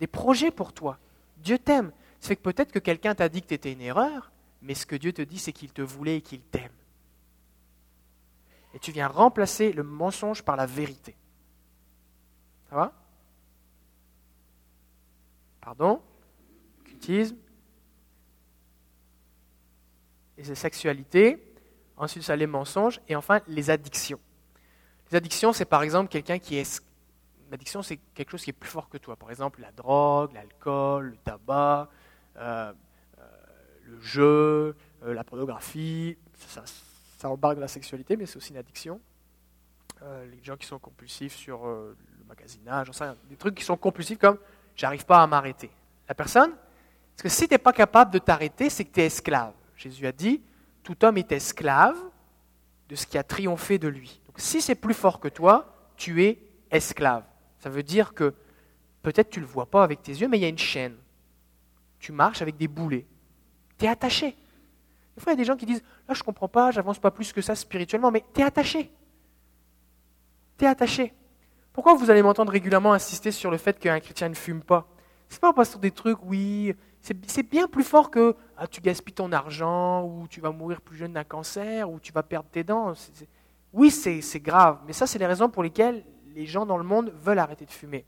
des 0.00 0.06
projets 0.06 0.50
pour 0.50 0.72
toi. 0.72 0.98
Dieu 1.38 1.58
t'aime. 1.58 1.92
C'est 2.20 2.36
que 2.36 2.42
peut-être 2.42 2.70
que 2.70 2.78
quelqu'un 2.78 3.14
t'a 3.14 3.28
dit 3.28 3.42
que 3.42 3.48
tu 3.48 3.54
étais 3.54 3.72
une 3.72 3.80
erreur, 3.80 4.30
mais 4.60 4.74
ce 4.74 4.86
que 4.86 4.94
Dieu 4.94 5.12
te 5.12 5.22
dit, 5.22 5.38
c'est 5.38 5.52
qu'il 5.52 5.72
te 5.72 5.82
voulait 5.82 6.18
et 6.18 6.20
qu'il 6.20 6.40
t'aime. 6.40 6.70
Et 8.74 8.78
tu 8.78 8.92
viens 8.92 9.08
remplacer 9.08 9.72
le 9.72 9.82
mensonge 9.82 10.42
par 10.42 10.56
la 10.56 10.66
vérité. 10.66 11.14
Ça 12.70 12.76
va? 12.76 12.92
Pardon? 15.60 16.02
Cultisme. 16.84 17.36
Et 20.38 20.44
c'est 20.44 20.54
sexualité. 20.54 21.54
Ensuite, 21.96 22.24
ça 22.24 22.34
les 22.34 22.46
mensonges. 22.46 23.00
Et 23.08 23.14
enfin, 23.14 23.40
les 23.46 23.70
addictions. 23.70 24.20
Les 25.10 25.16
addictions, 25.16 25.52
c'est 25.52 25.66
par 25.66 25.82
exemple 25.82 26.10
quelqu'un 26.10 26.38
qui 26.38 26.56
est. 26.56 26.82
L'addiction, 27.50 27.82
c'est 27.82 27.98
quelque 28.14 28.30
chose 28.30 28.42
qui 28.42 28.50
est 28.50 28.54
plus 28.54 28.70
fort 28.70 28.88
que 28.88 28.96
toi. 28.96 29.14
Par 29.14 29.30
exemple, 29.30 29.60
la 29.60 29.72
drogue, 29.72 30.32
l'alcool, 30.32 31.10
le 31.10 31.16
tabac, 31.18 31.90
euh, 32.36 32.72
euh, 33.18 33.22
le 33.84 34.00
jeu, 34.00 34.74
euh, 35.02 35.12
la 35.12 35.22
pornographie. 35.22 36.16
Ça, 36.34 36.64
ça 36.64 36.72
embarque 37.28 37.58
la 37.58 37.68
sexualité, 37.68 38.16
mais 38.16 38.26
c'est 38.26 38.36
aussi 38.36 38.50
une 38.50 38.58
addiction. 38.58 39.00
les 40.00 40.42
gens 40.42 40.56
qui 40.56 40.66
sont 40.66 40.78
compulsifs 40.78 41.36
sur 41.36 41.66
le 41.66 41.96
magasinage, 42.26 42.90
des 43.28 43.36
trucs 43.36 43.54
qui 43.54 43.64
sont 43.64 43.76
compulsifs 43.76 44.18
comme 44.18 44.38
j'arrive 44.74 45.04
pas 45.04 45.22
à 45.22 45.26
m'arrêter. 45.26 45.70
La 46.08 46.14
personne, 46.14 46.50
parce 46.50 47.22
que 47.22 47.28
si 47.28 47.46
tu 47.46 47.54
n'es 47.54 47.58
pas 47.58 47.72
capable 47.72 48.10
de 48.10 48.18
t'arrêter, 48.18 48.68
c'est 48.70 48.84
que 48.84 48.92
tu 48.92 49.00
es 49.00 49.06
esclave. 49.06 49.54
Jésus 49.76 50.06
a 50.06 50.12
dit, 50.12 50.42
tout 50.82 51.04
homme 51.04 51.18
est 51.18 51.30
esclave 51.32 51.96
de 52.88 52.96
ce 52.96 53.06
qui 53.06 53.18
a 53.18 53.22
triomphé 53.22 53.78
de 53.78 53.88
lui. 53.88 54.20
Donc 54.26 54.40
si 54.40 54.60
c'est 54.60 54.74
plus 54.74 54.94
fort 54.94 55.20
que 55.20 55.28
toi, 55.28 55.92
tu 55.96 56.24
es 56.24 56.38
esclave. 56.70 57.24
Ça 57.58 57.70
veut 57.70 57.82
dire 57.82 58.14
que 58.14 58.34
peut-être 59.02 59.30
tu 59.30 59.40
ne 59.40 59.44
le 59.44 59.50
vois 59.50 59.66
pas 59.66 59.84
avec 59.84 60.02
tes 60.02 60.12
yeux, 60.12 60.28
mais 60.28 60.38
il 60.38 60.42
y 60.42 60.46
a 60.46 60.48
une 60.48 60.58
chaîne 60.58 60.96
tu 62.02 62.10
marches 62.10 62.42
avec 62.42 62.56
des 62.56 62.66
boulets. 62.66 63.06
Tu 63.78 63.84
es 63.84 63.88
attaché. 63.88 64.34
Il 65.16 65.28
y 65.28 65.30
a 65.30 65.36
des 65.36 65.44
gens 65.44 65.56
qui 65.56 65.66
disent 65.66 65.82
Là, 66.08 66.14
je 66.14 66.20
ne 66.20 66.24
comprends 66.24 66.48
pas, 66.48 66.70
j'avance 66.70 66.98
pas 66.98 67.10
plus 67.10 67.32
que 67.32 67.40
ça 67.40 67.54
spirituellement, 67.54 68.10
mais 68.10 68.24
tu 68.34 68.40
es 68.40 68.44
attaché. 68.44 68.92
Tu 70.58 70.64
es 70.64 70.68
attaché. 70.68 71.14
Pourquoi 71.72 71.94
vous 71.94 72.10
allez 72.10 72.22
m'entendre 72.22 72.52
régulièrement 72.52 72.92
insister 72.92 73.30
sur 73.30 73.50
le 73.50 73.56
fait 73.56 73.78
qu'un 73.78 73.98
chrétien 74.00 74.28
ne 74.28 74.34
fume 74.34 74.62
pas? 74.62 74.86
C'est 75.28 75.40
pas 75.40 75.52
parce 75.52 75.74
que 75.74 75.78
des 75.78 75.90
trucs, 75.90 76.18
oui, 76.24 76.74
c'est 77.00 77.42
bien 77.42 77.66
plus 77.66 77.84
fort 77.84 78.10
que 78.10 78.36
ah, 78.56 78.66
tu 78.66 78.80
gaspilles 78.80 79.14
ton 79.14 79.32
argent, 79.32 80.04
ou 80.04 80.28
tu 80.28 80.40
vas 80.40 80.50
mourir 80.50 80.82
plus 80.82 80.96
jeune 80.96 81.14
d'un 81.14 81.24
cancer, 81.24 81.90
ou 81.90 81.98
tu 81.98 82.12
vas 82.12 82.22
perdre 82.22 82.48
tes 82.50 82.64
dents. 82.64 82.92
Oui, 83.72 83.90
c'est 83.90 84.40
grave, 84.40 84.80
mais 84.86 84.92
ça, 84.92 85.06
c'est 85.06 85.18
les 85.18 85.26
raisons 85.26 85.48
pour 85.48 85.62
lesquelles 85.62 86.04
les 86.34 86.44
gens 86.44 86.66
dans 86.66 86.76
le 86.76 86.84
monde 86.84 87.12
veulent 87.22 87.38
arrêter 87.38 87.64
de 87.64 87.70
fumer. 87.70 88.04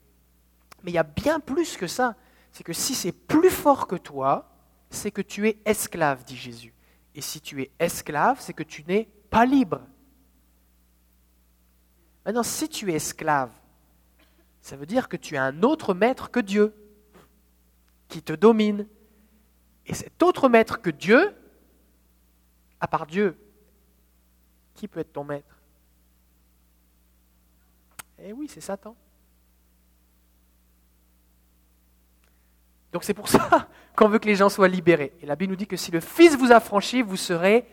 Mais 0.83 0.91
il 0.91 0.95
y 0.95 0.99
a 0.99 1.03
bien 1.03 1.41
plus 1.41 1.79
que 1.79 1.87
ça 1.87 2.15
c'est 2.55 2.63
que 2.63 2.73
si 2.73 2.95
c'est 2.95 3.11
plus 3.11 3.51
fort 3.51 3.89
que 3.89 3.97
toi, 3.97 4.49
c'est 4.89 5.11
que 5.11 5.23
tu 5.23 5.49
es 5.49 5.59
esclave, 5.65 6.23
dit 6.25 6.37
Jésus. 6.37 6.73
Et 7.15 7.21
si 7.21 7.41
tu 7.41 7.63
es 7.63 7.71
esclave, 7.79 8.41
c'est 8.41 8.53
que 8.53 8.63
tu 8.63 8.85
n'es 8.85 9.09
pas 9.31 9.47
libre. 9.47 9.81
Maintenant, 12.25 12.43
si 12.43 12.69
tu 12.69 12.91
es 12.91 12.95
esclave, 12.95 13.53
ça 14.61 14.77
veut 14.77 14.87
dire 14.87 15.09
que 15.09 15.17
tu 15.17 15.37
as 15.37 15.45
un 15.45 15.63
autre 15.63 15.95
maître 15.95 16.31
que 16.31 16.41
Dieu, 16.41 16.75
qui 18.09 18.23
te 18.23 18.33
domine. 18.33 18.87
Et 19.87 19.95
cet 19.95 20.23
autre 20.23 20.49
maître 20.49 20.81
que 20.81 20.91
Dieu, 20.91 21.35
à 22.81 22.89
part 22.89 23.07
Dieu, 23.07 23.37
qui 24.75 24.89
peut 24.89 25.01
être 25.01 25.13
ton 25.13 25.25
maître? 25.25 25.61
Eh 28.19 28.33
oui, 28.33 28.49
c'est 28.49 28.61
Satan. 28.61 28.97
Donc 32.95 33.03
c'est 33.03 33.13
pour 33.13 33.27
ça 33.29 33.69
qu'on 33.97 34.09
veut 34.09 34.21
que 34.21 34.29
les 34.29 34.37
gens 34.37 34.49
soient 34.49 34.69
libérés. 34.69 35.13
Et 35.21 35.27
la 35.27 35.35
Bible 35.35 35.51
nous 35.51 35.57
dit 35.57 35.67
que 35.67 35.77
si 35.77 35.91
le 35.91 35.99
Fils 35.99 36.37
vous 36.37 36.53
a 36.53 36.61
franchi, 36.61 37.03
vous 37.03 37.17
serez 37.17 37.67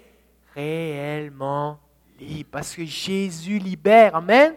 réellement 0.55 1.79
libre. 2.19 2.49
Parce 2.51 2.75
que 2.75 2.84
Jésus 2.84 3.60
libère. 3.60 4.15
Amen. 4.15 4.55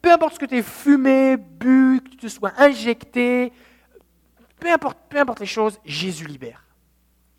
Peu 0.00 0.10
importe 0.10 0.34
ce 0.34 0.38
que 0.38 0.46
tu 0.46 0.56
aies 0.56 0.62
fumé, 0.62 1.36
bu, 1.36 2.00
que 2.02 2.08
tu 2.08 2.16
te 2.16 2.28
sois 2.28 2.52
injecté, 2.56 3.52
peu 4.58 4.72
importe, 4.72 4.96
peu 5.10 5.18
importe 5.18 5.40
les 5.40 5.46
choses, 5.46 5.78
Jésus 5.84 6.26
libère. 6.26 6.64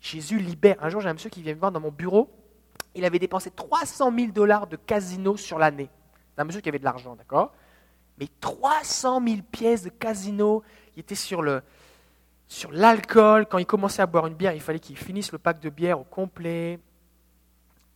Jésus 0.00 0.38
libère. 0.38 0.76
Un 0.80 0.90
jour, 0.90 1.00
j'ai 1.00 1.08
un 1.08 1.14
monsieur 1.14 1.30
qui 1.30 1.42
vient 1.42 1.54
me 1.54 1.58
voir 1.58 1.72
dans 1.72 1.80
mon 1.80 1.90
bureau. 1.90 2.30
Il 2.94 3.04
avait 3.04 3.18
dépensé 3.18 3.50
300 3.50 4.12
000 4.16 4.30
dollars 4.30 4.68
de 4.68 4.76
casino 4.76 5.36
sur 5.36 5.58
l'année. 5.58 5.90
Un 6.38 6.44
monsieur 6.44 6.60
qui 6.60 6.68
avait 6.68 6.78
de 6.78 6.84
l'argent, 6.84 7.16
d'accord? 7.16 7.52
Mais 8.16 8.28
300 8.40 9.20
000 9.26 9.40
pièces 9.50 9.82
de 9.82 9.88
casino. 9.88 10.62
Il 10.94 11.00
était 11.00 11.16
sur 11.16 11.42
le, 11.42 11.62
sur 12.50 12.72
l'alcool. 12.72 13.46
Quand 13.46 13.58
il 13.58 13.64
commençait 13.64 14.02
à 14.02 14.06
boire 14.06 14.26
une 14.26 14.34
bière, 14.34 14.52
il 14.52 14.60
fallait 14.60 14.80
qu'il 14.80 14.96
finisse 14.96 15.30
le 15.30 15.38
pack 15.38 15.60
de 15.60 15.70
bière 15.70 16.00
au 16.00 16.04
complet. 16.04 16.80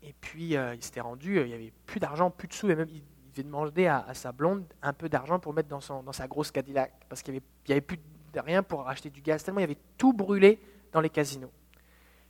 Et 0.01 0.15
puis, 0.21 0.57
euh, 0.57 0.75
il 0.75 0.83
s'était 0.83 1.01
rendu, 1.01 1.39
euh, 1.39 1.43
il 1.43 1.49
n'y 1.49 1.55
avait 1.55 1.73
plus 1.87 1.99
d'argent, 1.99 2.31
plus 2.31 2.47
de 2.47 2.53
sous, 2.53 2.71
et 2.71 2.77
même 2.77 2.89
il 2.89 3.03
devait 3.33 3.43
demander 3.43 3.87
à, 3.87 4.05
à 4.07 4.15
sa 4.15 4.31
blonde 4.31 4.65
un 4.81 4.93
peu 4.93 5.09
d'argent 5.09 5.41
pour 5.41 5.53
mettre 5.55 5.69
dans, 5.69 6.13
sa 6.13 6.29
grosse 6.29 6.53
Cadillac, 6.53 6.93
parce 7.09 7.23
qu'il 7.23 7.35
n'y 7.35 7.41
avait, 7.69 7.81
plus 7.81 7.99
de 8.33 8.41
rien 8.41 8.63
pour 8.63 8.89
acheter 8.89 9.11
du 9.11 9.23
gaz, 9.23 9.43
tellement 9.43 9.61
il 9.61 9.65
avait 9.65 9.79
tout 9.99 10.13
brûlé 10.13 10.61
dans 10.93 11.01
les 11.01 11.11
casinos. 11.11 11.51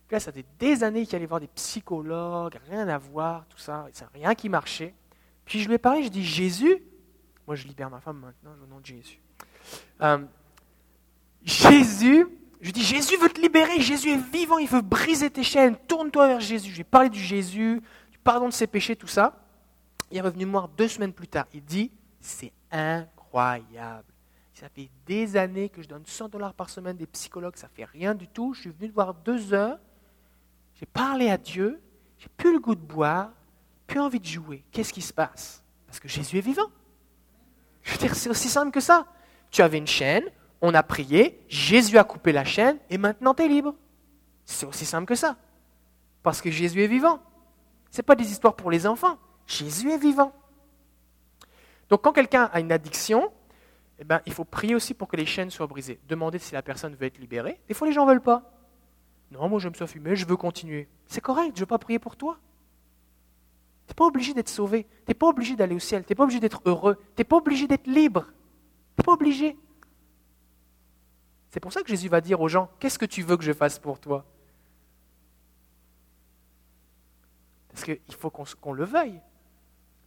Puis 0.07 0.15
là, 0.15 0.19
ça 0.19 0.31
faisait 0.31 0.45
des 0.57 0.83
années 0.83 1.05
qu'il 1.05 1.15
allait 1.15 1.25
voir 1.25 1.39
des 1.39 1.47
psychologues, 1.47 2.57
rien 2.69 2.87
à 2.87 2.97
voir, 2.97 3.45
tout 3.49 3.59
ça, 3.59 3.87
ça 3.91 4.09
rien 4.13 4.33
qui 4.33 4.49
marchait. 4.49 4.95
Puis 5.45 5.59
je 5.59 5.67
lui 5.67 5.75
ai 5.75 5.79
parlé, 5.79 6.03
je 6.03 6.09
dis 6.09 6.23
Jésus, 6.23 6.81
moi 7.45 7.55
je 7.55 7.67
libère 7.67 7.91
ma 7.91 7.99
femme 7.99 8.17
maintenant, 8.17 8.51
au 8.63 8.67
nom 8.67 8.79
de 8.79 8.85
Jésus. 8.85 9.19
Euh, 10.01 10.19
Jésus, 11.45 12.27
je 12.59 12.71
dis 12.71 12.83
Jésus 12.83 13.17
veut 13.17 13.29
te 13.29 13.39
libérer, 13.39 13.79
Jésus 13.79 14.09
est 14.09 14.31
vivant, 14.31 14.57
il 14.57 14.67
veut 14.67 14.81
briser 14.81 15.29
tes 15.29 15.43
chaînes, 15.43 15.77
tourne-toi 15.87 16.27
vers 16.27 16.39
Jésus. 16.39 16.71
J'ai 16.73 16.83
parlé 16.83 17.09
du 17.09 17.19
Jésus, 17.19 17.81
du 18.11 18.17
pardon 18.17 18.47
de 18.47 18.53
ses 18.53 18.65
péchés, 18.65 18.95
tout 18.95 19.07
ça. 19.07 19.45
Il 20.09 20.17
est 20.17 20.21
revenu 20.21 20.45
me 20.45 20.51
voir 20.51 20.67
deux 20.67 20.87
semaines 20.87 21.13
plus 21.13 21.27
tard. 21.27 21.45
Il 21.53 21.63
dit 21.63 21.91
C'est 22.19 22.51
incroyable. 22.71 24.05
Ça 24.53 24.69
fait 24.69 24.89
des 25.05 25.37
années 25.37 25.69
que 25.69 25.83
je 25.83 25.87
donne 25.87 26.03
100 26.05 26.29
dollars 26.29 26.53
par 26.53 26.69
semaine 26.69 26.97
des 26.97 27.05
psychologues, 27.05 27.57
ça 27.57 27.67
fait 27.67 27.85
rien 27.85 28.15
du 28.15 28.27
tout. 28.27 28.53
Je 28.53 28.61
suis 28.61 28.69
venu 28.71 28.89
te 28.89 28.95
voir 28.95 29.13
deux 29.13 29.53
heures, 29.53 29.77
j'ai 30.79 30.85
parlé 30.87 31.29
à 31.29 31.37
Dieu, 31.37 31.79
j'ai 32.17 32.29
plus 32.37 32.53
le 32.53 32.59
goût 32.59 32.75
de 32.75 32.81
boire, 32.81 33.31
plus 33.85 33.99
envie 33.99 34.19
de 34.19 34.25
jouer. 34.25 34.63
Qu'est-ce 34.71 34.93
qui 34.93 35.01
se 35.01 35.13
passe? 35.13 35.61
Parce 35.85 35.99
que 35.99 36.07
Jésus 36.07 36.37
est 36.37 36.41
vivant. 36.41 36.71
Je 37.83 37.91
veux 37.91 37.97
dire, 37.99 38.15
c'est 38.15 38.29
aussi 38.29 38.49
simple 38.49 38.71
que 38.71 38.79
ça. 38.79 39.05
Tu 39.51 39.61
avais 39.61 39.77
une 39.77 39.85
chaîne, 39.85 40.23
on 40.65 40.73
a 40.73 40.83
prié, 40.83 41.39
Jésus 41.47 41.97
a 41.97 42.03
coupé 42.03 42.31
la 42.31 42.43
chaîne 42.43 42.77
et 42.89 42.97
maintenant 42.97 43.33
tu 43.33 43.43
es 43.43 43.47
libre. 43.47 43.75
C'est 44.45 44.65
aussi 44.65 44.85
simple 44.85 45.05
que 45.05 45.15
ça. 45.15 45.37
Parce 46.23 46.41
que 46.41 46.51
Jésus 46.51 46.83
est 46.83 46.87
vivant. 46.87 47.19
Ce 47.91 47.97
n'est 47.97 48.03
pas 48.03 48.15
des 48.15 48.31
histoires 48.31 48.55
pour 48.55 48.71
les 48.71 48.87
enfants. 48.87 49.17
Jésus 49.47 49.91
est 49.91 49.97
vivant. 49.97 50.33
Donc 51.89 52.01
quand 52.03 52.13
quelqu'un 52.13 52.49
a 52.51 52.59
une 52.59 52.71
addiction, 52.71 53.31
eh 53.99 54.03
ben, 54.03 54.21
il 54.25 54.33
faut 54.33 54.43
prier 54.43 54.75
aussi 54.75 54.93
pour 54.93 55.07
que 55.07 55.15
les 55.15 55.25
chaînes 55.25 55.49
soient 55.49 55.67
brisées. 55.67 55.99
Demander 56.07 56.39
si 56.39 56.53
la 56.53 56.61
personne 56.61 56.95
veut 56.95 57.05
être 57.05 57.17
libérée. 57.17 57.59
Des 57.67 57.73
fois, 57.73 57.87
les 57.87 57.93
gens 57.93 58.05
ne 58.05 58.11
veulent 58.11 58.21
pas. 58.21 58.51
Non, 59.31 59.47
moi, 59.47 59.59
je 59.59 59.69
me 59.69 59.73
suis 59.73 59.87
fumé, 59.87 60.15
je 60.15 60.25
veux 60.25 60.35
continuer. 60.35 60.87
C'est 61.07 61.21
correct, 61.21 61.51
je 61.55 61.57
ne 61.57 61.59
veux 61.61 61.65
pas 61.65 61.77
prier 61.77 61.99
pour 61.99 62.15
toi. 62.15 62.37
Tu 63.87 63.91
n'es 63.91 63.95
pas 63.95 64.05
obligé 64.05 64.33
d'être 64.33 64.49
sauvé. 64.49 64.83
Tu 64.83 65.09
n'es 65.09 65.13
pas 65.13 65.27
obligé 65.27 65.55
d'aller 65.55 65.75
au 65.75 65.79
ciel. 65.79 66.03
Tu 66.03 66.11
n'es 66.11 66.15
pas 66.15 66.23
obligé 66.23 66.39
d'être 66.39 66.61
heureux. 66.65 66.95
Tu 67.15 67.21
n'es 67.21 67.23
pas 67.23 67.37
obligé 67.37 67.67
d'être 67.67 67.87
libre. 67.87 68.25
Tu 68.25 69.01
n'es 69.01 69.03
pas 69.03 69.13
obligé. 69.13 69.57
C'est 71.55 71.61
pour 71.61 71.71
ça 71.71 71.83
que 71.83 71.87
Jésus 71.87 72.09
va 72.09 72.19
dire 72.19 72.41
aux 72.41 72.49
gens, 72.49 72.69
qu'est-ce 72.81 72.99
que 72.99 73.05
tu 73.05 73.21
veux 73.21 73.37
que 73.37 73.43
je 73.45 73.53
fasse 73.53 73.79
pour 73.79 73.97
toi? 73.97 74.25
Parce 77.69 77.85
qu'il 77.85 78.13
faut 78.19 78.29
qu'on 78.29 78.73
le 78.73 78.83
veuille. 78.83 79.21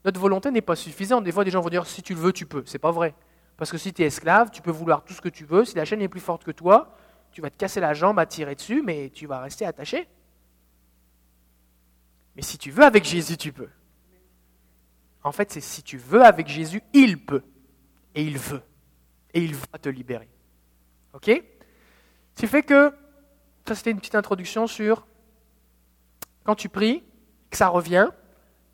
Notre 0.05 0.20
volonté 0.20 0.51
n'est 0.51 0.61
pas 0.61 0.76
suffisante. 0.76 1.24
Des 1.24 1.32
fois, 1.32 1.44
des 1.44 1.51
gens 1.51 1.62
vont 1.62 1.70
dire 1.70 1.86
si 1.86 2.03
tu 2.03 2.12
le 2.12 2.20
veux, 2.20 2.34
tu 2.34 2.44
peux. 2.44 2.64
C'est 2.66 2.78
pas 2.78 2.90
vrai. 2.90 3.14
Parce 3.57 3.70
que 3.70 3.78
si 3.78 3.94
tu 3.94 4.03
es 4.03 4.05
esclave, 4.09 4.51
tu 4.51 4.61
peux 4.61 4.70
vouloir 4.70 5.05
tout 5.05 5.14
ce 5.14 5.22
que 5.22 5.30
tu 5.30 5.46
veux. 5.46 5.64
Si 5.64 5.74
la 5.74 5.86
chaîne 5.86 6.03
est 6.03 6.09
plus 6.09 6.20
forte 6.20 6.44
que 6.44 6.51
toi, 6.51 6.94
tu 7.32 7.40
vas 7.40 7.49
te 7.49 7.57
casser 7.57 7.80
la 7.80 7.94
jambe 7.94 8.18
à 8.18 8.26
tirer 8.26 8.55
dessus, 8.55 8.82
mais 8.82 9.09
tu 9.09 9.26
vas 9.26 9.40
rester 9.40 9.64
attaché. 9.64 10.07
Mais 12.36 12.42
si 12.42 12.59
tu 12.59 12.70
veux 12.70 12.84
avec 12.84 13.07
Jésus, 13.07 13.38
tu 13.38 13.55
peux. 13.55 13.70
En 15.24 15.32
fait, 15.32 15.51
c'est 15.51 15.62
si 15.62 15.82
tu 15.82 15.96
veux 15.96 16.22
avec 16.22 16.46
Jésus, 16.46 16.82
il 16.92 17.24
peut. 17.24 17.42
Et 18.14 18.22
il 18.22 18.36
veut. 18.36 18.62
Et 19.32 19.42
il 19.42 19.55
va 19.55 19.78
te 19.78 19.88
libérer. 19.88 20.28
OK? 21.14 21.30
Ce 22.34 22.46
fait 22.46 22.62
que, 22.62 22.92
ça 23.66 23.74
c'était 23.74 23.90
une 23.90 23.98
petite 23.98 24.14
introduction 24.14 24.66
sur 24.66 25.06
quand 26.44 26.54
tu 26.54 26.68
pries, 26.68 27.04
que 27.50 27.56
ça 27.56 27.68
revient, 27.68 28.09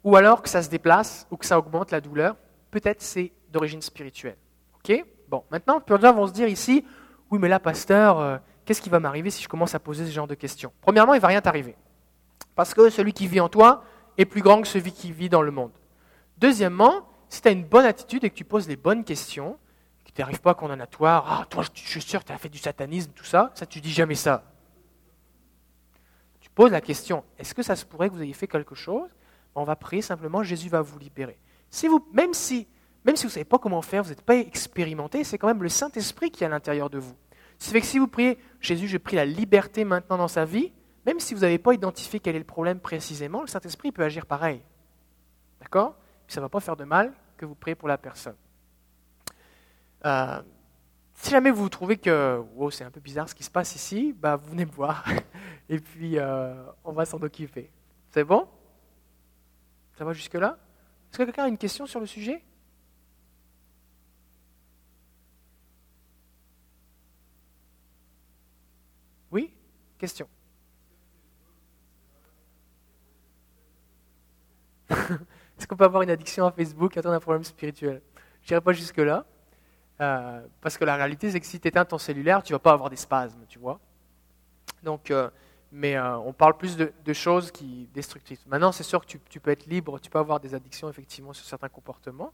ou 0.04 0.16
alors 0.16 0.42
que 0.42 0.48
ça 0.48 0.62
se 0.62 0.68
déplace, 0.68 1.26
ou 1.30 1.36
que 1.36 1.46
ça 1.46 1.58
augmente 1.58 1.90
la 1.90 2.00
douleur, 2.00 2.36
peut-être 2.70 3.02
c'est 3.02 3.32
d'origine 3.50 3.82
spirituelle. 3.82 4.36
OK? 4.76 5.04
Bon, 5.28 5.44
maintenant, 5.50 5.80
plusieurs 5.80 6.14
vont 6.14 6.26
se 6.26 6.32
dire 6.32 6.48
ici, 6.48 6.84
oui, 7.30 7.38
mais 7.40 7.48
là, 7.48 7.58
pasteur, 7.58 8.20
euh, 8.20 8.36
qu'est-ce 8.64 8.82
qui 8.82 8.90
va 8.90 9.00
m'arriver 9.00 9.30
si 9.30 9.42
je 9.42 9.48
commence 9.48 9.74
à 9.74 9.80
poser 9.80 10.06
ce 10.06 10.10
genre 10.12 10.26
de 10.26 10.34
questions? 10.34 10.72
Premièrement, 10.82 11.14
il 11.14 11.18
ne 11.18 11.22
va 11.22 11.28
rien 11.28 11.40
t'arriver. 11.40 11.74
Parce 12.54 12.74
que 12.74 12.90
celui 12.90 13.12
qui 13.12 13.26
vit 13.26 13.40
en 13.40 13.48
toi 13.48 13.82
est 14.18 14.24
plus 14.24 14.42
grand 14.42 14.60
que 14.60 14.68
celui 14.68 14.92
qui 14.92 15.10
vit 15.10 15.28
dans 15.28 15.42
le 15.42 15.50
monde. 15.50 15.72
Deuxièmement, 16.38 17.08
si 17.28 17.42
tu 17.42 17.48
as 17.48 17.50
une 17.50 17.64
bonne 17.64 17.86
attitude 17.86 18.24
et 18.24 18.30
que 18.30 18.34
tu 18.34 18.44
poses 18.44 18.68
les 18.68 18.76
bonnes 18.76 19.04
questions, 19.04 19.58
que 20.14 20.18
tu 20.18 20.22
n'arrives 20.22 20.40
pas 20.40 20.54
condamnatoire, 20.54 21.26
ah, 21.28 21.46
toi, 21.46 21.64
je 21.74 21.80
suis 21.80 22.00
sûr 22.00 22.20
que 22.20 22.26
tu 22.26 22.32
as 22.32 22.38
fait 22.38 22.48
du 22.48 22.58
satanisme, 22.58 23.10
tout 23.12 23.24
ça, 23.24 23.50
ça, 23.54 23.66
tu 23.66 23.80
dis 23.80 23.90
jamais 23.90 24.14
ça. 24.14 24.44
Tu 26.38 26.48
poses 26.50 26.70
la 26.70 26.80
question, 26.80 27.24
est-ce 27.36 27.52
que 27.52 27.64
ça 27.64 27.74
se 27.74 27.84
pourrait 27.84 28.08
que 28.08 28.14
vous 28.14 28.22
ayez 28.22 28.32
fait 28.32 28.46
quelque 28.46 28.76
chose? 28.76 29.10
On 29.56 29.64
va 29.64 29.74
prier 29.74 30.02
simplement, 30.02 30.44
Jésus 30.44 30.68
va 30.68 30.82
vous 30.82 30.98
libérer. 31.00 31.36
Si 31.68 31.88
vous, 31.88 32.06
même 32.12 32.32
si, 32.32 32.68
même 33.04 33.16
si 33.16 33.24
vous 33.24 33.30
ne 33.30 33.32
savez 33.32 33.44
pas 33.44 33.58
comment 33.58 33.82
faire, 33.82 34.04
vous 34.04 34.10
n'êtes 34.10 34.22
pas 34.22 34.36
expérimenté, 34.36 35.24
c'est 35.24 35.36
quand 35.36 35.48
même 35.48 35.62
le 35.62 35.68
Saint-Esprit 35.68 36.30
qui 36.30 36.44
est 36.44 36.46
à 36.46 36.50
l'intérieur 36.50 36.90
de 36.90 36.98
vous. 36.98 37.16
C'est 37.58 37.72
fait 37.72 37.80
que 37.80 37.86
si 37.86 37.98
vous 37.98 38.06
priez, 38.06 38.38
Jésus, 38.60 38.86
j'ai 38.86 39.00
pris 39.00 39.16
la 39.16 39.24
liberté 39.24 39.84
maintenant 39.84 40.16
dans 40.16 40.28
sa 40.28 40.44
vie, 40.44 40.72
même 41.06 41.18
si 41.18 41.34
vous 41.34 41.40
n'avez 41.40 41.58
pas 41.58 41.74
identifié 41.74 42.20
quel 42.20 42.36
est 42.36 42.40
le 42.40 42.44
problème 42.44 42.78
précisément, 42.78 43.40
le 43.40 43.48
Saint-Esprit 43.48 43.90
peut 43.90 44.04
agir 44.04 44.26
pareil. 44.26 44.62
D'accord? 45.60 45.96
Ça 46.28 46.40
ne 46.40 46.44
va 46.44 46.48
pas 46.48 46.60
faire 46.60 46.76
de 46.76 46.84
mal 46.84 47.12
que 47.36 47.46
vous 47.46 47.56
priez 47.56 47.74
pour 47.74 47.88
la 47.88 47.98
personne. 47.98 48.36
Euh, 50.04 50.42
si 51.14 51.30
jamais 51.30 51.50
vous 51.50 51.68
trouvez 51.68 51.96
que 51.96 52.42
c'est 52.70 52.84
un 52.84 52.90
peu 52.90 53.00
bizarre 53.00 53.28
ce 53.28 53.34
qui 53.34 53.44
se 53.44 53.50
passe 53.50 53.74
ici, 53.74 54.12
bah, 54.12 54.36
vous 54.36 54.50
venez 54.50 54.66
me 54.66 54.70
voir. 54.70 55.04
Et 55.68 55.78
puis 55.78 56.18
euh, 56.18 56.54
on 56.84 56.92
va 56.92 57.04
s'en 57.06 57.20
occuper. 57.22 57.70
C'est 58.10 58.24
bon? 58.24 58.46
Ça 59.96 60.04
va 60.04 60.12
jusque-là? 60.12 60.58
Est-ce 61.10 61.18
que 61.18 61.24
quelqu'un 61.24 61.44
a 61.44 61.48
une 61.48 61.58
question 61.58 61.86
sur 61.86 62.00
le 62.00 62.06
sujet? 62.06 62.42
Oui? 69.30 69.54
Question. 69.98 70.28
Est-ce 74.90 75.66
qu'on 75.66 75.76
peut 75.76 75.84
avoir 75.84 76.02
une 76.02 76.10
addiction 76.10 76.46
à 76.46 76.52
Facebook? 76.52 76.92
Quand 76.94 77.06
on 77.06 77.10
a 77.10 77.16
un 77.16 77.20
problème 77.20 77.44
spirituel. 77.44 78.02
Je 78.42 78.50
n'irai 78.52 78.60
pas 78.60 78.72
jusque-là. 78.72 79.24
Euh, 80.00 80.40
parce 80.60 80.76
que 80.76 80.84
la 80.84 80.96
réalité, 80.96 81.30
c'est 81.30 81.40
que 81.40 81.46
si 81.46 81.60
tu 81.60 81.68
éteins 81.68 81.84
ton 81.84 81.98
cellulaire, 81.98 82.42
tu 82.42 82.52
ne 82.52 82.56
vas 82.56 82.60
pas 82.60 82.72
avoir 82.72 82.90
des 82.90 82.96
spasmes, 82.96 83.44
tu 83.48 83.58
vois. 83.58 83.78
Donc, 84.82 85.10
euh, 85.10 85.30
mais 85.70 85.96
euh, 85.96 86.16
on 86.18 86.32
parle 86.32 86.56
plus 86.56 86.76
de, 86.76 87.12
choses 87.12 87.50
qui 87.50 87.88
destructives. 87.94 88.38
Maintenant, 88.46 88.72
c'est 88.72 88.82
sûr 88.82 89.04
que 89.04 89.06
tu, 89.06 89.40
peux 89.40 89.50
être 89.50 89.66
libre, 89.66 89.98
tu 89.98 90.10
peux 90.10 90.18
avoir 90.18 90.40
des 90.40 90.54
addictions 90.54 90.88
effectivement 90.88 91.32
sur 91.32 91.44
certains 91.44 91.68
comportements. 91.68 92.32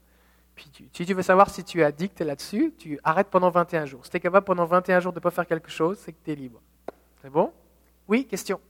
Puis 0.54 0.70
si 0.92 1.06
tu 1.06 1.14
veux 1.14 1.22
savoir 1.22 1.48
si 1.48 1.64
tu 1.64 1.80
es 1.80 1.84
addict 1.84 2.20
là-dessus, 2.20 2.74
tu 2.76 2.98
arrêtes 3.02 3.28
pendant 3.28 3.50
21 3.50 3.86
jours. 3.86 4.04
Si 4.04 4.10
tu 4.10 4.16
es 4.16 4.20
capable 4.20 4.44
pendant 4.44 4.66
21 4.66 5.00
jours 5.00 5.12
de 5.12 5.18
ne 5.18 5.22
pas 5.22 5.30
faire 5.30 5.46
quelque 5.46 5.70
chose, 5.70 5.98
c'est 5.98 6.12
que 6.12 6.18
tu 6.22 6.32
es 6.32 6.34
libre. 6.34 6.60
C'est 7.22 7.30
bon? 7.30 7.52
Oui, 8.08 8.26
question 8.26 8.60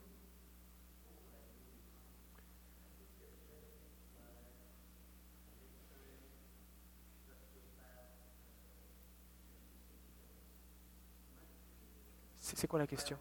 C'est 12.60 12.66
quoi 12.66 12.78
la 12.78 12.86
question? 12.86 13.16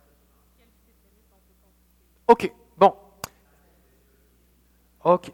Ok, 2.27 2.51
bon. 2.77 2.93
Ok. 5.01 5.31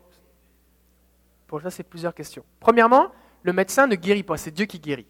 Pour 1.47 1.59
ça, 1.59 1.71
c'est 1.71 1.81
plusieurs 1.81 2.13
questions. 2.13 2.45
Premièrement, 2.59 3.11
le 3.41 3.51
médecin 3.51 3.87
ne 3.87 3.95
guérit 3.95 4.21
pas, 4.21 4.37
c'est 4.37 4.51
Dieu 4.51 4.67
qui 4.67 4.77
guérit. 4.77 5.07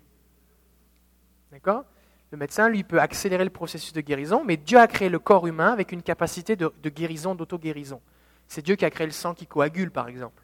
D'accord? 1.51 1.83
Le 2.31 2.37
médecin, 2.37 2.69
lui, 2.69 2.85
peut 2.85 3.01
accélérer 3.01 3.43
le 3.43 3.49
processus 3.49 3.91
de 3.91 3.99
guérison, 3.99 4.45
mais 4.45 4.55
Dieu 4.55 4.79
a 4.79 4.87
créé 4.87 5.09
le 5.09 5.19
corps 5.19 5.45
humain 5.45 5.73
avec 5.73 5.91
une 5.91 6.01
capacité 6.01 6.55
de, 6.55 6.71
guérison, 6.85 7.35
d'auto-guérison. 7.35 7.99
C'est 8.47 8.61
Dieu 8.61 8.77
qui 8.77 8.85
a 8.85 8.89
créé 8.89 9.07
le 9.07 9.11
sang 9.11 9.33
qui 9.33 9.45
coagule, 9.45 9.91
par 9.91 10.07
exemple. 10.07 10.41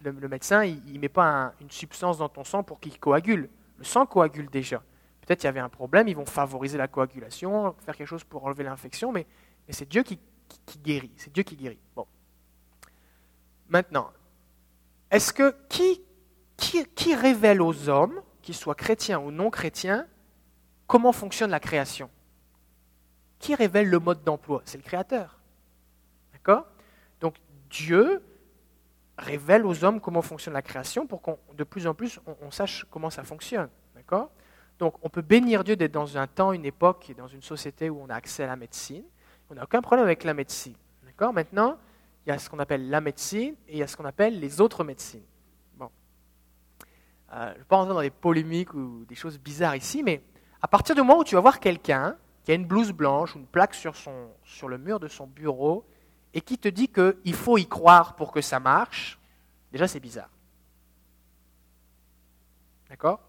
Le, 0.00 0.28
médecin, 0.28 0.64
il 0.64 0.94
ne 0.94 0.98
met 0.98 1.10
pas 1.10 1.52
une 1.60 1.70
substance 1.70 2.16
dans 2.16 2.30
ton 2.30 2.42
sang 2.42 2.62
pour 2.62 2.80
qu'il 2.80 2.98
coagule. 2.98 3.50
Le 3.76 3.84
sang 3.84 4.06
coagule 4.06 4.48
déjà. 4.48 4.82
Peut-être 5.22 5.40
qu'il 5.40 5.46
y 5.46 5.48
avait 5.48 5.60
un 5.60 5.68
problème, 5.68 6.08
ils 6.08 6.16
vont 6.16 6.26
favoriser 6.26 6.76
la 6.76 6.88
coagulation, 6.88 7.74
faire 7.84 7.96
quelque 7.96 8.08
chose 8.08 8.24
pour 8.24 8.44
enlever 8.44 8.64
l'infection, 8.64 9.12
mais, 9.12 9.26
c'est 9.68 9.88
Dieu 9.88 10.02
qui, 10.02 10.18
guérit. 10.82 11.12
C'est 11.16 11.32
Dieu 11.32 11.44
qui 11.44 11.56
guérit. 11.56 11.78
Maintenant, 13.68 14.10
est-ce 15.10 15.32
que 15.32 15.54
qui, 15.68 17.14
révèle 17.14 17.62
aux 17.62 17.88
hommes, 17.88 18.20
qu'ils 18.42 18.56
soient 18.56 18.74
chrétiens 18.74 19.20
ou 19.20 19.30
non 19.30 19.50
chrétiens, 19.50 20.06
comment 20.88 21.12
fonctionne 21.12 21.50
la 21.50 21.60
création? 21.60 22.10
Qui 23.38 23.54
révèle 23.54 23.88
le 23.88 23.98
mode 24.00 24.24
d'emploi? 24.24 24.62
C'est 24.64 24.78
le 24.78 24.82
Créateur. 24.82 25.38
D'accord? 26.32 26.66
Donc 27.20 27.36
Dieu 27.70 28.22
révèle 29.16 29.64
aux 29.64 29.84
hommes 29.84 30.00
comment 30.00 30.22
fonctionne 30.22 30.54
la 30.54 30.62
création 30.62 31.06
pour 31.06 31.22
qu'on 31.22 31.38
de 31.54 31.64
plus 31.64 31.86
en 31.86 31.94
plus 31.94 32.18
on 32.40 32.50
sache 32.50 32.84
comment 32.90 33.10
ça 33.10 33.22
fonctionne. 33.22 33.68
D'accord? 33.94 34.30
Donc 34.78 34.94
on 35.02 35.08
peut 35.08 35.22
bénir 35.22 35.64
Dieu 35.64 35.76
d'être 35.76 35.92
dans 35.92 36.18
un 36.18 36.26
temps, 36.26 36.52
une 36.52 36.64
époque 36.64 37.10
et 37.10 37.14
dans 37.14 37.28
une 37.28 37.42
société 37.42 37.90
où 37.90 38.00
on 38.02 38.08
a 38.08 38.14
accès 38.14 38.44
à 38.44 38.46
la 38.46 38.56
médecine. 38.56 39.04
On 39.50 39.54
n'a 39.54 39.64
aucun 39.64 39.82
problème 39.82 40.04
avec 40.04 40.24
la 40.24 40.34
médecine. 40.34 40.74
D'accord? 41.04 41.32
Maintenant, 41.32 41.78
il 42.24 42.30
y 42.30 42.32
a 42.32 42.38
ce 42.38 42.48
qu'on 42.48 42.58
appelle 42.58 42.88
la 42.88 43.00
médecine 43.00 43.54
et 43.68 43.72
il 43.72 43.78
y 43.78 43.82
a 43.82 43.86
ce 43.86 43.96
qu'on 43.96 44.04
appelle 44.04 44.40
les 44.40 44.60
autres 44.60 44.84
médecines. 44.84 45.24
Bon. 45.76 45.90
Euh, 47.32 47.48
je 47.48 47.54
ne 47.54 47.58
vais 47.58 47.64
pas 47.64 47.76
rentrer 47.76 47.94
dans 47.94 48.00
des 48.00 48.10
polémiques 48.10 48.74
ou 48.74 49.04
des 49.08 49.14
choses 49.14 49.38
bizarres 49.38 49.76
ici, 49.76 50.02
mais 50.02 50.22
à 50.60 50.68
partir 50.68 50.94
du 50.94 51.02
moment 51.02 51.18
où 51.18 51.24
tu 51.24 51.34
vas 51.34 51.40
voir 51.40 51.60
quelqu'un 51.60 52.16
qui 52.44 52.52
a 52.52 52.54
une 52.54 52.66
blouse 52.66 52.92
blanche 52.92 53.36
ou 53.36 53.38
une 53.38 53.46
plaque 53.46 53.74
sur, 53.74 53.94
sur 54.44 54.68
le 54.68 54.78
mur 54.78 55.00
de 55.00 55.08
son 55.08 55.26
bureau 55.26 55.84
et 56.34 56.40
qui 56.40 56.58
te 56.58 56.68
dit 56.68 56.88
qu'il 56.88 57.34
faut 57.34 57.58
y 57.58 57.66
croire 57.66 58.16
pour 58.16 58.32
que 58.32 58.40
ça 58.40 58.58
marche, 58.58 59.18
déjà 59.70 59.86
c'est 59.86 60.00
bizarre. 60.00 60.30
D'accord? 62.88 63.20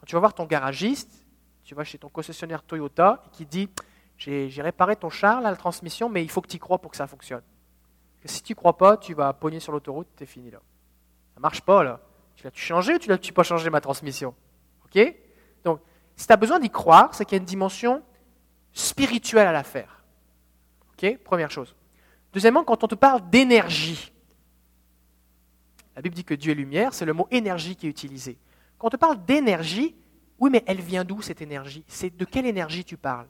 Quand 0.00 0.06
tu 0.06 0.14
vas 0.14 0.20
voir 0.20 0.32
ton 0.32 0.46
garagiste, 0.46 1.12
tu 1.62 1.74
vas 1.74 1.84
chez 1.84 1.98
ton 1.98 2.08
concessionnaire 2.08 2.62
Toyota 2.62 3.22
qui 3.32 3.44
dit 3.44 3.68
J'ai 4.16 4.62
réparé 4.62 4.96
ton 4.96 5.10
char, 5.10 5.42
la 5.42 5.54
transmission, 5.54 6.08
mais 6.08 6.22
il 6.22 6.30
faut 6.30 6.40
que 6.40 6.48
tu 6.48 6.56
y 6.56 6.58
crois 6.58 6.78
pour 6.78 6.90
que 6.90 6.96
ça 6.96 7.06
fonctionne. 7.06 7.42
si 8.24 8.42
tu 8.42 8.54
crois 8.54 8.78
pas, 8.78 8.96
tu 8.96 9.12
vas 9.12 9.32
pogner 9.34 9.60
sur 9.60 9.72
l'autoroute, 9.72 10.08
tu 10.16 10.22
es 10.22 10.26
fini 10.26 10.50
là. 10.50 10.60
Ça 11.34 11.40
marche 11.40 11.60
pas 11.60 11.84
là. 11.84 12.00
Tu 12.34 12.44
l'as-tu 12.44 12.62
changé 12.62 12.94
ou 12.94 12.98
tu 12.98 13.10
l'as-tu 13.10 13.34
pas 13.34 13.42
changé 13.42 13.68
ma 13.68 13.82
transmission? 13.82 14.34
Ok? 14.86 15.14
Donc, 15.64 15.80
si 16.16 16.26
tu 16.26 16.32
as 16.32 16.36
besoin 16.36 16.58
d'y 16.58 16.70
croire, 16.70 17.14
c'est 17.14 17.26
qu'il 17.26 17.36
y 17.36 17.38
a 17.38 17.42
une 17.42 17.46
dimension 17.46 18.02
spirituelle 18.72 19.46
à 19.46 19.52
l'affaire. 19.52 20.02
Ok? 20.94 21.18
Première 21.18 21.50
chose. 21.50 21.76
Deuxièmement, 22.32 22.64
quand 22.64 22.82
on 22.84 22.88
te 22.88 22.94
parle 22.94 23.28
d'énergie, 23.28 24.12
la 25.94 26.00
Bible 26.00 26.14
dit 26.14 26.24
que 26.24 26.34
Dieu 26.34 26.52
est 26.52 26.54
lumière, 26.54 26.94
c'est 26.94 27.04
le 27.04 27.12
mot 27.12 27.28
énergie 27.30 27.76
qui 27.76 27.86
est 27.86 27.90
utilisé. 27.90 28.38
Quand 28.80 28.86
on 28.86 28.90
te 28.90 28.96
parle 28.96 29.22
d'énergie, 29.26 29.94
oui, 30.38 30.48
mais 30.50 30.64
elle 30.66 30.80
vient 30.80 31.04
d'où 31.04 31.20
cette 31.20 31.42
énergie? 31.42 31.84
C'est 31.86 32.16
de 32.16 32.24
quelle 32.24 32.46
énergie 32.46 32.82
tu 32.82 32.96
parles? 32.96 33.28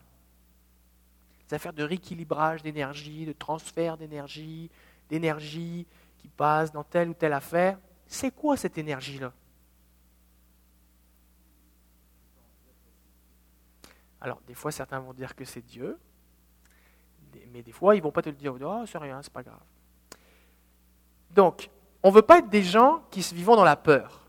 Des 1.48 1.54
affaires 1.54 1.72
de 1.72 1.82
rééquilibrage 1.82 2.62
d'énergie, 2.62 3.26
de 3.26 3.32
transfert 3.32 3.96
d'énergie, 3.96 4.70
d'énergie 5.08 5.88
qui 6.18 6.28
passe 6.28 6.70
dans 6.70 6.84
telle 6.84 7.08
ou 7.08 7.14
telle 7.14 7.32
affaire. 7.32 7.80
C'est 8.06 8.32
quoi 8.32 8.56
cette 8.56 8.78
énergie-là? 8.78 9.32
Alors, 14.20 14.40
des 14.46 14.54
fois, 14.54 14.70
certains 14.70 15.00
vont 15.00 15.14
dire 15.14 15.34
que 15.34 15.44
c'est 15.44 15.62
Dieu, 15.62 15.98
mais 17.52 17.62
des 17.62 17.72
fois, 17.72 17.96
ils 17.96 17.98
ne 17.98 18.04
vont 18.04 18.12
pas 18.12 18.22
te 18.22 18.28
le 18.28 18.36
dire. 18.36 18.54
Oh, 18.60 18.84
c'est 18.86 18.98
rien, 18.98 19.20
c'est 19.20 19.32
pas 19.32 19.42
grave. 19.42 19.58
Donc, 21.32 21.68
on 22.04 22.10
ne 22.10 22.14
veut 22.14 22.22
pas 22.22 22.38
être 22.38 22.50
des 22.50 22.62
gens 22.62 23.02
qui 23.10 23.20
vivent 23.34 23.46
dans 23.46 23.64
la 23.64 23.74
peur. 23.74 24.19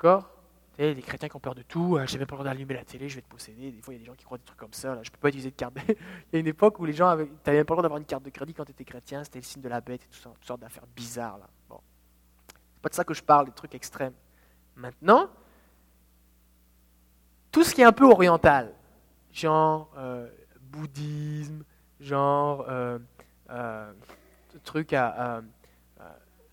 D'accord 0.00 0.32
les 0.78 1.02
chrétiens 1.02 1.28
qui 1.28 1.36
ont 1.36 1.40
peur 1.40 1.54
de 1.54 1.60
tout, 1.60 1.96
euh, 1.96 2.06
j'ai 2.06 2.16
même 2.16 2.26
pas 2.26 2.36
le 2.36 2.42
droit 2.42 2.52
d'allumer 2.52 2.72
la 2.72 2.84
télé, 2.84 3.06
je 3.06 3.16
vais 3.16 3.20
te 3.20 3.28
posséder. 3.28 3.70
Des 3.70 3.82
fois, 3.82 3.92
il 3.92 3.98
y 3.98 4.00
a 4.00 4.00
des 4.00 4.06
gens 4.06 4.14
qui 4.14 4.24
croient 4.24 4.38
des 4.38 4.44
trucs 4.44 4.58
comme 4.58 4.72
ça. 4.72 4.94
Là. 4.94 5.02
Je 5.02 5.10
peux 5.10 5.18
pas 5.18 5.28
utiliser 5.28 5.50
de 5.50 5.54
carte. 5.56 5.74
il 5.88 5.94
y 6.32 6.36
a 6.36 6.38
une 6.38 6.46
époque 6.46 6.78
où 6.78 6.86
les 6.86 6.94
gens 6.94 7.08
avaient, 7.08 7.26
t'avais 7.44 7.58
même 7.58 7.66
pas 7.66 7.74
le 7.74 7.76
droit 7.76 7.82
d'avoir 7.82 7.98
une 7.98 8.06
carte 8.06 8.22
de 8.22 8.30
crédit 8.30 8.54
quand 8.54 8.64
tu 8.64 8.70
étais 8.70 8.84
chrétien. 8.84 9.22
C'était 9.22 9.40
le 9.40 9.44
signe 9.44 9.60
de 9.60 9.68
la 9.68 9.82
bête 9.82 10.02
et 10.04 10.06
tout 10.06 10.18
ça, 10.18 10.30
toutes 10.30 10.46
sortes 10.46 10.60
d'affaires 10.60 10.86
bizarres. 10.96 11.36
Là. 11.36 11.50
Bon. 11.68 11.80
Pas 12.80 12.88
de 12.88 12.94
ça 12.94 13.04
que 13.04 13.12
je 13.12 13.22
parle, 13.22 13.46
des 13.46 13.52
trucs 13.52 13.74
extrêmes. 13.74 14.14
Maintenant, 14.74 15.28
tout 17.52 17.62
ce 17.62 17.74
qui 17.74 17.82
est 17.82 17.84
un 17.84 17.92
peu 17.92 18.06
oriental, 18.06 18.72
genre 19.32 19.92
euh, 19.98 20.30
bouddhisme, 20.62 21.62
genre 22.00 22.64
euh, 22.70 22.98
euh, 23.50 23.92
truc 24.64 24.94
à, 24.94 25.42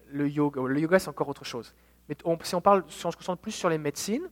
le 0.09 0.29
yoga. 0.29 0.61
Le 0.61 0.79
yoga, 0.81 0.99
c'est 0.99 1.09
encore 1.09 1.29
autre 1.29 1.45
chose. 1.45 1.73
Mais 2.09 2.15
si 2.43 2.55
on 2.55 2.61
parle, 2.61 2.83
si 2.89 3.05
on 3.05 3.11
se 3.11 3.17
concentre 3.17 3.41
plus 3.41 3.51
sur 3.51 3.69
les 3.69 3.77
médecines, 3.77 4.29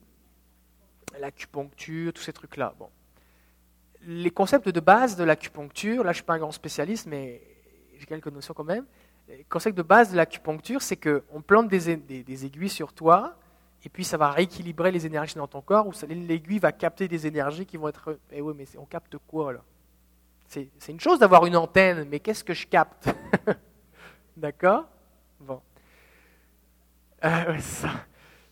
l'acupuncture, 1.20 2.14
tous 2.14 2.22
ces 2.22 2.34
trucs-là. 2.34 2.74
Bon. 2.78 2.90
Les 4.04 4.32
concepts 4.32 4.70
de 4.70 4.80
base 4.80 5.16
de 5.16 5.24
l'acupuncture, 5.24 6.04
là 6.04 6.12
je 6.12 6.18
ne 6.18 6.22
suis 6.22 6.24
pas 6.24 6.34
un 6.36 6.40
grand 6.40 6.52
spécialiste, 6.52 7.08
mais 7.08 7.42
j'ai 7.98 8.06
quelques 8.06 8.28
notions 8.28 8.54
quand 8.54 8.64
même. 8.64 8.86
Les 9.28 9.44
concepts 9.46 9.78
de 9.78 9.82
base 9.82 10.12
de 10.12 10.18
l'acupuncture, 10.18 10.82
c'est 10.82 10.98
qu'on 10.98 11.42
plante 11.42 11.68
des, 11.68 11.96
des, 11.98 12.46
aiguilles 12.46 12.70
sur 12.70 12.94
toi, 12.94 13.36
et 13.84 13.90
puis 13.90 14.04
ça 14.04 14.18
va 14.18 14.30
rééquilibrer 14.30 14.92
les 14.92 15.06
énergies 15.06 15.36
dans 15.36 15.48
ton 15.48 15.62
corps, 15.62 15.88
ou 15.88 15.92
l'aiguille 16.08 16.60
va 16.60 16.72
capter 16.72 17.08
des 17.08 17.26
énergies 17.26 17.66
qui 17.66 17.78
vont 17.78 17.88
être... 17.88 18.20
Eh 18.32 18.42
oui, 18.42 18.54
mais 18.56 18.66
on 18.78 18.86
capte 18.86 19.18
quoi 19.28 19.54
là? 19.54 19.62
C'est 20.48 20.70
une 20.90 21.00
chose 21.00 21.18
d'avoir 21.18 21.48
une 21.48 21.58
antenne, 21.58 22.08
mais 22.08 22.20
qu'est-ce 22.20 22.44
que 22.44 22.54
je 22.54 22.68
capte? 22.68 23.10
D'accord? 24.38 24.86
Bon. 25.40 25.60
Euh. 27.24 27.58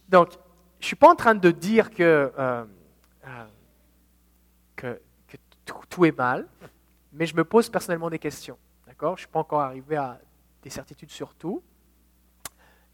Donc, 0.10 0.32
je 0.32 0.86
ne 0.86 0.88
suis 0.88 0.96
pas 0.96 1.12
en 1.12 1.16
train 1.16 1.36
de 1.36 1.52
dire 1.52 1.90
que, 1.90 2.32
euh, 2.38 2.66
euh, 3.26 4.98
tout, 5.90 6.06
est 6.06 6.18
mal, 6.18 6.48
mais 7.12 7.26
je 7.26 7.36
me 7.36 7.44
pose 7.44 7.70
personnellement 7.70 8.10
des 8.10 8.20
questions. 8.20 8.58
D'accord? 8.88 9.16
Je 9.16 9.22
ne 9.22 9.26
suis 9.26 9.32
pas 9.32 9.40
encore 9.40 9.62
arrivé 9.62 9.96
à 9.96 10.20
des 10.62 10.70
certitudes 10.70 11.12
sur 11.12 11.36
tout. 11.36 11.64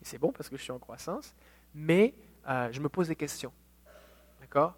Et 0.01 0.05
c'est 0.05 0.17
bon 0.17 0.31
parce 0.31 0.49
que 0.49 0.57
je 0.57 0.63
suis 0.63 0.71
en 0.71 0.79
croissance. 0.79 1.33
Mais 1.73 2.13
je 2.45 2.79
me 2.79 2.89
pose 2.89 3.07
des 3.07 3.15
questions. 3.15 3.53
D'accord? 4.39 4.75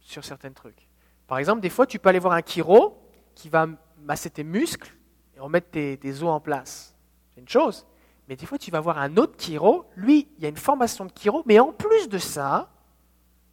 Sur 0.00 0.24
certains 0.24 0.52
trucs. 0.52 0.88
Par 1.26 1.38
exemple, 1.38 1.60
des 1.60 1.70
fois, 1.70 1.86
tu 1.86 1.98
peux 1.98 2.08
aller 2.08 2.18
voir 2.18 2.34
un 2.34 2.42
chiro 2.42 3.02
qui 3.34 3.48
va 3.48 3.66
masser 3.98 4.30
tes 4.30 4.44
muscles 4.44 4.94
et 5.36 5.40
remettre 5.40 5.70
tes, 5.70 5.98
tes 5.98 6.22
os 6.22 6.30
en 6.30 6.40
place. 6.40 6.94
C'est 7.34 7.40
une 7.40 7.48
chose. 7.48 7.86
Mais 8.30 8.36
des 8.36 8.46
fois, 8.46 8.58
tu 8.58 8.70
vas 8.70 8.78
voir 8.78 8.98
un 8.98 9.16
autre 9.16 9.34
chiro, 9.42 9.86
lui, 9.96 10.28
il 10.38 10.44
y 10.44 10.46
a 10.46 10.50
une 10.50 10.56
formation 10.56 11.04
de 11.04 11.10
chiro, 11.18 11.42
mais 11.46 11.58
en 11.58 11.72
plus 11.72 12.08
de 12.08 12.18
ça, 12.18 12.70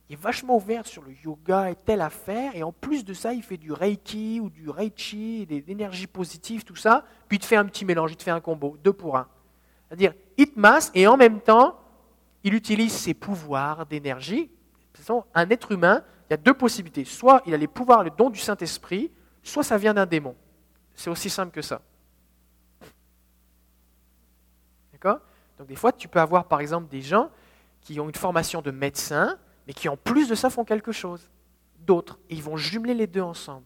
il 0.08 0.14
est 0.14 0.22
vachement 0.22 0.56
ouvert 0.56 0.86
sur 0.86 1.02
le 1.02 1.14
yoga 1.26 1.72
et 1.72 1.76
telle 1.76 2.00
affaire, 2.00 2.56
et 2.56 2.62
en 2.62 2.72
plus 2.72 3.04
de 3.04 3.16
ça, 3.16 3.34
il 3.34 3.42
fait 3.42 3.58
du 3.58 3.72
reiki 3.72 4.40
ou 4.40 4.52
du 4.52 4.70
reichi, 4.70 5.48
des 5.48 5.64
énergies 5.72 6.06
positives, 6.06 6.64
tout 6.64 6.76
ça, 6.76 7.04
puis 7.28 7.38
il 7.38 7.40
te 7.40 7.48
fait 7.48 7.56
un 7.56 7.66
petit 7.66 7.86
mélange, 7.86 8.12
il 8.12 8.18
te 8.18 8.22
fait 8.24 8.30
un 8.30 8.40
combo, 8.40 8.78
deux 8.84 8.94
pour 8.94 9.18
un. 9.18 9.28
C'est-à-dire, 9.88 10.14
il 10.38 10.46
te 10.46 10.60
masse, 10.60 10.92
et 10.94 11.08
en 11.08 11.18
même 11.18 11.42
temps, 11.42 11.80
il 12.44 12.54
utilise 12.54 12.94
ses 12.94 13.16
pouvoirs 13.16 13.88
d'énergie. 13.88 14.52
Un 15.34 15.50
être 15.50 15.72
humain, 15.72 16.04
il 16.30 16.34
y 16.34 16.36
a 16.36 16.38
deux 16.38 16.54
possibilités. 16.54 17.04
Soit 17.04 17.42
il 17.48 17.54
a 17.56 17.58
les 17.58 17.68
pouvoirs, 17.68 18.04
le 18.04 18.12
don 18.12 18.30
du 18.30 18.40
Saint-Esprit, 18.40 19.10
soit 19.42 19.64
ça 19.64 19.80
vient 19.80 19.96
d'un 19.96 20.06
démon. 20.06 20.36
C'est 20.94 21.10
aussi 21.10 21.32
simple 21.32 21.52
que 21.52 21.64
ça. 21.64 21.82
Donc 25.58 25.68
des 25.68 25.76
fois, 25.76 25.92
tu 25.92 26.08
peux 26.08 26.20
avoir 26.20 26.46
par 26.46 26.60
exemple 26.60 26.90
des 26.90 27.02
gens 27.02 27.30
qui 27.82 28.00
ont 28.00 28.08
une 28.08 28.16
formation 28.16 28.62
de 28.62 28.72
médecin, 28.72 29.38
mais 29.66 29.74
qui 29.74 29.90
en 29.90 29.98
plus 29.98 30.28
de 30.28 30.36
ça 30.36 30.50
font 30.50 30.66
quelque 30.66 30.92
chose. 30.92 31.30
D'autres. 31.80 32.20
Et 32.30 32.36
ils 32.36 32.44
vont 32.44 32.58
jumeler 32.58 32.94
les 32.94 33.08
deux 33.08 33.22
ensemble. 33.22 33.66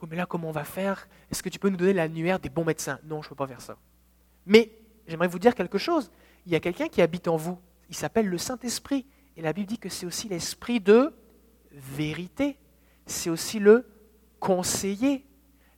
Oh, 0.00 0.06
mais 0.08 0.16
là, 0.16 0.26
comment 0.26 0.48
on 0.48 0.52
va 0.52 0.64
faire? 0.64 1.08
Est-ce 1.30 1.42
que 1.42 1.48
tu 1.48 1.58
peux 1.58 1.70
nous 1.70 1.76
donner 1.76 1.94
l'annuaire 1.94 2.38
des 2.38 2.50
bons 2.50 2.64
médecins? 2.64 2.98
Non, 3.04 3.22
je 3.22 3.26
ne 3.26 3.28
peux 3.30 3.36
pas 3.36 3.46
faire 3.46 3.62
ça. 3.62 3.76
Mais 4.44 4.70
j'aimerais 5.06 5.28
vous 5.28 5.38
dire 5.38 5.54
quelque 5.54 5.78
chose. 5.78 6.10
Il 6.44 6.52
y 6.52 6.54
a 6.54 6.60
quelqu'un 6.60 6.88
qui 6.88 7.00
habite 7.00 7.28
en 7.28 7.36
vous. 7.36 7.58
Il 7.88 7.96
s'appelle 7.96 8.26
le 8.26 8.36
Saint-Esprit. 8.36 9.06
Et 9.36 9.42
la 9.42 9.52
Bible 9.52 9.68
dit 9.68 9.78
que 9.78 9.88
c'est 9.88 10.04
aussi 10.04 10.28
l'esprit 10.28 10.80
de 10.80 11.14
vérité. 11.72 12.58
C'est 13.06 13.30
aussi 13.30 13.58
le 13.58 13.86
conseiller. 14.38 15.24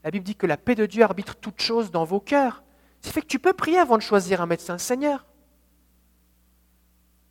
La 0.02 0.10
Bible 0.10 0.24
dit 0.24 0.34
que 0.34 0.46
la 0.46 0.56
paix 0.56 0.74
de 0.74 0.86
Dieu 0.86 1.04
arbitre 1.04 1.36
toutes 1.36 1.62
choses 1.62 1.92
dans 1.92 2.04
vos 2.04 2.20
cœurs. 2.20 2.63
Ce 3.04 3.10
fait 3.10 3.20
que 3.20 3.26
tu 3.26 3.38
peux 3.38 3.52
prier 3.52 3.78
avant 3.78 3.98
de 3.98 4.02
choisir 4.02 4.40
un 4.40 4.46
médecin. 4.46 4.78
Seigneur, 4.78 5.26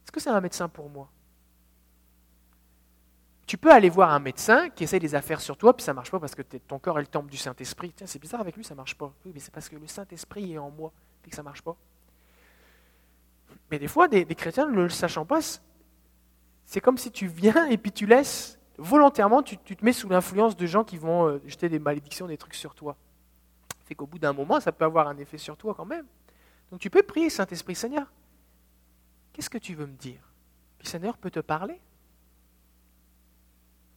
est-ce 0.03 0.11
que 0.11 0.19
c'est 0.19 0.29
un 0.29 0.39
médecin 0.39 0.69
pour 0.69 0.87
moi? 0.87 1.09
Tu 3.47 3.57
peux 3.57 3.71
aller 3.71 3.89
voir 3.89 4.11
un 4.11 4.19
médecin 4.19 4.69
qui 4.69 4.83
essaye 4.83 4.99
des 4.99 5.15
affaires 5.15 5.41
sur 5.41 5.57
toi, 5.57 5.75
puis 5.75 5.83
ça 5.83 5.91
ne 5.91 5.95
marche 5.95 6.11
pas 6.11 6.19
parce 6.19 6.35
que 6.35 6.43
ton 6.43 6.77
corps 6.77 6.99
est 6.99 7.01
le 7.01 7.07
temple 7.07 7.31
du 7.31 7.37
Saint-Esprit. 7.37 7.91
Tiens, 7.95 8.05
c'est 8.05 8.19
bizarre 8.19 8.41
avec 8.41 8.55
lui, 8.55 8.63
ça 8.63 8.75
ne 8.75 8.77
marche 8.77 8.93
pas. 8.93 9.11
Oui, 9.25 9.31
mais 9.33 9.39
c'est 9.39 9.51
parce 9.51 9.67
que 9.67 9.75
le 9.75 9.87
Saint-Esprit 9.87 10.53
est 10.53 10.59
en 10.59 10.69
moi, 10.69 10.91
puis 11.23 11.31
que 11.31 11.35
ça 11.35 11.41
ne 11.41 11.45
marche 11.45 11.63
pas. 11.63 11.75
Mais 13.71 13.79
des 13.79 13.87
fois, 13.87 14.07
des, 14.07 14.25
chrétiens 14.35 14.69
ne 14.69 14.75
le 14.75 14.89
sachant 14.89 15.25
pas, 15.25 15.39
c'est 16.65 16.81
comme 16.81 16.99
si 16.99 17.09
tu 17.09 17.25
viens 17.25 17.65
et 17.65 17.79
puis 17.79 17.91
tu 17.91 18.05
laisses, 18.05 18.59
volontairement, 18.77 19.41
tu, 19.41 19.57
te 19.57 19.83
mets 19.83 19.91
sous 19.91 20.07
l'influence 20.07 20.55
de 20.55 20.67
gens 20.67 20.83
qui 20.83 20.97
vont 20.97 21.29
euh, 21.29 21.41
jeter 21.47 21.67
des 21.67 21.79
malédictions, 21.79 22.27
des 22.27 22.37
trucs 22.37 22.53
sur 22.53 22.75
toi 22.75 22.95
fait 23.85 23.95
qu'au 23.95 24.07
bout 24.07 24.19
d'un 24.19 24.33
moment, 24.33 24.59
ça 24.59 24.71
peut 24.71 24.85
avoir 24.85 25.07
un 25.07 25.17
effet 25.17 25.37
sur 25.37 25.57
toi 25.57 25.73
quand 25.73 25.85
même. 25.85 26.05
Donc 26.71 26.79
tu 26.79 26.89
peux 26.89 27.03
prier, 27.03 27.29
Saint-Esprit, 27.29 27.75
Seigneur, 27.75 28.11
qu'est-ce 29.31 29.49
que 29.49 29.57
tu 29.57 29.75
veux 29.75 29.85
me 29.85 29.95
dire? 29.95 30.21
Puis 30.79 30.87
Seigneur 30.87 31.17
peut 31.17 31.31
te 31.31 31.39
parler. 31.39 31.79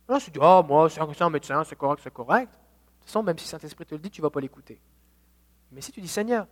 Non, 0.09 0.19
tu 0.19 0.31
dis, 0.31 0.39
oh, 0.41 0.63
moi, 0.63 0.89
c'est 0.89 1.23
un 1.23 1.31
médecin, 1.31 1.65
c'est 1.65 1.77
correct, 1.77 2.01
c'est 2.03 2.13
correct. 2.13 2.53
De 2.53 2.57
toute 3.01 3.07
façon, 3.07 3.23
même 3.23 3.39
si 3.39 3.49
Saint-Esprit 3.49 3.87
te 3.87 3.95
le 3.95 4.01
dit, 4.01 4.11
tu 4.11 4.21
ne 4.21 4.27
vas 4.27 4.31
pas 4.31 4.41
l'écouter. 4.41 4.81
Mais 5.73 5.81
si 5.81 5.91
tu 5.91 6.01
dis, 6.01 6.09
Seigneur, 6.09 6.47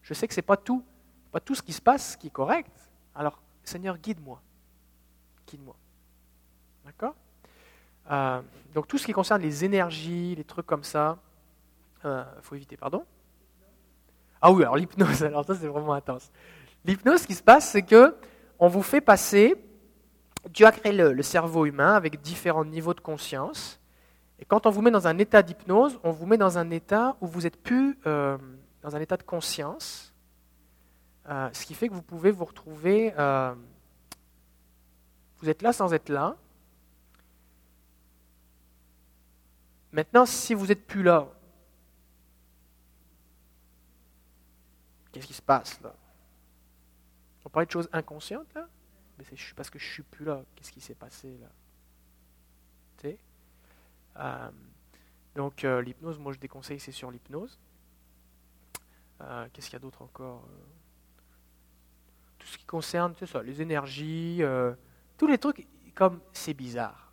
je 0.00 0.14
sais 0.14 0.26
que 0.26 0.34
ce 0.34 0.38
n'est 0.38 0.46
pas 0.46 0.56
tout, 0.56 0.84
pas 1.30 1.40
tout 1.40 1.54
ce 1.54 1.62
qui 1.62 1.72
se 1.72 1.82
passe 1.82 2.16
qui 2.16 2.28
est 2.28 2.30
correct, 2.30 2.70
alors, 3.14 3.40
Seigneur, 3.62 3.98
guide-moi. 3.98 4.40
Guide-moi. 5.46 5.76
D'accord? 6.84 7.14
Euh, 8.10 8.40
Donc, 8.74 8.88
tout 8.88 8.96
ce 8.96 9.04
qui 9.04 9.12
concerne 9.12 9.42
les 9.42 9.64
énergies, 9.64 10.34
les 10.34 10.44
trucs 10.44 10.66
comme 10.66 10.84
ça, 10.84 11.18
euh, 12.04 12.24
faut 12.42 12.54
éviter, 12.54 12.76
pardon 12.76 13.04
Ah 14.40 14.50
oui, 14.52 14.62
alors 14.62 14.76
l'hypnose, 14.76 15.22
alors 15.24 15.44
ça 15.44 15.54
c'est 15.54 15.66
vraiment 15.66 15.94
intense. 15.94 16.30
L'hypnose, 16.84 17.22
ce 17.22 17.26
qui 17.26 17.34
se 17.34 17.42
passe, 17.42 17.70
c'est 17.70 17.82
que 17.82 18.14
on 18.58 18.68
vous 18.68 18.82
fait 18.82 19.00
passer, 19.00 19.54
Dieu 20.50 20.66
a 20.66 20.72
créé 20.72 20.92
le, 20.92 21.22
cerveau 21.22 21.66
humain 21.66 21.94
avec 21.94 22.20
différents 22.20 22.64
niveaux 22.64 22.94
de 22.94 23.00
conscience, 23.00 23.80
et 24.38 24.44
quand 24.44 24.66
on 24.66 24.70
vous 24.70 24.82
met 24.82 24.90
dans 24.90 25.06
un 25.06 25.18
état 25.18 25.42
d'hypnose, 25.42 25.98
on 26.02 26.10
vous 26.10 26.26
met 26.26 26.36
dans 26.36 26.58
un 26.58 26.70
état 26.70 27.16
où 27.20 27.26
vous 27.26 27.46
êtes 27.46 27.56
plus 27.56 27.98
euh, 28.06 28.36
dans 28.82 28.96
un 28.96 29.00
état 29.00 29.16
de 29.16 29.22
conscience, 29.22 30.12
euh, 31.28 31.48
ce 31.52 31.64
qui 31.64 31.74
fait 31.74 31.88
que 31.88 31.94
vous 31.94 32.02
pouvez 32.02 32.32
vous 32.32 32.44
retrouver, 32.44 33.12
vous 35.42 35.48
êtes 35.48 35.62
là 35.62 35.72
sans 35.72 35.92
être 35.92 36.08
là. 36.08 36.36
Maintenant, 39.92 40.24
si 40.24 40.54
vous 40.54 40.68
n'êtes 40.68 40.86
plus 40.86 41.02
là, 41.02 41.28
Qu'est-ce 45.12 45.26
qui 45.26 45.34
se 45.34 45.42
passe 45.42 45.80
là? 45.82 45.94
On 47.44 47.50
parlait 47.50 47.66
de 47.66 47.70
choses 47.72 47.88
inconscientes 47.92 48.52
là? 48.54 48.68
Mais 49.18 49.24
c'est 49.24 49.54
parce 49.54 49.68
que 49.68 49.78
je 49.78 49.86
ne 49.86 49.92
suis 49.92 50.02
plus 50.02 50.24
là. 50.24 50.42
Qu'est-ce 50.56 50.72
qui 50.72 50.80
s'est 50.80 50.94
passé 50.94 51.36
là? 51.38 51.48
Tu 52.96 53.08
sais? 53.08 53.18
Euh, 54.16 54.50
Donc 55.34 55.64
euh, 55.64 55.82
l'hypnose, 55.82 56.18
moi 56.18 56.32
je 56.32 56.38
déconseille, 56.38 56.80
c'est 56.80 56.92
sur 56.92 57.10
l'hypnose. 57.10 57.58
Euh, 59.20 59.46
qu'est-ce 59.52 59.66
qu'il 59.66 59.74
y 59.74 59.76
a 59.76 59.80
d'autre 59.80 60.02
encore 60.02 60.48
Tout 62.38 62.46
ce 62.46 62.58
qui 62.58 62.64
concerne 62.64 63.14
les 63.44 63.62
énergies, 63.62 64.42
tous 65.18 65.26
les 65.26 65.38
trucs 65.38 65.66
comme 65.94 66.20
c'est 66.32 66.54
bizarre. 66.54 67.12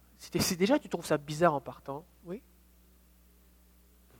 Déjà 0.57 0.79
tu 0.79 0.89
trouves 0.89 1.05
ça 1.05 1.17
bizarre 1.17 1.53
en 1.53 1.61
partant, 1.61 2.05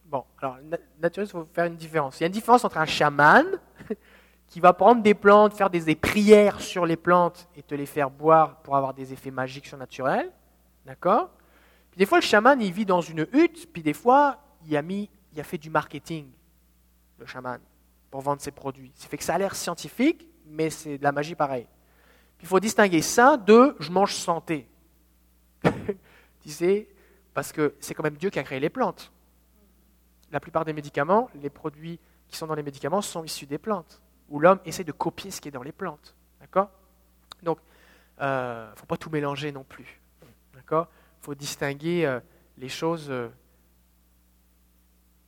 Bon, 0.10 0.26
alors, 0.42 0.58
naturellement, 1.00 1.30
il 1.30 1.32
faut 1.32 1.48
faire 1.54 1.66
une 1.66 1.76
différence. 1.76 2.20
Il 2.20 2.22
y 2.22 2.24
a 2.24 2.28
une 2.28 2.34
différence 2.34 2.66
entre 2.66 2.80
un 2.80 2.86
chaman 2.88 3.46
qui 4.48 4.60
va 4.60 4.74
prendre 4.74 5.04
des 5.04 5.14
plantes, 5.14 5.54
faire 5.54 5.70
des, 5.70 5.96
prières 5.96 6.62
sur 6.62 6.88
les 6.88 6.96
plantes 6.96 7.48
et 7.56 7.62
te 7.62 7.76
les 7.76 7.86
faire 7.86 8.10
boire 8.10 8.56
pour 8.62 8.76
avoir 8.76 8.96
des 8.96 9.14
effets 9.14 9.30
magiques 9.30 9.68
surnaturels. 9.68 10.32
D'accord? 10.84 11.30
Puis 11.92 12.00
des 12.00 12.08
fois, 12.08 12.18
le 12.18 12.24
chaman, 12.24 12.60
il 12.60 12.74
vit 12.74 12.88
dans 12.88 13.02
une 13.02 13.28
hutte, 13.34 13.72
puis 13.72 13.84
des 13.84 13.94
fois, 13.94 14.40
il 14.66 14.76
a, 14.76 14.82
mis, 14.82 15.12
a 15.38 15.44
fait 15.44 15.60
du 15.60 15.70
marketing, 15.70 16.28
le 17.20 17.28
chaman, 17.28 17.60
pour 18.10 18.22
vendre 18.22 18.42
ses 18.42 18.52
produits. 18.52 18.92
Ça 18.96 19.08
fait 19.08 19.18
que 19.18 19.24
ça 19.24 19.36
a 19.36 19.38
l'air 19.38 19.54
scientifique, 19.54 20.28
mais 20.48 20.72
c'est 20.72 20.98
de 20.98 21.04
la 21.04 21.12
magie 21.12 21.36
pareil. 21.36 21.68
Puis 22.40 22.46
il 22.46 22.48
faut 22.48 22.60
distinguer 22.60 23.04
ça 23.04 23.38
de 23.38 23.76
je 23.80 23.92
mange 23.92 24.16
santé. 24.16 24.68
tu 25.64 26.50
sais, 26.50 26.88
parce 27.32 27.52
que 27.52 27.76
c'est 27.80 27.94
quand 27.94 28.04
même 28.04 28.18
Dieu 28.18 28.32
qui 28.32 28.40
a 28.40 28.44
créé 28.44 28.60
les 28.60 28.72
plantes 28.72 29.12
la 30.32 30.40
plupart 30.40 30.66
des 30.66 30.74
médicaments, 30.74 31.30
les 31.36 31.50
produits 31.50 32.00
qui 32.28 32.38
sont 32.38 32.48
dans 32.48 32.56
les 32.56 32.64
médicaments 32.64 33.02
sont 33.02 33.24
issus 33.24 33.46
des 33.46 33.58
plantes, 33.58 34.02
où 34.30 34.40
l'homme 34.40 34.60
essaie 34.66 34.84
de 34.84 34.92
copier 34.92 35.32
ce 35.32 35.42
qui 35.42 35.48
est 35.48 35.52
dans 35.52 35.64
les 35.64 35.72
plantes. 35.72 36.16
D'accord? 36.40 36.70
Donc, 37.42 37.60
Il 38.20 38.26
ne 38.26 38.76
faut 38.76 38.86
pas 38.86 38.98
tout 38.98 39.10
mélanger 39.10 39.52
non 39.52 39.64
plus. 39.64 40.02
D'accord? 40.54 40.90
Il 41.22 41.26
faut 41.26 41.36
distinguer 41.36 42.20
les 42.58 42.70
choses. 42.70 43.12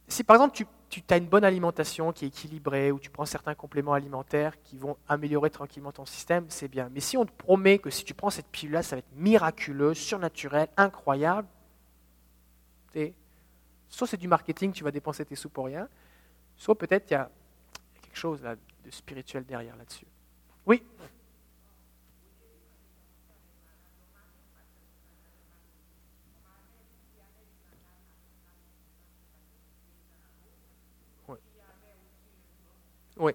Si 0.08 0.24
par 0.24 0.36
exemple 0.36 0.56
tu 0.56 0.66
tu 0.92 1.02
as 1.10 1.18
une 1.18 1.26
bonne 1.28 1.46
alimentation 1.46 2.12
qui 2.12 2.26
est 2.26 2.28
équilibrée, 2.28 2.92
ou 2.92 3.00
tu 3.00 3.10
prends 3.10 3.26
certains 3.26 3.56
compléments 3.56 3.94
alimentaires 3.94 4.62
qui 4.62 4.78
vont 4.78 4.98
améliorer 5.08 5.50
tranquillement 5.50 5.94
ton 5.94 6.06
système, 6.06 6.46
c'est 6.50 6.68
bien. 6.68 6.90
Mais 6.94 7.00
si 7.00 7.16
on 7.16 7.26
te 7.26 7.32
promet 7.32 7.80
que 7.80 7.90
si 7.90 8.04
tu 8.04 8.14
prends 8.14 8.30
cette 8.30 8.48
pilule-là, 8.48 8.84
ça 8.84 8.98
va 8.98 9.00
être 9.00 9.16
miraculeux, 9.16 9.94
surnaturel, 9.94 10.68
incroyable, 10.76 11.48
soit 13.92 14.08
c'est 14.08 14.18
du 14.18 14.28
marketing, 14.28 14.72
tu 14.72 14.84
vas 14.84 14.92
dépenser 14.92 15.26
tes 15.26 15.36
sous 15.36 15.50
pour 15.50 15.66
rien, 15.66 15.88
soit 16.56 16.78
peut-être 16.78 17.12
il 17.12 17.14
y 17.14 17.18
a 17.18 17.30
quelque 18.02 18.18
chose 18.18 18.42
de 18.42 18.90
spirituel 18.90 19.46
derrière 19.46 19.76
là-dessus. 19.76 20.08
Oui? 20.66 20.84
Oui. 33.18 33.34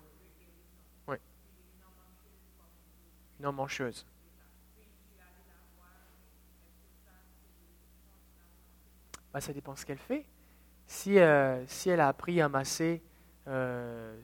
Oui. 1.07 1.17
Non 3.39 3.53
mancheuse. 3.53 4.05
Bah, 9.33 9.41
ça 9.41 9.53
dépend 9.53 9.77
ce 9.77 9.85
qu'elle 9.85 9.99
fait. 9.99 10.25
Si, 10.87 11.19
euh, 11.19 11.65
si 11.67 11.91
elle 11.91 12.01
a 12.01 12.09
appris 12.09 12.41
à 12.41 12.49
masser, 12.49 13.03
euh, 13.49 14.19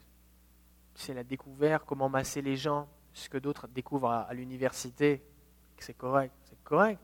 si 0.94 1.10
elle 1.10 1.18
a 1.18 1.24
découvert 1.24 1.84
comment 1.84 2.08
masser 2.08 2.42
les 2.42 2.56
gens, 2.56 2.88
ce 3.12 3.28
que 3.28 3.38
d'autres 3.38 3.68
découvrent 3.68 4.10
à, 4.10 4.32
l'université, 4.32 5.22
c'est 5.78 5.96
correct, 5.96 6.32
c'est 6.44 6.62
correct. 6.62 7.00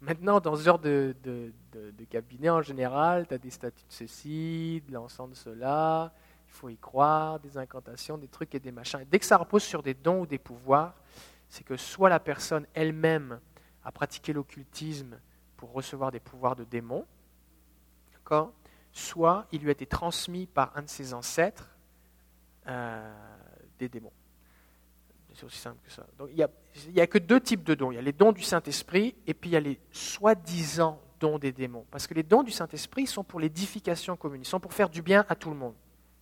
Maintenant, 0.00 0.40
dans 0.40 0.56
ce 0.56 0.62
genre 0.62 0.78
de, 0.78 1.14
de, 1.22 1.52
de 1.72 2.04
cabinet 2.04 2.50
en 2.50 2.62
général, 2.62 3.26
tu 3.26 3.34
as 3.34 3.38
des 3.38 3.50
statuts 3.50 3.86
de 3.86 3.92
ceci, 3.92 4.82
de 4.86 4.92
l'ensemble 4.92 5.30
de 5.30 5.36
cela, 5.36 6.12
il 6.48 6.52
faut 6.52 6.68
y 6.68 6.76
croire, 6.76 7.38
des 7.40 7.56
incantations, 7.56 8.18
des 8.18 8.28
trucs 8.28 8.54
et 8.54 8.60
des 8.60 8.72
machins. 8.72 9.04
dès 9.08 9.18
que 9.18 9.24
ça 9.24 9.36
repose 9.36 9.62
sur 9.62 9.82
des 9.82 9.94
dons 9.94 10.22
ou 10.22 10.26
des 10.26 10.38
pouvoirs, 10.38 10.94
c'est 11.48 11.64
que 11.64 11.76
soit 11.76 12.08
la 12.08 12.20
personne 12.20 12.66
elle-même 12.74 13.40
a 13.84 13.92
pratiqué 13.92 14.32
l'occultisme 14.32 15.18
pour 15.56 15.72
recevoir 15.72 16.10
des 16.10 16.20
pouvoirs 16.20 16.56
de 16.56 16.64
démons, 16.64 17.06
soit 18.98 19.46
il 19.52 19.60
lui 19.60 19.68
a 19.68 19.72
été 19.72 19.86
transmis 19.86 20.46
par 20.46 20.76
un 20.76 20.82
de 20.82 20.88
ses 20.88 21.14
ancêtres 21.14 21.76
euh, 22.66 23.14
des 23.78 23.88
démons. 23.88 24.12
C'est 25.34 25.44
aussi 25.44 25.58
simple 25.58 25.78
que 25.84 25.92
ça. 25.92 26.04
Donc, 26.18 26.30
il 26.32 26.92
n'y 26.92 27.00
a, 27.00 27.06
que 27.06 27.18
deux 27.18 27.40
types 27.40 27.62
de 27.62 27.74
dons. 27.74 27.92
Il 27.92 27.94
y 27.94 27.98
a 27.98 28.02
les 28.02 28.12
dons 28.12 28.32
du 28.32 28.42
Saint-Esprit 28.42 29.14
et 29.24 29.34
puis 29.34 29.50
il 29.50 29.52
y 29.52 29.56
a 29.56 29.60
les 29.60 29.78
soi-disant 29.92 31.00
dons 31.20 31.38
des 31.38 31.52
démons. 31.52 31.86
Parce 31.92 32.08
que 32.08 32.14
les 32.14 32.24
dons 32.24 32.42
du 32.42 32.50
Saint-Esprit 32.50 33.06
sont 33.06 33.22
pour 33.22 33.38
l'édification 33.38 34.16
commune, 34.16 34.42
ils 34.42 34.46
sont 34.46 34.58
pour 34.58 34.74
faire 34.74 34.88
du 34.88 35.00
bien 35.00 35.24
à 35.28 35.36
tout 35.36 35.50
le 35.50 35.56
monde. 35.56 35.74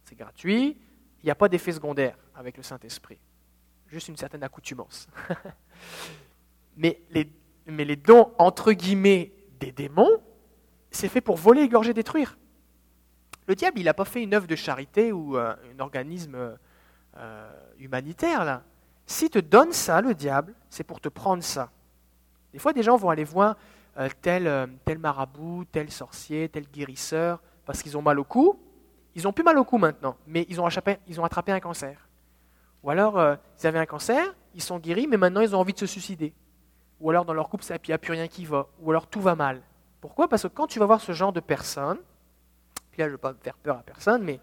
C'est 0.05 0.17
gratuit, 0.17 0.77
il 1.23 1.25
n'y 1.25 1.31
a 1.31 1.35
pas 1.35 1.49
d'effet 1.49 1.73
secondaire 1.73 2.19
avec 2.35 2.59
le 2.59 2.63
Saint-Esprit. 2.63 3.19
Juste 3.87 4.09
une 4.09 4.17
certaine 4.17 4.43
accoutumance. 4.43 5.09
mais, 6.77 7.01
les, 7.11 7.31
mais 7.67 7.87
les 7.87 7.97
dons, 7.97 8.33
entre 8.37 8.73
guillemets, 8.73 9.33
des 9.61 9.73
démons, 9.73 10.23
c'est 10.91 11.09
fait 11.09 11.23
pour 11.23 11.37
voler, 11.37 11.63
égorger, 11.63 11.95
détruire. 11.95 12.37
Le 13.47 13.55
diable, 13.55 13.79
il 13.79 13.85
n'a 13.85 13.95
pas 13.95 14.05
fait 14.05 14.23
une 14.23 14.35
œuvre 14.35 14.47
de 14.47 14.57
charité 14.57 15.13
ou 15.13 15.37
euh, 15.37 15.55
un 15.75 15.81
organisme 15.81 16.57
euh, 17.17 17.51
humanitaire, 17.79 18.45
là. 18.45 18.63
S'il 19.09 19.31
te 19.31 19.39
donne 19.39 19.73
ça, 19.73 20.01
le 20.01 20.15
diable, 20.15 20.53
c'est 20.69 20.83
pour 20.83 21.01
te 21.01 21.09
prendre 21.09 21.43
ça. 21.43 21.71
Des 22.53 22.59
fois, 22.59 22.73
des 22.73 22.83
gens 22.83 22.97
vont 22.97 23.11
aller 23.11 23.23
voir 23.23 23.57
euh, 23.99 24.09
tel, 24.21 24.69
tel 24.85 24.99
marabout, 24.99 25.65
tel 25.71 25.91
sorcier, 25.93 26.49
tel 26.49 26.65
guérisseur, 26.69 27.41
parce 27.65 27.83
qu'ils 27.83 27.97
ont 27.97 28.03
mal 28.03 28.19
au 28.19 28.25
cou, 28.25 28.59
ils 29.15 29.27
ont 29.27 29.33
plus 29.33 29.45
mal 29.45 29.59
au 29.59 29.65
cou 29.65 29.79
maintenant, 29.79 30.17
mais 30.27 30.45
ils 30.49 30.61
ont, 30.61 30.67
attrapé, 30.67 30.99
ils 31.07 31.21
ont 31.21 31.25
attrapé 31.25 31.53
un 31.53 31.61
cancer. 31.61 32.07
Ou 32.83 32.91
alors, 32.91 33.19
euh, 33.19 33.37
ils 33.59 33.67
avaient 33.67 33.79
un 33.79 33.87
cancer, 33.87 34.35
ils 34.55 34.63
sont 34.63 34.79
guéris, 34.79 35.07
mais 35.07 35.17
maintenant 35.17 35.41
ils 35.41 35.57
ont 35.57 35.59
envie 35.59 35.73
de 35.73 35.79
se 35.79 35.87
suicider. 35.87 36.35
Ou 37.01 37.11
alors 37.11 37.25
dans 37.25 37.33
leur 37.33 37.49
couple, 37.49 37.65
il 37.69 37.89
n'y 37.89 37.95
a 37.95 37.99
plus 37.99 38.13
rien 38.13 38.29
qui 38.29 38.45
va. 38.45 38.67
Ou 38.81 38.91
alors 38.91 39.07
tout 39.07 39.21
va 39.21 39.35
mal. 39.35 39.63
Pourquoi? 40.01 40.29
Parce 40.29 40.43
que 40.43 40.49
quand 40.49 40.67
tu 40.67 40.79
vas 40.79 40.87
voir 40.87 41.01
ce 41.01 41.13
genre 41.13 41.33
de 41.33 41.41
personnes, 41.41 41.99
là 42.99 43.05
je 43.05 43.11
ne 43.11 43.13
veux 43.13 43.19
pas 43.19 43.35
faire 43.35 43.57
peur 43.57 43.79
à 43.79 43.83
personne, 43.83 44.23
mais 44.23 44.41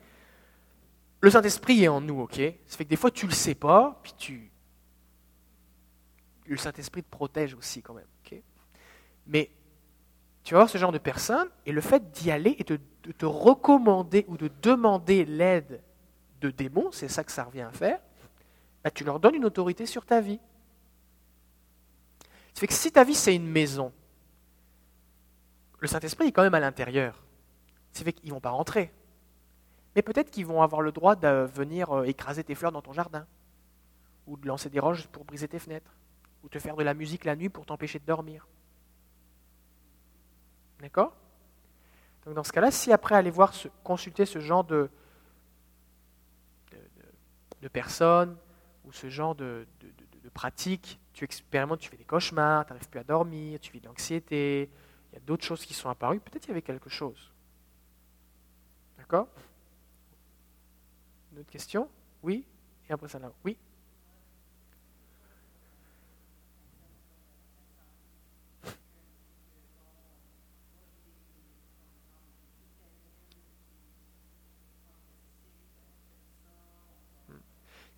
le 1.21 1.29
Saint-Esprit 1.29 1.83
est 1.83 1.87
en 1.87 2.01
nous, 2.01 2.21
ok? 2.21 2.41
Ça 2.65 2.77
fait 2.77 2.85
que 2.85 2.89
des 2.89 2.95
fois 2.95 3.11
tu 3.11 3.25
ne 3.25 3.31
le 3.31 3.35
sais 3.35 3.55
pas, 3.55 3.99
puis 4.03 4.13
tu... 4.17 4.51
Le 6.45 6.57
Saint-Esprit 6.57 7.03
te 7.03 7.09
protège 7.09 7.53
aussi 7.53 7.81
quand 7.81 7.93
même, 7.93 8.07
ok? 8.25 8.41
Mais 9.27 9.49
tu 10.43 10.53
vas 10.53 10.59
voir 10.59 10.69
ce 10.69 10.77
genre 10.77 10.91
de 10.91 10.97
personnes, 10.97 11.49
et 11.65 11.71
le 11.71 11.79
fait 11.79 12.11
d'y 12.11 12.29
aller 12.29 12.55
et 12.59 12.63
de, 12.65 12.77
te 13.17 13.25
recommander 13.25 14.25
ou 14.27 14.37
de 14.37 14.49
demander 14.61 15.25
l'aide 15.25 15.81
de 16.41 16.49
démons, 16.51 16.91
c'est 16.91 17.07
ça 17.07 17.23
que 17.23 17.31
ça 17.31 17.45
revient 17.45 17.61
à 17.61 17.71
faire, 17.71 17.99
bah, 18.83 18.91
tu 18.91 19.05
leur 19.05 19.19
donnes 19.19 19.35
une 19.35 19.45
autorité 19.45 19.85
sur 19.85 20.05
ta 20.05 20.19
vie. 20.19 20.39
Ça 22.53 22.59
fait 22.59 22.67
que 22.67 22.73
si 22.73 22.91
ta 22.91 23.03
vie 23.03 23.15
c'est 23.15 23.35
une 23.35 23.47
maison, 23.47 23.93
le 25.79 25.87
Saint-Esprit 25.87 26.27
est 26.27 26.31
quand 26.31 26.43
même 26.43 26.53
à 26.53 26.59
l'intérieur. 26.59 27.23
Fait 27.93 28.13
qu'ils 28.13 28.29
ne 28.29 28.33
vont 28.33 28.41
pas 28.41 28.49
rentrer. 28.49 28.91
Mais 29.95 30.01
peut-être 30.01 30.31
qu'ils 30.31 30.45
vont 30.45 30.61
avoir 30.61 30.81
le 30.81 30.91
droit 30.91 31.15
de 31.15 31.47
venir 31.53 31.91
euh, 31.91 32.03
écraser 32.03 32.43
tes 32.43 32.55
fleurs 32.55 32.71
dans 32.71 32.81
ton 32.81 32.93
jardin, 32.93 33.27
ou 34.25 34.37
de 34.37 34.47
lancer 34.47 34.69
des 34.69 34.79
roches 34.79 35.07
pour 35.07 35.25
briser 35.25 35.47
tes 35.47 35.59
fenêtres, 35.59 35.91
ou 36.43 36.49
te 36.49 36.59
faire 36.59 36.75
de 36.75 36.83
la 36.83 36.93
musique 36.93 37.25
la 37.25 37.35
nuit 37.35 37.49
pour 37.49 37.65
t'empêcher 37.65 37.99
de 37.99 38.05
dormir. 38.05 38.47
D'accord? 40.79 41.15
Donc 42.25 42.33
dans 42.35 42.43
ce 42.43 42.51
cas-là, 42.51 42.71
si 42.71 42.91
après 42.91 43.15
aller 43.15 43.29
voir, 43.29 43.53
consulter 43.83 44.25
ce 44.25 44.39
genre 44.39 44.63
de, 44.63 44.89
de, 47.61 47.67
personnes 47.67 48.37
ou 48.85 48.91
ce 48.91 49.09
genre 49.09 49.35
de, 49.35 49.67
de, 49.81 50.29
pratiques, 50.29 50.99
tu 51.13 51.25
expérimentes, 51.25 51.79
tu 51.79 51.89
fais 51.89 51.97
des 51.97 52.05
cauchemars, 52.05 52.65
tu 52.65 52.73
n'arrives 52.73 52.89
plus 52.89 52.99
à 52.99 53.03
dormir, 53.03 53.59
tu 53.59 53.71
vis 53.71 53.81
de 53.81 53.85
l'anxiété, 53.85 54.69
il 55.11 55.13
y 55.13 55.17
a 55.17 55.19
d'autres 55.19 55.43
choses 55.43 55.65
qui 55.65 55.73
sont 55.73 55.89
apparues, 55.89 56.19
peut-être 56.19 56.45
il 56.45 56.49
y 56.49 56.51
avait 56.51 56.61
quelque 56.61 56.89
chose. 56.89 57.32
D'accord. 59.13 59.29
Une 61.31 61.41
autre 61.41 61.51
question? 61.51 61.87
Oui. 62.23 62.47
Et 62.89 62.93
après 62.93 63.07
ça 63.07 63.19
là. 63.19 63.31
Oui. 63.45 63.55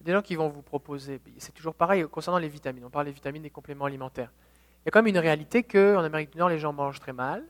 Des 0.01 0.11
gens 0.11 0.22
qui 0.22 0.36
vont 0.36 0.49
vous 0.49 0.61
proposer, 0.61 1.22
c'est 1.38 1.53
toujours 1.53 1.76
pareil 1.76 2.05
concernant 2.09 2.39
les 2.39 2.49
vitamines, 2.49 2.84
on 2.84 2.89
parle 2.89 3.05
des 3.05 3.13
vitamines 3.13 3.41
des 3.41 3.49
compléments 3.49 3.86
alimentaires. 3.86 4.34
Il 4.82 4.88
y 4.88 4.89
a 4.89 4.91
quand 4.91 4.99
même 4.99 5.07
une 5.07 5.18
réalité 5.18 5.63
qu'en 5.63 6.03
Amérique 6.03 6.34
du 6.34 6.39
Nord, 6.39 6.49
les 6.49 6.59
gens 6.59 6.74
mangent 6.74 6.99
très 6.99 7.13
mal. 7.13 7.45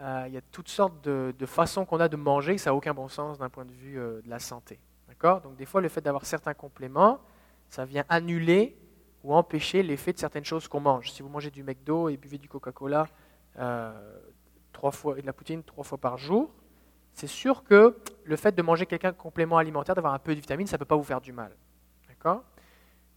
Euh, 0.00 0.24
il 0.28 0.34
y 0.34 0.36
a 0.36 0.40
toutes 0.40 0.68
sortes 0.68 1.02
de, 1.04 1.46
façons 1.46 1.84
qu'on 1.84 2.00
a 2.00 2.08
de 2.08 2.16
manger, 2.16 2.58
ça 2.58 2.70
n'a 2.70 2.74
aucun 2.74 2.94
bon 2.94 3.08
sens 3.08 3.38
d'un 3.38 3.50
point 3.50 3.64
de 3.64 3.72
vue 3.72 3.98
euh, 3.98 4.22
de 4.22 4.30
la 4.30 4.38
santé. 4.38 4.80
D'accord? 5.08 5.40
Donc 5.42 5.56
des 5.56 5.66
fois, 5.66 5.80
le 5.80 5.88
fait 5.88 6.00
d'avoir 6.00 6.24
certains 6.24 6.54
compléments, 6.54 7.20
ça 7.68 7.84
vient 7.84 8.04
annuler 8.08 8.76
ou 9.22 9.34
empêcher 9.34 9.82
l'effet 9.82 10.12
de 10.12 10.18
certaines 10.18 10.44
choses 10.44 10.66
qu'on 10.68 10.80
mange. 10.80 11.10
Si 11.10 11.22
vous 11.22 11.28
mangez 11.28 11.50
du 11.50 11.62
McDo 11.62 12.08
et 12.08 12.16
buvez 12.16 12.38
du 12.38 12.48
Coca-Cola 12.48 13.06
euh, 13.58 13.92
et 15.16 15.20
de 15.20 15.26
la 15.26 15.32
poutine 15.34 15.62
trois 15.62 15.84
fois 15.84 15.98
par 15.98 16.16
jour, 16.16 16.50
c'est 17.12 17.26
sûr 17.26 17.62
que 17.64 17.98
le 18.24 18.36
fait 18.36 18.54
de 18.54 18.62
manger 18.62 18.86
quelqu'un 18.86 19.12
complément 19.12 19.58
alimentaire, 19.58 19.94
d'avoir 19.94 20.14
un 20.14 20.18
peu 20.18 20.34
de 20.34 20.40
vitamines, 20.40 20.66
ça 20.66 20.76
ne 20.76 20.78
peut 20.78 20.86
pas 20.86 20.96
vous 20.96 21.04
faire 21.04 21.20
du 21.20 21.32
mal. 21.32 21.52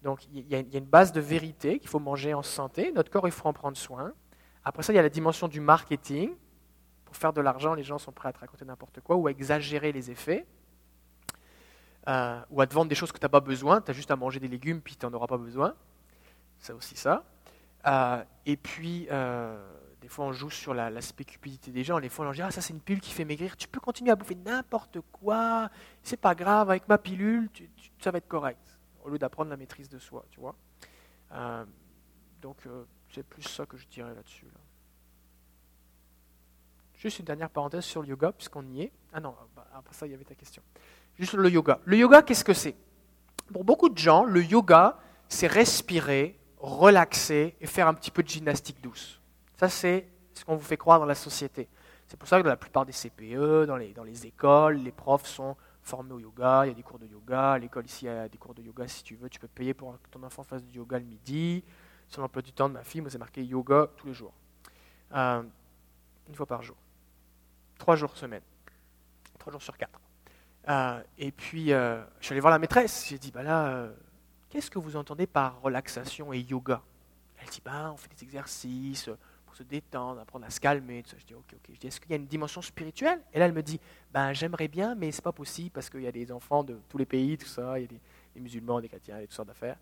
Donc 0.01 0.25
il 0.34 0.47
y, 0.47 0.55
a 0.55 0.59
une 0.59 0.86
base 0.86 1.11
de 1.11 1.21
vérité 1.21 1.79
qu'il 1.79 1.89
faut 1.89 1.99
manger 1.99 2.34
en 2.34 2.43
santé. 2.43 2.91
Notre 2.91 3.09
corps, 3.09 3.27
il 3.27 3.31
faut 3.31 3.47
en 3.47 3.53
prendre 3.53 3.77
soin. 3.77 4.13
Après 4.63 4.84
ça, 4.84 4.91
il 4.93 4.97
y 4.97 4.99
a 4.99 5.01
la 5.01 5.09
dimension 5.09 5.47
du 5.47 5.61
marketing. 5.61 6.36
Faire 7.14 7.34
de 7.34 7.41
l'argent, 7.41 7.74
les 7.74 7.84
gens 7.84 7.97
sont 7.97 8.11
prêts 8.11 8.30
à 8.30 8.34
te 8.34 8.39
raconter 8.39 8.66
n'importe 8.66 8.99
quoi 9.01 9.16
ou 9.16 9.28
à 9.28 9.32
exagérer 9.32 9.91
les 9.91 10.11
effets. 10.11 10.45
Euh, 12.07 12.41
ou 12.49 12.59
à 12.59 12.68
te 12.68 12.74
vendre 12.74 12.89
des 12.89 12.95
choses 12.95 13.11
que 13.11 13.18
tu 13.18 13.24
n'as 13.24 13.30
pas 13.30 13.39
besoin. 13.39 13.82
Tu 13.82 13.91
as 13.91 13.93
juste 13.93 14.11
à 14.11 14.16
manger 14.16 14.39
des 14.39 14.47
légumes, 14.47 14.82
puis 14.82 14.95
tu 14.95 15.05
n'en 15.05 15.14
auras 15.14 15.28
pas 15.28 15.38
besoin. 15.38 15.74
C'est 16.59 16.74
aussi 16.74 16.95
ça. 16.95 17.24
Euh, 17.86 18.24
et 18.45 18.57
puis, 18.57 19.07
euh, 19.09 19.57
des 20.01 20.09
fois, 20.09 20.26
on 20.26 20.34
joue 20.34 20.49
sur 20.49 20.74
l'aspect 20.74 21.24
cupidité 21.24 21.72
des 21.72 21.84
gens. 21.84 21.99
Des 21.99 22.09
fois, 22.09 22.24
on 22.24 22.26
leur 22.26 22.34
dit 22.34 22.41
Ah, 22.41 22.51
ça, 22.51 22.61
c'est 22.61 22.74
une 22.74 22.82
pilule 22.82 23.01
qui 23.01 23.11
fait 23.11 23.26
maigrir. 23.26 23.55
Tu 23.55 23.68
peux 23.68 23.80
continuer 23.80 24.11
à 24.11 24.16
bouffer 24.16 24.36
n'importe 24.36 24.99
quoi. 25.11 25.70
C'est 26.01 26.20
pas 26.20 26.36
grave, 26.36 26.70
avec 26.70 26.88
ma 26.89 26.97
pilule, 26.97 27.49
ça 27.99 28.11
va 28.11 28.18
être 28.18 28.28
correct 28.28 28.59
au 29.03 29.09
lieu 29.09 29.18
d'apprendre 29.18 29.49
la 29.49 29.57
maîtrise 29.57 29.89
de 29.89 29.99
soi, 29.99 30.26
tu 30.30 30.39
vois. 30.39 30.55
Donc, 32.41 32.57
c'est 33.09 33.24
plus 33.24 33.43
ça 33.43 33.66
que 33.66 33.78
je 33.78 33.88
dirais 33.88 34.14
là-dessus. 34.14 34.47
Juste 37.03 37.19
une 37.19 37.25
dernière 37.25 37.49
parenthèse 37.49 37.83
sur 37.83 38.01
le 38.01 38.07
yoga, 38.07 38.31
puisqu'on 38.31 38.65
y 38.67 38.83
est. 38.83 38.91
Ah 39.11 39.19
non, 39.19 39.35
bah, 39.57 39.67
après 39.75 39.93
ça, 39.93 40.07
il 40.07 40.11
y 40.11 40.13
avait 40.13 40.23
ta 40.23 40.35
question. 40.35 40.63
Juste 41.19 41.33
le 41.33 41.49
yoga. 41.49 41.81
Le 41.83 41.97
yoga, 41.97 42.21
qu'est-ce 42.21 42.45
que 42.45 42.53
c'est? 42.53 42.77
Pour 43.51 43.65
beaucoup 43.65 43.89
de 43.89 43.97
gens, 43.97 44.23
le 44.23 44.41
yoga, 44.41 44.97
c'est 45.27 45.47
respirer, 45.47 46.39
relaxer 46.59 47.57
et 47.59 47.67
faire 47.67 47.89
un 47.89 47.93
petit 47.93 48.09
peu 48.09 48.23
de 48.23 48.29
gymnastique 48.29 48.79
douce. 48.81 49.19
Ça, 49.57 49.67
c'est 49.67 50.07
ce 50.33 50.45
qu'on 50.45 50.55
vous 50.55 50.63
fait 50.63 50.77
croire 50.77 50.97
dans 50.97 51.05
la 51.05 51.13
société. 51.13 51.67
C'est 52.07 52.15
pour 52.15 52.29
ça 52.29 52.37
que 52.37 52.43
dans 52.43 52.49
la 52.49 52.55
plupart 52.55 52.85
des 52.85 52.93
CPE, 52.93 53.65
dans 53.65 53.75
les, 53.75 54.25
écoles, 54.25 54.77
les 54.77 54.93
profs 54.93 55.27
sont 55.27 55.57
formés 55.81 56.13
au 56.13 56.19
yoga, 56.19 56.65
il 56.65 56.69
y 56.69 56.71
a 56.71 56.73
des 56.73 56.83
cours 56.83 56.99
de 56.99 57.05
yoga, 57.05 57.51
à 57.51 57.59
l'école 57.59 57.85
ici 57.85 58.05
il 58.05 58.07
y 58.07 58.11
a 58.11 58.29
des 58.29 58.37
cours 58.37 58.53
de 58.53 58.61
yoga 58.61 58.87
si 58.87 59.03
tu 59.03 59.15
veux, 59.15 59.29
tu 59.29 59.41
peux 59.41 59.49
payer 59.49 59.73
pour 59.73 59.91
que 60.01 60.09
ton 60.09 60.23
enfant 60.23 60.43
fasse 60.43 60.63
du 60.63 60.77
yoga 60.77 60.99
le 60.99 61.05
midi. 61.05 61.65
Sur 62.07 62.21
l'emploi 62.21 62.41
du 62.41 62.53
temps 62.53 62.69
de 62.69 62.75
ma 62.75 62.83
fille, 62.83 63.01
moi 63.01 63.09
c'est 63.09 63.17
marqué 63.17 63.43
yoga 63.43 63.89
tous 63.97 64.07
les 64.07 64.13
jours. 64.13 64.33
Euh, 65.13 65.43
une 66.29 66.35
fois 66.35 66.45
par 66.45 66.63
jour. 66.63 66.77
Trois 67.78 67.95
jours 67.95 68.15
semaine. 68.15 68.41
Trois 69.39 69.51
jours 69.51 69.61
sur 69.61 69.78
quatre. 69.78 69.99
Euh, 70.69 71.01
et 71.17 71.32
puis, 71.32 71.74
euh, 71.74 72.01
je 72.19 72.26
suis 72.26 72.34
allé 72.34 72.39
voir 72.39 72.51
la 72.51 72.59
maîtresse. 72.59 73.07
J'ai 73.09 73.17
dit, 73.17 73.32
bah 73.32 73.43
là, 73.43 73.88
qu'est-ce 74.49 74.71
que 74.71 74.80
vous 74.80 74.95
entendez 74.95 75.28
par 75.28 75.61
relaxation 75.61 76.32
et 76.32 76.39
yoga? 76.39 76.82
Elle 77.41 77.49
dit, 77.49 77.61
bah, 77.63 77.91
on 77.93 77.97
fait 77.97 78.09
des 78.15 78.24
exercices 78.24 79.09
pour 79.45 79.55
se 79.55 79.63
détendre, 79.63 80.21
apprendre 80.21 80.45
à 80.45 80.49
se 80.49 80.59
calmer. 80.59 81.03
Je 81.05 81.26
dis, 81.26 81.34
ok, 81.34 81.53
ok. 81.53 81.69
Je 81.74 81.80
dis, 81.80 81.88
est-ce 81.88 81.99
qu'il 81.99 82.11
y 82.11 82.13
a 82.13 82.17
une 82.17 82.26
dimension 82.26 82.61
spirituelle? 82.61 83.19
Et 83.34 83.39
là, 83.39 83.45
elle 83.45 83.53
me 83.53 83.63
dit, 83.63 83.80
ben, 84.13 84.32
j'aimerais 84.34 84.67
bien, 84.67 84.95
mais 84.95 85.11
c'est 85.11 85.24
pas 85.24 85.32
possible 85.32 85.71
parce 85.71 85.89
qu'il 85.89 86.01
y 86.01 86.07
a 86.07 86.11
des 86.11 86.32
enfants 86.32 86.63
de 86.63 86.80
tous 86.88 86.97
les 86.97 87.05
pays, 87.05 87.38
tout 87.38 87.47
ça. 87.47 87.78
Il 87.78 87.82
y 87.82 87.86
a 87.86 87.88
des, 87.88 88.39
musulmans, 88.39 88.80
des 88.80 88.88
chrétiens, 88.88 89.19
et 89.19 89.24
toutes 89.24 89.34
sortes 89.34 89.49
d'affaires. 89.49 89.78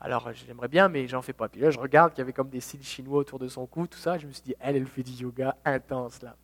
Alors 0.00 0.32
j'aimerais 0.32 0.66
bien, 0.66 0.88
mais 0.88 1.06
j'en 1.06 1.22
fais 1.22 1.32
pas. 1.32 1.48
Puis 1.48 1.60
là, 1.60 1.70
je 1.70 1.78
regarde 1.78 2.12
qu'il 2.12 2.18
y 2.18 2.22
avait 2.22 2.32
comme 2.32 2.48
des 2.48 2.60
cils 2.60 2.82
chinois 2.82 3.18
autour 3.18 3.38
de 3.38 3.46
son 3.46 3.66
cou, 3.66 3.86
tout 3.86 3.98
ça. 3.98 4.18
Je 4.18 4.26
me 4.26 4.32
suis 4.32 4.42
dit, 4.42 4.54
elle, 4.58 4.74
elle 4.74 4.86
fait 4.86 5.04
du 5.04 5.12
yoga 5.12 5.56
intense 5.64 6.22
là. 6.22 6.34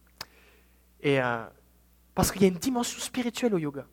Et 1.01 1.20
euh, 1.20 1.44
parce 2.14 2.32
qu'il 2.32 2.42
y 2.42 2.44
a 2.44 2.49
une 2.49 2.55
dimension 2.55 2.99
spirituelle 3.01 3.55
au 3.55 3.59
yoga. 3.59 3.86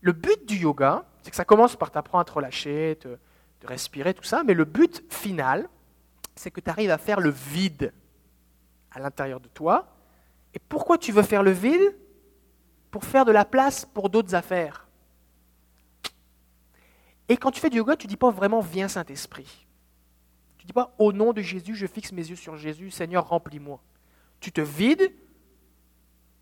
Le 0.00 0.12
but 0.12 0.46
du 0.46 0.56
yoga, 0.56 1.04
c'est 1.22 1.30
que 1.30 1.36
ça 1.36 1.44
commence 1.44 1.76
par 1.76 1.90
t'apprendre 1.90 2.22
à 2.22 2.24
te 2.24 2.32
relâcher, 2.32 2.96
te, 3.00 3.08
de 3.08 3.66
respirer, 3.66 4.14
tout 4.14 4.24
ça, 4.24 4.44
mais 4.44 4.54
le 4.54 4.64
but 4.64 5.04
final, 5.12 5.68
c'est 6.36 6.50
que 6.50 6.60
tu 6.60 6.70
arrives 6.70 6.90
à 6.90 6.98
faire 6.98 7.20
le 7.20 7.30
vide 7.30 7.92
à 8.90 9.00
l'intérieur 9.00 9.40
de 9.40 9.48
toi. 9.48 9.88
Et 10.54 10.58
pourquoi 10.58 10.98
tu 10.98 11.12
veux 11.12 11.22
faire 11.22 11.42
le 11.42 11.50
vide? 11.50 11.96
Pour 12.90 13.04
faire 13.04 13.24
de 13.24 13.32
la 13.32 13.44
place 13.44 13.84
pour 13.84 14.08
d'autres 14.08 14.34
affaires. 14.34 14.88
Et 17.28 17.36
quand 17.36 17.50
tu 17.50 17.60
fais 17.60 17.68
du 17.68 17.76
yoga, 17.78 17.96
tu 17.96 18.06
ne 18.06 18.10
dis 18.10 18.16
pas 18.16 18.30
vraiment 18.30 18.60
Viens 18.60 18.88
Saint-Esprit. 18.88 19.66
Tu 20.56 20.64
ne 20.64 20.68
dis 20.68 20.72
pas 20.72 20.94
Au 20.98 21.12
nom 21.12 21.32
de 21.32 21.42
Jésus, 21.42 21.74
je 21.74 21.86
fixe 21.86 22.12
mes 22.12 22.26
yeux 22.26 22.36
sur 22.36 22.56
Jésus, 22.56 22.90
Seigneur, 22.90 23.28
remplis-moi. 23.28 23.80
Tu 24.40 24.52
te 24.52 24.60
vides 24.60 25.12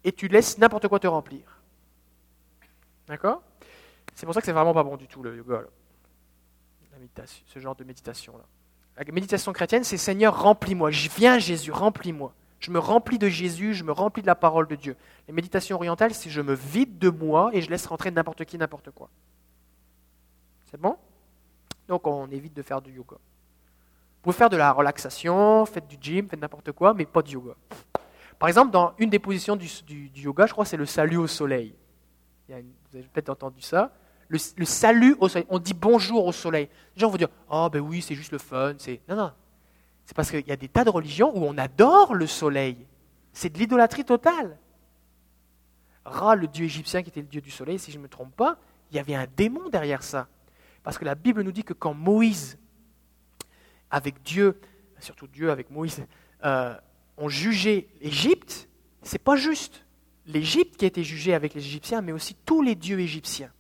et 0.07 0.13
tu 0.13 0.29
laisses 0.29 0.57
n'importe 0.57 0.87
quoi 0.87 1.01
te 1.01 1.09
remplir. 1.09 1.61
D'accord? 3.09 3.43
C'est 4.15 4.25
pour 4.25 4.35
ça 4.35 4.41
que 4.41 4.47
c'est 4.47 4.53
vraiment 4.53 4.73
pas 4.73 4.85
bon 4.85 4.97
du 4.97 5.09
tout 5.09 5.21
le 5.21 5.37
yoga. 5.37 5.65
La 6.93 6.99
méditation, 6.99 7.45
ce 7.47 7.59
genre 7.59 7.75
de 7.75 7.83
méditation-là. 7.83 8.45
La 8.97 9.13
méditation 9.13 9.53
chrétienne, 9.53 9.83
c'est 9.83 9.99
Seigneur, 9.99 10.41
remplis-moi. 10.41 10.93
Je 10.93 11.11
viens 11.11 11.41
Jésus, 11.41 11.73
remplis-moi. 11.73 12.33
Je 12.61 12.71
me 12.71 12.79
remplis 12.79 13.19
de 13.19 13.29
Jésus, 13.29 13.75
je 13.75 13.83
me 13.83 13.91
remplis 13.91 14.23
de 14.23 14.29
la 14.29 14.37
parole 14.37 14.69
de 14.69 14.77
Dieu. 14.77 14.97
Les 15.27 15.35
méditations 15.35 15.77
orientales, 15.77 16.15
c'est 16.15 16.31
je 16.31 16.41
me 16.41 16.55
vide 16.55 16.99
de 16.99 17.11
moi 17.11 17.51
et 17.53 17.61
je 17.61 17.69
laisse 17.69 17.85
rentrer 17.87 18.13
n'importe 18.13 18.45
qui, 18.45 18.57
n'importe 18.57 18.93
quoi. 18.93 19.11
C'est 20.71 20.81
bon? 20.81 20.97
Donc 21.89 22.07
on 22.07 22.31
évite 22.31 22.55
de 22.55 22.63
faire 22.63 22.81
du 22.81 22.93
yoga. 22.93 23.17
Vous 23.17 24.23
pouvez 24.23 24.37
faire 24.37 24.51
de 24.51 24.57
la 24.57 24.73
relaxation, 24.73 25.67
faites 25.67 25.87
du 25.89 25.99
gym, 26.01 26.29
faites 26.29 26.41
n'importe 26.41 26.73
quoi, 26.73 26.95
mais 26.95 27.07
pas 27.07 27.23
du 27.23 27.35
yoga. 27.35 27.55
Par 28.39 28.49
exemple, 28.49 28.71
dans 28.71 28.93
une 28.99 29.11
des 29.11 29.19
positions 29.19 29.57
du, 29.57 29.69
yoga, 30.15 30.47
je 30.47 30.53
crois 30.53 30.65
c'est 30.65 30.77
le 30.77 30.87
salut 30.87 31.17
au 31.17 31.27
soleil. 31.27 31.75
vous 32.49 32.55
avez 32.55 33.09
peut-être 33.13 33.31
entendu 33.31 33.63
ça. 33.63 33.93
Le, 34.29 34.39
salut 34.39 35.17
au 35.21 35.29
soleil. 35.29 35.47
On 35.49 35.59
dit 35.59 35.75
bonjour 35.75 36.27
au 36.27 36.33
soleil. 36.33 36.69
Les 36.95 37.01
gens 37.01 37.09
vont 37.09 37.17
dire 37.17 37.29
Oh, 37.49 37.69
ben 37.71 37.81
oui, 37.81 38.03
c'est 38.03 38.15
juste 38.15 38.33
le 38.33 38.39
fun. 38.39 38.75
Non, 39.09 39.17
non. 39.17 39.33
C'est 40.05 40.15
parce 40.15 40.31
qu'il 40.31 40.47
y 40.47 40.53
a 40.53 40.57
des 40.57 40.69
tas 40.69 40.85
de 40.85 40.91
religions 40.91 41.37
où 41.37 41.45
on 41.45 41.57
adore 41.59 42.15
le 42.15 42.27
soleil. 42.27 42.87
C'est 43.33 43.53
de 43.53 43.59
l'idolâtrie 43.59 44.05
totale. 44.05 44.59
Ra, 46.05 46.37
le 46.37 46.47
dieu 46.47 46.65
égyptien 46.65 47.03
qui 47.03 47.09
était 47.09 47.21
le 47.21 47.27
dieu 47.27 47.41
du 47.41 47.51
soleil, 47.51 47.79
si 47.79 47.91
je 47.91 47.99
ne 47.99 48.05
me 48.05 48.09
trompe 48.09 48.35
pas, 48.35 48.59
il 48.91 48.97
y 48.97 49.01
avait 49.01 49.15
un 49.15 49.27
démon 49.37 49.69
derrière 49.69 50.03
ça. 50.03 50.29
Parce 50.85 50.99
que 50.99 51.05
la 51.05 51.17
Bible 51.17 51.43
nous 51.43 51.51
dit 51.51 51.65
que 51.65 51.73
quand 51.73 51.95
Moïse, 51.95 52.59
avec 53.91 54.23
Dieu, 54.23 54.61
surtout 55.01 55.27
Dieu 55.27 55.51
avec 55.51 55.71
Moïse, 55.71 56.05
euh, 56.45 56.77
ont 57.17 57.29
jugé 57.29 57.89
l'Égypte, 58.01 58.69
c'est 59.03 59.23
pas 59.23 59.37
juste 59.37 59.85
l'Égypte 60.27 60.77
qui 60.77 60.85
a 60.85 60.89
été 60.89 61.05
jugée 61.05 61.35
avec 61.35 61.55
les 61.55 61.65
Égyptiens, 61.65 62.03
mais 62.03 62.13
aussi 62.13 62.35
tous 62.35 62.63
les 62.63 62.75
dieux 62.75 63.01
égyptiens. 63.01 63.53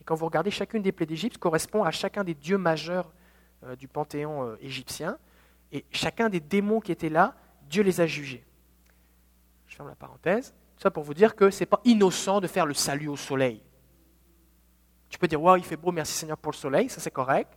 Et 0.00 0.04
quand 0.04 0.14
vous 0.14 0.26
regardez, 0.26 0.50
chacune 0.50 0.82
des 0.82 0.92
plaies 0.92 1.06
d'Égypte 1.06 1.38
correspond 1.38 1.82
à 1.82 1.90
chacun 1.90 2.24
des 2.24 2.34
dieux 2.34 2.58
majeurs 2.58 3.12
euh, 3.64 3.74
du 3.74 3.88
panthéon 3.88 4.44
euh, 4.44 4.56
égyptien. 4.60 5.18
Et 5.72 5.84
chacun 5.90 6.28
des 6.28 6.40
démons 6.40 6.80
qui 6.80 6.92
étaient 6.92 7.08
là, 7.08 7.34
Dieu 7.68 7.82
les 7.82 8.00
a 8.00 8.06
jugés. 8.06 8.44
Je 9.66 9.76
ferme 9.76 9.88
la 9.88 9.96
parenthèse. 9.96 10.54
Ça 10.76 10.90
pour 10.90 11.02
vous 11.02 11.14
dire 11.14 11.34
que 11.34 11.50
ce 11.50 11.60
n'est 11.60 11.66
pas 11.66 11.80
innocent 11.84 12.40
de 12.40 12.46
faire 12.46 12.66
le 12.66 12.74
salut 12.74 13.08
au 13.08 13.16
soleil. 13.16 13.60
Tu 15.08 15.18
peux 15.18 15.26
dire, 15.26 15.42
waouh, 15.42 15.56
il 15.56 15.64
fait 15.64 15.76
beau, 15.76 15.90
merci 15.90 16.12
Seigneur 16.12 16.38
pour 16.38 16.52
le 16.52 16.56
soleil, 16.56 16.88
ça 16.88 17.00
c'est 17.00 17.10
correct. 17.10 17.52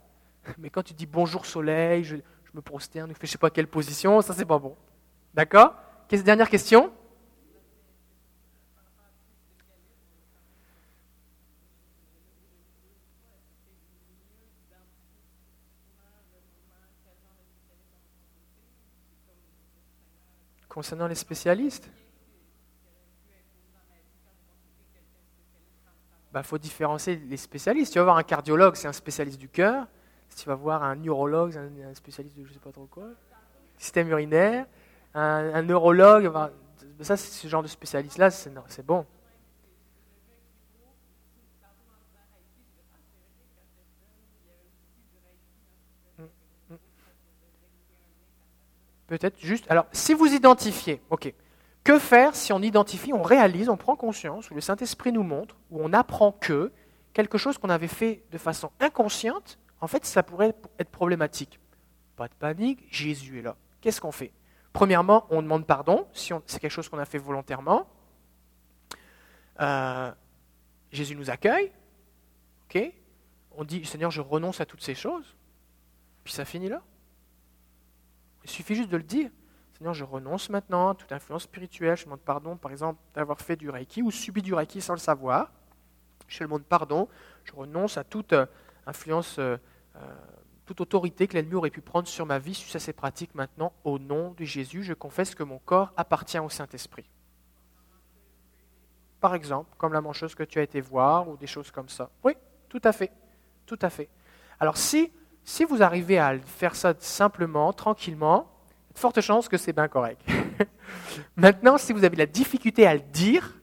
Mais 0.57 0.69
quand 0.69 0.83
tu 0.83 0.93
dis 0.93 1.05
bonjour 1.05 1.45
soleil, 1.45 2.03
je, 2.03 2.15
me 2.53 2.61
prosterne, 2.61 3.13
je 3.15 3.21
ne 3.21 3.27
sais 3.27 3.37
pas 3.37 3.49
quelle 3.49 3.67
position, 3.67 4.21
ça 4.21 4.33
c'est 4.33 4.45
pas 4.45 4.57
bon. 4.59 4.75
D'accord? 5.33 5.75
Dernière 6.09 6.49
question? 6.49 6.91
Concernant 20.67 21.07
les 21.07 21.15
spécialistes? 21.15 21.89
Il 26.31 26.33
bah, 26.33 26.43
faut 26.43 26.57
différencier 26.57 27.17
les 27.17 27.37
spécialistes. 27.37 27.91
Tu 27.91 27.99
vas 27.99 28.05
voir 28.05 28.17
un 28.17 28.23
cardiologue, 28.23 28.75
c'est 28.75 28.87
un 28.87 28.93
spécialiste 28.93 29.37
du 29.37 29.49
cœur. 29.49 29.87
Si 30.29 30.43
tu 30.43 30.47
vas 30.47 30.55
voir 30.55 30.81
un 30.81 30.95
neurologue, 30.95 31.51
c'est 31.51 31.59
un, 31.59 31.93
spécialiste 31.93 32.37
de 32.37 32.43
je 32.45 32.49
ne 32.49 32.53
sais 32.53 32.59
pas 32.59 32.71
trop 32.71 32.85
quoi, 32.85 33.09
système 33.77 34.07
urinaire. 34.09 34.65
Un, 35.13 35.61
neurologue, 35.63 36.31
ce 37.01 37.47
genre 37.47 37.63
de 37.63 37.67
spécialiste-là, 37.67 38.31
c'est 38.31 38.85
bon. 38.85 39.05
Mm, 46.17 46.23
mm. 46.69 46.77
Peut-être 49.07 49.39
juste. 49.39 49.65
Alors, 49.69 49.85
si 49.91 50.13
vous 50.13 50.27
identifiez, 50.27 51.01
ok, 51.09 51.33
que 51.83 51.99
faire 51.99 52.35
si 52.35 52.53
on 52.53 52.61
identifie, 52.61 53.11
on 53.11 53.23
réalise, 53.23 53.67
on 53.67 53.77
prend 53.77 53.95
conscience, 53.95 54.49
ou 54.51 54.55
le 54.55 54.61
Saint-Esprit 54.61 55.11
nous 55.11 55.23
montre, 55.23 55.57
ou 55.71 55.81
on 55.83 55.93
apprend 55.93 56.31
que 56.31 56.71
quelque 57.13 57.37
chose 57.37 57.57
qu'on 57.57 57.69
avait 57.69 57.87
fait 57.87 58.23
de 58.31 58.37
façon 58.37 58.71
inconsciente, 58.79 59.57
en 59.81 59.87
fait, 59.87 60.05
ça 60.05 60.23
pourrait 60.23 60.53
être 60.79 60.91
problématique. 60.91 61.59
Pas 62.15 62.27
de 62.27 62.33
panique, 62.35 62.85
Jésus 62.89 63.39
est 63.39 63.41
là. 63.41 63.55
Qu'est-ce 63.81 63.99
qu'on 63.99 64.11
fait? 64.11 64.31
Premièrement, 64.73 65.25
on 65.29 65.41
demande 65.41 65.65
pardon 65.65 66.07
si 66.13 66.33
c'est 66.45 66.59
quelque 66.59 66.71
chose 66.71 66.87
qu'on 66.89 66.99
a 66.99 67.05
fait 67.05 67.17
volontairement. 67.17 67.87
Euh, 69.59 70.11
Jésus 70.91 71.15
nous 71.15 71.29
accueille. 71.29 71.71
On 73.53 73.63
dit, 73.63 73.85
Seigneur, 73.85 74.11
je 74.11 74.21
renonce 74.21 74.61
à 74.61 74.65
toutes 74.65 74.81
ces 74.81 74.95
choses. 74.95 75.35
Puis 76.23 76.33
ça 76.33 76.45
finit 76.45 76.69
là. 76.69 76.81
Il 78.43 78.49
suffit 78.49 78.75
juste 78.75 78.89
de 78.89 78.97
le 78.97 79.03
dire. 79.03 79.29
Seigneur, 79.73 79.93
je 79.93 80.03
renonce 80.03 80.49
maintenant 80.49 80.89
à 80.89 80.95
toute 80.95 81.11
influence 81.11 81.43
spirituelle. 81.43 81.97
Je 81.97 82.05
demande 82.05 82.21
pardon, 82.21 82.55
par 82.55 82.71
exemple, 82.71 82.99
d'avoir 83.13 83.39
fait 83.41 83.55
du 83.55 83.69
Reiki 83.69 84.01
ou 84.01 84.11
subi 84.11 84.41
du 84.41 84.53
Reiki 84.53 84.81
sans 84.81 84.93
le 84.93 84.99
savoir. 84.99 85.51
Je 86.27 86.43
demande 86.43 86.63
pardon. 86.63 87.07
Je 87.43 87.53
renonce 87.53 87.97
à 87.97 88.03
toute 88.03 88.33
euh, 88.33 88.45
influence, 88.85 89.37
euh, 89.37 89.57
toute 90.71 90.79
autorité 90.79 91.27
que 91.27 91.33
l'ennemi 91.33 91.55
aurait 91.55 91.69
pu 91.69 91.81
prendre 91.81 92.07
sur 92.07 92.25
ma 92.25 92.39
vie 92.39 92.65
à 92.73 92.79
ces 92.79 92.93
pratiques 92.93 93.35
maintenant. 93.35 93.73
Au 93.83 93.99
nom 93.99 94.33
de 94.37 94.45
Jésus, 94.45 94.83
je 94.83 94.93
confesse 94.93 95.35
que 95.35 95.43
mon 95.43 95.59
corps 95.59 95.91
appartient 95.97 96.39
au 96.39 96.47
Saint-Esprit. 96.47 97.09
Par 99.19 99.35
exemple, 99.35 99.75
comme 99.77 99.91
la 99.91 99.99
mancheuse 99.99 100.33
que 100.33 100.43
tu 100.43 100.59
as 100.59 100.61
été 100.61 100.79
voir 100.79 101.27
ou 101.27 101.35
des 101.35 101.45
choses 101.45 101.71
comme 101.71 101.89
ça. 101.89 102.09
Oui, 102.23 102.35
tout 102.69 102.79
à 102.85 102.93
fait. 102.93 103.11
Tout 103.65 103.79
à 103.81 103.89
fait. 103.89 104.07
Alors 104.61 104.77
si, 104.77 105.11
si 105.43 105.65
vous 105.65 105.83
arrivez 105.83 106.17
à 106.17 106.39
faire 106.39 106.75
ça 106.75 106.93
simplement, 106.99 107.73
tranquillement, 107.73 108.49
de 108.93 108.97
fortes 108.97 109.19
chances 109.19 109.49
que 109.49 109.57
c'est 109.57 109.73
bien 109.73 109.89
correct. 109.89 110.21
Maintenant, 111.35 111.77
si 111.77 111.91
vous 111.91 112.05
avez 112.05 112.15
la 112.15 112.25
difficulté 112.25 112.87
à 112.87 112.93
le 112.93 113.01
dire, 113.01 113.59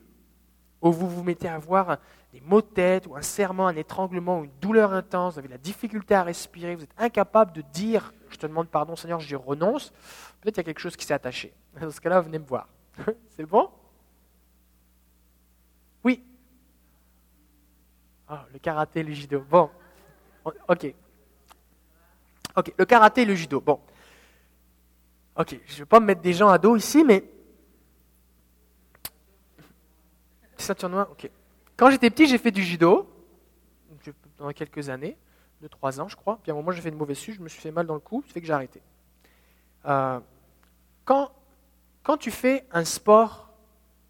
ou 0.83 0.93
vous 0.93 1.09
vous 1.09 1.25
mettez 1.25 1.49
à 1.49 1.55
avoir 1.55 1.97
des 2.33 2.41
maux 2.41 2.61
de 2.61 2.67
tête, 2.67 3.07
ou 3.07 3.17
un 3.17 3.23
serment, 3.23 3.69
un 3.69 3.77
étranglement, 3.77 4.41
ou 4.41 4.45
une 4.45 4.59
douleur 4.61 4.93
intense, 4.93 5.35
vous 5.35 5.39
avez 5.39 5.49
la 5.49 5.59
difficulté 5.59 6.15
à 6.15 6.23
respirer, 6.23 6.75
vous 6.75 6.85
êtes 6.85 6.95
incapable 6.99 7.53
de 7.53 7.63
dire 7.73 8.13
Je 8.29 8.37
te 8.37 8.47
demande 8.47 8.69
pardon, 8.69 8.97
Seigneur, 8.97 9.21
je 9.21 9.37
renonce, 9.37 9.91
peut-être 10.41 10.55
qu'il 10.55 10.59
y 10.59 10.61
a 10.61 10.65
quelque 10.65 10.81
chose 10.81 10.97
qui 10.97 11.07
s'est 11.07 11.15
attaché. 11.15 11.55
Dans 11.81 11.91
ce 11.91 12.01
cas-là, 12.01 12.21
venez 12.21 12.39
me 12.39 12.45
voir. 12.45 12.69
c'est 13.31 13.47
bon? 13.47 13.71
Oui 16.05 16.23
ah, 18.29 18.47
Le 18.53 18.59
karaté, 18.59 19.03
le 19.03 19.13
judo. 19.13 19.41
Bon, 19.49 19.71
ok. 20.45 20.95
Ok, 22.57 22.75
le 22.77 22.85
karaté 22.85 23.23
et 23.23 23.25
le 23.25 23.35
judo. 23.35 23.61
Bon. 23.61 23.81
Ok, 25.37 25.61
je 25.67 25.73
ne 25.75 25.79
vais 25.79 25.87
pas 25.87 26.01
me 26.01 26.07
mettre 26.07 26.21
des 26.21 26.33
gens 26.33 26.49
à 26.49 26.59
dos 26.59 26.77
ici, 26.77 27.05
mais. 27.05 27.25
Ceinture 30.57 30.89
noire, 30.89 31.09
ok. 31.13 31.31
Quand 31.79 31.91
j'étais 31.91 32.11
petit, 32.11 32.27
j'ai 32.27 32.39
fait 32.39 32.51
du 32.51 32.63
judo, 32.63 33.09
pendant 34.37 34.51
quelques 34.53 34.89
années, 34.89 35.17
2-3 35.63 36.01
ans, 36.01 36.09
je 36.09 36.17
crois. 36.17 36.41
Puis 36.43 36.51
à 36.51 36.55
un 36.55 36.57
moment, 36.57 36.73
j'ai 36.73 36.83
fait 36.83 36.89
une 36.89 36.97
mauvaise 36.97 37.17
suite, 37.17 37.37
je 37.37 37.41
me 37.41 37.49
suis 37.49 37.61
fait 37.61 37.71
mal 37.71 37.87
dans 37.87 37.95
le 37.95 38.01
cou, 38.01 38.23
ça 38.27 38.33
fait 38.33 38.41
que 38.41 38.47
j'ai 38.47 38.53
arrêté. 38.53 38.83
Euh, 39.87 40.19
quand, 41.05 41.31
quand 42.03 42.17
tu 42.17 42.33
fais 42.33 42.67
un 42.73 42.85
sport, 42.85 43.53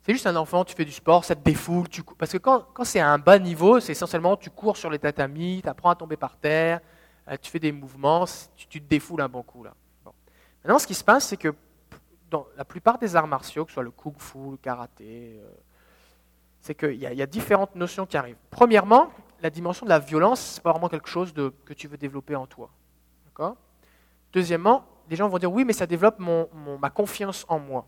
c'est 0.01 0.13
juste 0.13 0.27
un 0.27 0.37
enfant, 0.37 0.65
tu 0.65 0.75
fais 0.75 0.87
du 0.87 0.93
sport, 0.93 1.27
ça 1.27 1.35
te 1.35 1.45
défoule. 1.45 1.87
Tu, 1.91 2.03
parce 2.03 2.33
que 2.33 2.39
quand, 2.39 2.67
quand 2.73 2.85
c'est 2.85 3.01
à 3.01 3.11
un 3.11 3.19
bas 3.19 3.39
niveau, 3.39 3.81
c'est 3.81 3.93
essentiellement 3.93 4.39
tu 4.39 4.49
cours 4.49 4.79
sur 4.79 4.89
les 4.89 4.99
tatamis, 4.99 5.61
tu 5.63 5.69
apprends 5.69 5.91
à 5.91 5.95
tomber 5.95 6.17
par 6.17 6.39
terre, 6.39 6.81
euh, 7.29 7.37
tu 7.39 7.51
fais 7.51 7.61
des 7.61 7.73
mouvements, 7.73 8.25
tu, 8.57 8.81
te 8.81 8.89
défoules 8.89 9.21
un 9.21 9.29
bon 9.29 9.43
coup. 9.43 9.63
Là. 9.63 9.75
Maintenant, 10.65 10.79
ce 10.79 10.87
qui 10.87 10.95
se 10.95 11.05
passe, 11.05 11.29
c'est 11.29 11.37
que 11.37 11.55
dans 12.31 12.47
la 12.57 12.65
plupart 12.65 12.97
des 12.97 13.15
arts 13.15 13.27
martiaux, 13.27 13.67
que 13.67 13.73
ce 13.73 13.75
soit 13.75 13.83
le 13.83 13.91
kung 13.91 14.15
fu, 14.17 14.53
le 14.53 14.57
karaté, 14.57 15.39
euh, 15.39 15.51
c'est 16.69 16.75
qu'il 16.75 17.03
y, 17.03 17.07
y, 17.17 17.23
a 17.23 17.27
différentes 17.27 17.75
notions 17.77 18.05
qui 18.05 18.19
arrivent. 18.19 18.37
Premièrement, 18.51 19.11
la 19.41 19.49
dimension 19.49 19.87
de 19.87 19.89
la 19.89 19.99
violence, 19.99 20.39
ce 20.39 20.57
n'est 20.57 20.63
pas 20.63 20.73
vraiment 20.73 20.91
quelque 20.91 21.09
chose 21.09 21.33
que 21.33 21.73
tu 21.73 21.89
veux 21.89 21.97
développer 21.97 22.37
en 22.37 22.47
toi. 22.47 22.69
Deuxièmement, 24.35 24.85
les 25.09 25.17
gens 25.17 25.31
vont 25.31 25.39
dire 25.39 25.51
oui, 25.51 25.65
mais 25.65 25.73
ça 25.73 25.87
développe 25.87 26.19
mon, 26.19 26.47
ma 26.79 26.91
confiance 26.91 27.47
en 27.49 27.59
moi. 27.59 27.87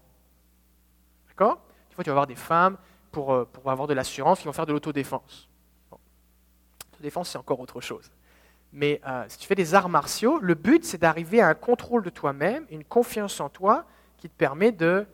D'accord? 1.29 1.59
Des 1.91 1.95
fois, 1.95 2.05
tu 2.05 2.09
vas 2.09 2.15
avoir 2.15 2.27
des 2.27 2.37
femmes 2.37 2.79
pour, 3.13 3.35
euh, 3.35 3.45
pour 3.45 3.71
avoir 3.71 3.87
de 3.87 3.93
l'assurance 3.93 4.39
qui 4.39 4.47
vont 4.47 4.55
faire 4.55 4.65
de 4.65 4.73
l'autodéfense. 4.73 5.51
L'autodéfense, 6.93 7.29
c'est 7.29 7.39
encore 7.39 7.61
autre 7.61 7.83
chose. 7.83 8.11
Mais 8.73 9.03
euh, 9.07 9.27
si 9.29 9.37
tu 9.37 9.47
fais 9.47 9.55
des 9.55 9.75
arts 9.75 9.91
martiaux, 9.91 10.39
le 10.41 10.55
but, 10.55 10.87
c'est 10.87 10.97
d'arriver 10.97 11.43
à 11.43 11.49
un 11.49 11.55
contrôle 11.55 12.03
de 12.03 12.11
toi-même, 12.11 12.65
une 12.71 12.85
confiance 12.85 13.41
en 13.41 13.51
toi 13.51 13.85
qui 14.17 14.31
te 14.31 14.35
permet 14.35 14.73
de. 14.73 15.07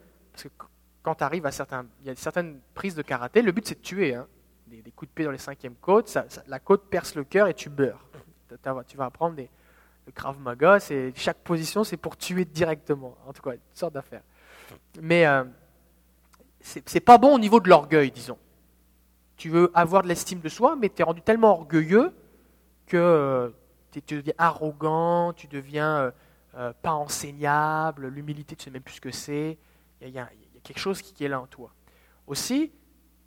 Quand 1.07 1.15
tu 1.15 1.23
arrives 1.23 1.47
à 1.47 1.53
certains. 1.53 1.87
Il 2.03 2.09
y 2.09 2.11
a 2.11 2.17
certaines 2.17 2.59
prises 2.75 2.97
de 2.97 3.03
karaté, 3.03 3.41
le 3.41 3.53
but, 3.53 3.65
c'est 3.65 3.77
de 3.77 3.81
tuer. 3.81 4.17
Hein. 4.17 4.27
Des, 4.67 4.91
coups 4.91 5.09
de 5.09 5.15
pied 5.15 5.25
dans 5.25 5.31
les 5.31 5.39
cinquièmes 5.39 5.77
côtes, 5.81 6.19
la 6.49 6.59
côte 6.59 6.91
perce 6.91 7.15
le 7.15 7.23
cœur 7.23 7.47
et 7.47 7.55
tu 7.55 7.71
beurres. 7.71 8.05
Tu 8.89 8.97
vas 8.97 9.05
apprendre 9.05 9.37
des, 9.37 9.49
le 10.05 10.11
Krav 10.11 10.41
Maga, 10.41 10.81
c'est 10.81 11.13
chaque 11.15 11.39
position, 11.39 11.85
c'est 11.85 11.97
pour 11.97 12.17
tuer 12.17 12.45
directement. 12.45 13.17
En 13.25 13.33
tout 13.33 13.41
cas, 13.41 13.53
une 13.53 13.61
sorte 13.73 13.95
d'affaire. 13.95 14.23
Mais 15.01 15.25
euh, 15.25 15.45
c'est 16.61 16.99
pas 16.99 17.19
bon 17.19 17.37
au 17.37 17.39
niveau 17.39 17.61
de 17.61 17.69
l'orgueil, 17.69 18.11
disons. 18.11 18.39
Tu 19.37 19.49
veux 19.49 19.71
avoir 19.75 20.03
de 20.03 20.09
l'estime 20.09 20.41
de 20.41 20.49
soi, 20.49 20.75
mais 20.75 20.89
tu 20.89 21.03
es 21.03 21.05
rendu 21.05 21.23
tellement 21.23 21.53
orgueilleux 21.53 22.13
que 22.89 22.97
euh, 22.97 23.51
tu 23.93 24.17
deviens 24.17 24.35
arrogant, 24.39 25.33
tu 25.35 25.47
deviens 25.47 25.99
euh, 25.99 26.11
euh, 26.57 26.73
pas 26.83 26.95
enseignable, 26.95 28.09
l'humilité, 28.09 28.57
tu 28.57 28.65
sais 28.65 28.71
même 28.73 28.83
plus 28.83 28.95
ce 28.95 29.01
que 29.01 29.13
c'est. 29.13 29.57
Il 30.01 30.09
y, 30.09 30.19
a 30.19 30.29
quelque 30.67 30.79
chose 30.79 31.01
qui 31.03 31.25
est 31.25 31.29
là 31.29 31.41
en 31.41 31.47
toi. 31.47 31.71
Aussi, 32.27 32.73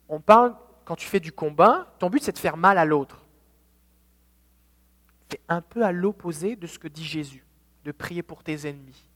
on 0.07 0.19
parle, 0.19 0.55
quand 0.85 0.95
tu 0.95 1.07
fais 1.07 1.19
du 1.19 1.31
combat, 1.31 1.93
ton 1.99 2.09
but 2.09 2.23
c'est 2.23 2.31
de 2.31 2.37
faire 2.37 2.57
mal 2.57 2.77
à 2.77 2.85
l'autre 2.85 3.25
c'est 5.29 5.41
un 5.47 5.61
peu 5.61 5.83
à 5.83 5.91
l'opposé 5.91 6.55
de 6.55 6.67
ce 6.67 6.79
que 6.79 6.87
dit 6.87 7.05
Jésus, 7.05 7.45
de 7.85 7.91
prier 7.91 8.23
pour 8.23 8.43
tes 8.43 8.67
ennemis. 8.67 9.07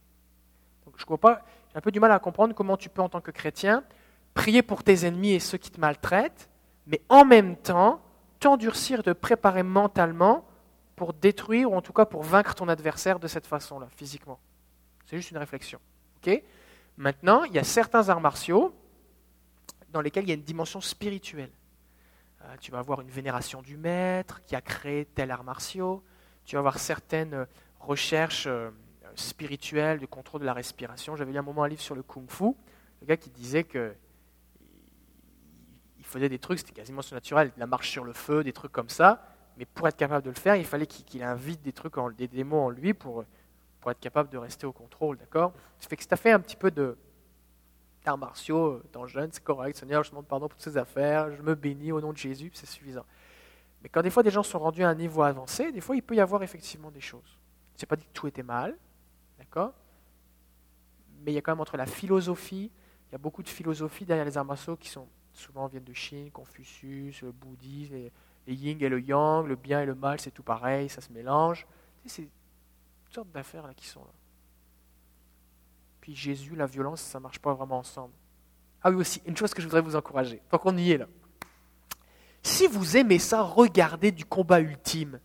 Donc, 0.85 0.95
je 0.97 1.05
pas, 1.15 1.43
j'ai 1.71 1.77
un 1.77 1.81
peu 1.81 1.91
du 1.91 1.99
mal 1.99 2.11
à 2.11 2.19
comprendre 2.19 2.53
comment 2.53 2.77
tu 2.77 2.89
peux, 2.89 3.01
en 3.01 3.09
tant 3.09 3.21
que 3.21 3.31
chrétien, 3.31 3.83
prier 4.33 4.61
pour 4.61 4.83
tes 4.83 5.05
ennemis 5.05 5.31
et 5.31 5.39
ceux 5.39 5.57
qui 5.57 5.71
te 5.71 5.79
maltraitent, 5.79 6.49
mais 6.87 7.01
en 7.09 7.25
même 7.25 7.55
temps 7.55 8.01
t'endurcir, 8.39 9.03
te 9.03 9.11
préparer 9.11 9.63
mentalement 9.63 10.45
pour 10.95 11.13
détruire 11.13 11.71
ou 11.71 11.75
en 11.75 11.81
tout 11.81 11.93
cas 11.93 12.05
pour 12.05 12.23
vaincre 12.23 12.53
ton 12.55 12.67
adversaire 12.67 13.17
de 13.17 13.27
cette 13.27 13.47
façon-là, 13.47 13.87
physiquement. 13.95 14.37
C'est 15.05 15.15
juste 15.15 15.31
une 15.31 15.37
réflexion. 15.37 15.79
Maintenant, 16.97 17.43
il 17.43 17.53
y 17.53 17.59
a 17.59 17.63
certains 17.63 18.09
arts 18.09 18.21
martiaux 18.21 18.73
dans 19.89 20.01
lesquels 20.01 20.25
il 20.25 20.29
y 20.29 20.31
a 20.31 20.35
une 20.35 20.43
dimension 20.43 20.81
spirituelle. 20.81 21.51
Euh, 22.41 22.55
tu 22.59 22.71
vas 22.71 22.79
avoir 22.79 23.01
une 23.01 23.09
vénération 23.09 23.61
du 23.61 23.77
maître 23.77 24.41
qui 24.45 24.55
a 24.55 24.61
créé 24.61 25.05
tel 25.05 25.31
art 25.31 25.43
martiaux. 25.43 26.03
Tu 26.45 26.55
vas 26.55 26.59
avoir 26.59 26.79
certaines 26.79 27.47
recherches 27.79 28.47
euh, 28.47 28.69
spirituelles 29.15 29.99
de 29.99 30.05
contrôle 30.05 30.41
de 30.41 30.45
la 30.45 30.53
respiration. 30.53 31.15
J'avais 31.15 31.31
lu 31.31 31.37
un 31.37 31.43
moment 31.43 31.63
un 31.63 31.67
livre 31.67 31.81
sur 31.81 31.95
le 31.95 32.03
kung 32.03 32.29
fu, 32.29 32.45
le 33.01 33.07
gars 33.07 33.17
qui 33.17 33.29
disait 33.29 33.63
que 33.63 33.95
il 35.99 36.05
faisait 36.05 36.27
des 36.27 36.39
trucs, 36.39 36.59
c'était 36.59 36.73
quasiment 36.73 37.01
surnaturel, 37.01 37.53
la 37.55 37.65
marche 37.65 37.89
sur 37.89 38.03
le 38.03 38.11
feu, 38.11 38.43
des 38.43 38.51
trucs 38.51 38.73
comme 38.73 38.89
ça. 38.89 39.25
Mais 39.57 39.65
pour 39.65 39.87
être 39.87 39.95
capable 39.95 40.25
de 40.25 40.29
le 40.29 40.35
faire, 40.35 40.57
il 40.57 40.65
fallait 40.65 40.85
qu'il 40.85 41.23
invite 41.23 41.61
des 41.61 41.71
trucs, 41.71 41.93
des 42.17 42.27
démons 42.27 42.65
en 42.65 42.69
lui 42.69 42.93
pour, 42.93 43.23
pour 43.83 43.91
être 43.91 43.99
capable 43.99 44.29
de 44.29 44.37
rester 44.37 44.65
au 44.65 44.71
contrôle, 44.71 45.17
d'accord? 45.17 45.51
Ça 45.77 45.89
fait 45.89 45.97
que 45.97 46.05
ça 46.05 46.15
fait 46.15 46.31
un 46.31 46.39
petit 46.39 46.55
peu 46.55 46.71
de, 46.71 46.97
arts 48.05 48.17
martiaux, 48.17 48.81
étant 48.85 49.05
jeune, 49.07 49.29
c'est 49.33 49.43
correct. 49.43 49.77
Seigneur, 49.77 50.05
je 50.05 50.09
demande 50.09 50.25
pardon 50.25 50.47
pour 50.47 50.55
toutes 50.55 50.63
ces 50.63 50.77
affaires, 50.77 51.35
je 51.35 51.41
me 51.41 51.53
bénis 51.53 51.91
au 51.91 51.99
nom 51.99 52.13
de 52.13 52.17
Jésus, 52.17 52.49
c'est 52.53 52.65
suffisant. 52.65 53.05
Mais 53.81 53.89
quand 53.89 54.01
des 54.01 54.09
fois 54.09 54.23
des 54.23 54.31
gens 54.31 54.41
sont 54.41 54.57
rendus 54.57 54.85
à 54.85 54.89
un 54.89 54.95
niveau 54.95 55.21
avancé, 55.21 55.73
des 55.73 55.81
fois 55.81 55.97
il 55.97 56.01
peut 56.01 56.15
y 56.15 56.21
avoir 56.21 56.43
effectivement 56.43 56.91
des 56.91 57.01
choses. 57.01 57.37
Je 57.75 57.83
n'ai 57.83 57.85
pas 57.85 57.97
dit 57.97 58.05
que 58.05 58.13
tout 58.13 58.25
était 58.25 58.41
mal, 58.41 58.77
d'accord? 59.37 59.73
Mais 61.25 61.33
il 61.33 61.35
y 61.35 61.37
a 61.37 61.41
quand 61.41 61.51
même 61.51 61.59
entre 61.59 61.75
la 61.75 61.85
philosophie, 61.85 62.71
il 63.09 63.11
y 63.11 63.15
a 63.15 63.17
beaucoup 63.17 63.43
de 63.43 63.49
philosophie 63.49 64.05
derrière 64.05 64.23
les 64.23 64.37
arts 64.37 64.45
martiaux 64.45 64.77
qui 64.77 64.87
sont 64.87 65.09
souvent 65.33 65.67
viennent 65.67 65.83
de 65.83 65.93
Chine, 65.93 66.31
Confucius, 66.31 67.21
le 67.21 67.33
bouddhisme, 67.33 67.95
les, 67.95 68.13
les 68.47 68.55
yin 68.55 68.81
et 68.81 68.87
le 68.87 69.01
yang, 69.01 69.45
le 69.45 69.57
bien 69.57 69.81
et 69.81 69.85
le 69.85 69.93
mal, 69.93 70.21
c'est 70.21 70.31
tout 70.31 70.41
pareil, 70.41 70.87
ça 70.87 71.01
se 71.01 71.11
mélange. 71.11 71.67
Toutes 73.13 73.25
sortes 73.25 73.31
d'affaires 73.31 73.69
qui 73.75 73.85
sont 73.85 73.99
là. 73.99 74.11
Puis 76.01 76.15
Jésus, 76.15 76.55
la 76.55 76.65
violence, 76.65 76.99
ça 76.99 77.19
ne 77.19 77.23
marche 77.23 77.37
pas 77.37 77.53
vraiment 77.53 77.77
ensemble. 77.77 78.13
Ah 78.81 78.89
oui 78.89 78.97
aussi, 78.97 79.21
une 79.27 79.37
chose 79.37 79.53
que 79.53 79.61
je 79.61 79.67
voudrais 79.67 79.81
vous 79.81 79.95
encourager, 79.95 80.41
tant 80.49 80.57
qu'on 80.57 80.75
y 80.75 80.91
est 80.91 80.97
là. 80.97 81.05
Si 82.41 82.65
vous 82.65 82.97
aimez 82.97 83.19
ça, 83.19 83.43
regardez 83.43 84.11
du 84.11 84.25
combat 84.25 84.59
ultime, 84.59 85.19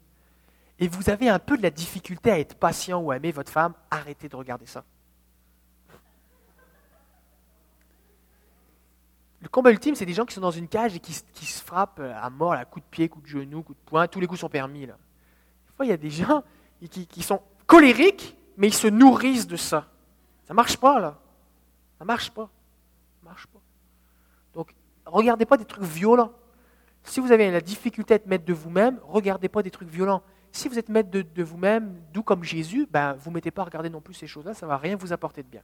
et 0.79 0.87
vous 0.87 1.09
avez 1.09 1.31
un 1.31 1.39
peu 1.39 1.57
de 1.57 1.63
la 1.63 1.71
difficulté 1.71 2.31
à 2.31 2.39
être 2.39 2.57
patient 2.57 3.01
ou 3.01 3.11
à 3.11 3.17
aimer 3.17 3.33
votre 3.33 3.51
femme, 3.51 3.73
arrêtez 3.91 4.29
de 4.29 4.37
regarder 4.37 4.67
ça. 4.67 4.85
Le 9.41 9.49
combat 9.49 9.71
ultime, 9.71 9.95
c'est 9.95 10.07
des 10.07 10.13
gens 10.13 10.27
qui 10.27 10.35
sont 10.35 10.43
dans 10.43 10.51
une 10.51 10.69
cage 10.69 10.95
et 10.95 11.01
qui, 11.01 11.15
se 11.15 11.63
frappent 11.63 12.01
à 12.01 12.29
mort 12.29 12.53
à 12.53 12.65
coups 12.67 12.85
de 12.85 12.91
pied, 12.91 13.09
coups 13.09 13.25
de 13.25 13.31
genou, 13.31 13.63
coups 13.63 13.79
de 13.79 13.85
poing, 13.85 14.07
tous 14.07 14.21
les 14.21 14.27
coups 14.27 14.41
sont 14.41 14.51
permis. 14.51 14.85
Là. 14.85 14.95
Des 15.67 15.73
fois, 15.75 15.87
il 15.87 15.89
y 15.89 15.93
a 15.93 15.97
des 15.97 16.11
gens 16.11 16.45
qui 16.81 17.23
sont 17.23 17.43
colériques, 17.69 18.37
mais 18.57 18.67
ils 18.67 18.75
se 18.75 18.89
nourrissent 18.89 19.47
de 19.47 19.57
ça. 19.57 19.87
Ça 20.45 20.55
ne 20.55 20.57
marche 20.57 20.79
pas, 20.79 20.99
là. 20.99 21.19
Ça 21.99 22.05
ne 22.05 22.07
marche 22.07 22.31
pas. 22.31 22.51
Ça 23.21 23.29
marche 23.29 23.47
pas. 23.47 23.61
Donc, 24.55 24.75
regardez 25.05 25.47
pas 25.47 25.57
des 25.57 25.67
trucs 25.67 25.85
violents. 25.85 26.33
Si 27.05 27.21
vous 27.21 27.31
avez 27.31 27.51
la 27.53 27.61
difficulté 27.61 28.15
à 28.15 28.17
être 28.17 28.27
maître 28.27 28.45
de 28.45 28.53
vous-même, 28.53 28.99
regardez 29.05 29.49
pas 29.49 29.63
des 29.63 29.71
trucs 29.71 29.89
violents. 29.89 30.23
Si 30.51 30.69
vous 30.69 30.79
êtes 30.79 30.89
maître 30.89 31.11
de, 31.11 31.43
vous-même, 31.43 32.03
d'où 32.13 32.23
comme 32.23 32.43
Jésus, 32.43 32.89
ben, 32.91 33.13
vous 33.13 33.31
ne 33.31 33.35
mettez 33.35 33.51
pas 33.51 33.63
à 33.63 33.65
regarder 33.67 33.91
non 33.91 34.01
plus 34.01 34.15
ces 34.15 34.27
choses-là, 34.27 34.55
ça 34.55 34.67
ne 34.67 34.71
va 34.71 34.79
rien 34.79 34.97
vous 34.97 35.13
apporter 35.13 35.43
de 35.43 35.49
bien. 35.49 35.63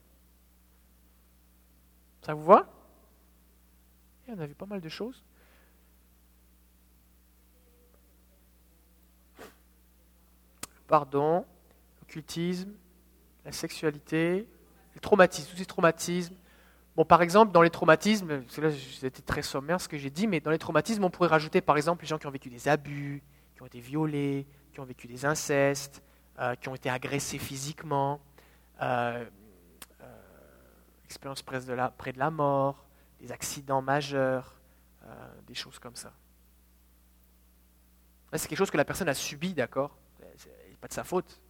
Ça 2.20 2.34
vous 2.34 2.44
va? 2.44 2.66
Et 4.28 4.32
On 4.32 4.38
a 4.38 4.46
vu 4.46 4.55
pas 4.55 4.66
mal 4.66 4.80
de 4.80 4.88
choses. 4.90 5.24
Pardon, 10.86 11.46
occultisme, 12.14 12.70
la 13.44 13.50
sexualité, 13.50 14.46
les 14.94 15.00
traumatismes, 15.00 15.50
tous 15.50 15.56
ces 15.56 15.66
traumatismes. 15.66 16.36
Bon, 16.94 17.04
par 17.04 17.22
exemple, 17.22 17.50
dans 17.50 17.62
les 17.62 17.70
traumatismes, 17.70 18.44
là 18.58 18.70
c'était 19.00 19.22
très 19.22 19.42
sommaire 19.42 19.80
ce 19.80 19.88
que 19.88 19.98
j'ai 19.98 20.10
dit, 20.10 20.28
mais 20.28 20.38
dans 20.38 20.52
les 20.52 20.58
traumatismes, 20.58 21.02
on 21.02 21.10
pourrait 21.10 21.28
rajouter 21.28 21.60
par 21.60 21.76
exemple 21.76 22.02
les 22.02 22.08
gens 22.08 22.18
qui 22.18 22.28
ont 22.28 22.30
vécu 22.30 22.50
des 22.50 22.68
abus, 22.68 23.20
qui 23.56 23.62
ont 23.62 23.66
été 23.66 23.80
violés, 23.80 24.46
qui 24.72 24.78
ont 24.78 24.84
vécu 24.84 25.08
des 25.08 25.24
incestes, 25.24 26.04
euh, 26.38 26.54
qui 26.54 26.68
ont 26.68 26.74
été 26.76 26.88
agressés 26.88 27.38
physiquement, 27.38 28.20
euh, 28.80 29.24
euh, 30.00 30.06
expérience 31.04 31.42
près 31.42 31.60
de, 31.60 31.72
la, 31.72 32.30
mort, 32.30 32.86
des 33.18 33.32
accidents 33.32 33.82
majeurs, 33.82 34.54
des 35.46 35.54
choses 35.54 35.78
comme 35.78 35.96
ça. 35.96 36.12
c'est 38.32 38.48
quelque 38.48 38.58
chose 38.58 38.70
que 38.70 38.78
la 38.78 38.86
personne 38.86 39.08
a 39.08 39.14
subi, 39.14 39.52
d'accord? 39.52 39.98
C'est 40.36 40.78
pas 40.80 40.88
de 40.88 40.94
sa 40.94 41.04
faute. 41.04 41.40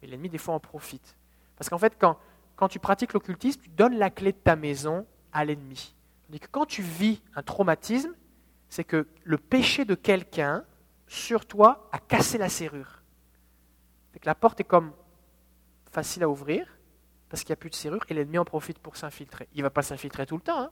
Mais 0.00 0.08
l'ennemi, 0.08 0.28
des 0.28 0.38
fois, 0.38 0.54
en 0.54 0.60
profite. 0.60 1.16
Parce 1.56 1.68
qu'en 1.68 1.78
fait, 1.78 1.96
quand, 1.98 2.18
quand 2.56 2.68
tu 2.68 2.78
pratiques 2.78 3.12
l'occultisme, 3.12 3.60
tu 3.60 3.68
donnes 3.70 3.96
la 3.96 4.10
clé 4.10 4.32
de 4.32 4.38
ta 4.38 4.56
maison 4.56 5.06
à 5.32 5.44
l'ennemi. 5.44 5.94
que 6.30 6.46
quand 6.50 6.66
tu 6.66 6.82
vis 6.82 7.22
un 7.34 7.42
traumatisme, 7.42 8.14
c'est 8.68 8.84
que 8.84 9.06
le 9.24 9.38
péché 9.38 9.84
de 9.84 9.94
quelqu'un 9.94 10.64
sur 11.06 11.46
toi 11.46 11.88
a 11.92 11.98
cassé 11.98 12.38
la 12.38 12.48
serrure. 12.48 13.02
que 14.12 14.26
la 14.26 14.34
porte 14.34 14.60
est 14.60 14.64
comme 14.64 14.92
facile 15.90 16.22
à 16.22 16.28
ouvrir 16.28 16.66
parce 17.28 17.42
qu'il 17.42 17.50
n'y 17.50 17.54
a 17.54 17.56
plus 17.56 17.70
de 17.70 17.74
serrure 17.74 18.04
et 18.08 18.14
l'ennemi 18.14 18.38
en 18.38 18.44
profite 18.44 18.78
pour 18.78 18.96
s'infiltrer. 18.96 19.48
Il 19.54 19.58
ne 19.58 19.62
va 19.62 19.70
pas 19.70 19.82
s'infiltrer 19.82 20.26
tout 20.26 20.36
le 20.36 20.42
temps, 20.42 20.60
hein, 20.60 20.70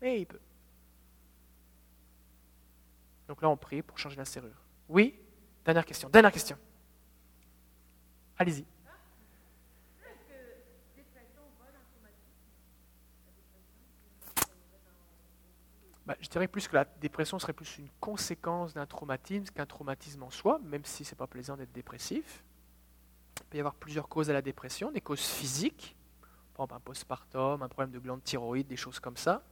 mais 0.00 0.20
il 0.20 0.26
peut. 0.26 0.40
Donc 3.28 3.40
là, 3.40 3.48
on 3.48 3.56
prie 3.56 3.82
pour 3.82 3.98
changer 3.98 4.16
la 4.16 4.26
serrure. 4.26 4.62
Oui? 4.88 5.14
Dernière 5.64 5.86
question. 5.86 6.08
Dernière 6.10 6.32
question. 6.32 6.58
Allez-y. 8.44 8.66
Bah, 16.04 16.14
je 16.20 16.28
dirais 16.28 16.46
plus 16.46 16.68
que 16.68 16.74
la 16.74 16.84
dépression 16.84 17.38
serait 17.38 17.54
plus 17.54 17.78
une 17.78 17.88
conséquence 18.00 18.74
d'un 18.74 18.84
traumatisme 18.84 19.46
qu'un 19.54 19.64
traumatisme 19.64 20.24
en 20.24 20.28
soi, 20.28 20.60
même 20.62 20.84
si 20.84 21.06
ce 21.06 21.12
n'est 21.12 21.16
pas 21.16 21.26
plaisant 21.26 21.56
d'être 21.56 21.72
dépressif. 21.72 22.44
Il 23.40 23.44
peut 23.46 23.56
y 23.56 23.60
avoir 23.60 23.76
plusieurs 23.76 24.10
causes 24.10 24.28
à 24.28 24.34
la 24.34 24.42
dépression, 24.42 24.92
des 24.92 25.00
causes 25.00 25.24
physiques, 25.24 25.96
par 26.52 26.64
exemple 26.64 26.74
un 26.74 26.80
postpartum, 26.80 27.62
un 27.62 27.68
problème 27.68 27.92
de 27.92 27.98
glande 27.98 28.22
thyroïde, 28.22 28.66
des 28.66 28.76
choses 28.76 29.00
comme 29.00 29.16
ça. 29.16 29.42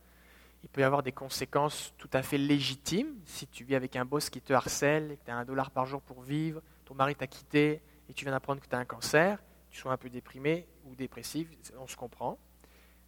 Il 0.64 0.68
peut 0.68 0.82
y 0.82 0.84
avoir 0.84 1.02
des 1.02 1.12
conséquences 1.12 1.94
tout 1.96 2.10
à 2.12 2.22
fait 2.22 2.36
légitimes. 2.36 3.14
Si 3.24 3.46
tu 3.46 3.64
vis 3.64 3.74
avec 3.74 3.96
un 3.96 4.04
boss 4.04 4.28
qui 4.28 4.42
te 4.42 4.52
harcèle, 4.52 5.16
que 5.16 5.24
tu 5.24 5.30
as 5.30 5.36
un 5.38 5.46
dollar 5.46 5.70
par 5.70 5.86
jour 5.86 6.02
pour 6.02 6.20
vivre, 6.20 6.60
ton 6.84 6.94
mari 6.94 7.16
t'a 7.16 7.26
quitté 7.26 7.80
et 8.12 8.14
tu 8.14 8.26
viens 8.26 8.32
d'apprendre 8.32 8.60
que 8.60 8.68
tu 8.68 8.76
as 8.76 8.78
un 8.78 8.84
cancer, 8.84 9.42
tu 9.70 9.80
sois 9.80 9.90
un 9.90 9.96
peu 9.96 10.10
déprimé 10.10 10.66
ou 10.84 10.94
dépressif, 10.94 11.48
on 11.78 11.86
se 11.86 11.96
comprend. 11.96 12.38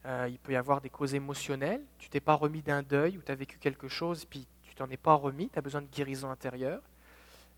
Euh, 0.06 0.28
il 0.30 0.38
peut 0.38 0.52
y 0.52 0.56
avoir 0.56 0.80
des 0.80 0.88
causes 0.88 1.14
émotionnelles. 1.14 1.82
Tu 1.98 2.08
t'es 2.08 2.20
pas 2.20 2.32
remis 2.32 2.62
d'un 2.62 2.82
deuil 2.82 3.18
ou 3.18 3.20
tu 3.20 3.30
as 3.30 3.34
vécu 3.34 3.58
quelque 3.58 3.86
chose, 3.86 4.24
puis 4.24 4.48
tu 4.62 4.74
t'en 4.74 4.88
es 4.88 4.96
pas 4.96 5.12
remis, 5.12 5.50
tu 5.50 5.58
as 5.58 5.62
besoin 5.62 5.82
de 5.82 5.88
guérison 5.88 6.30
intérieure. 6.30 6.80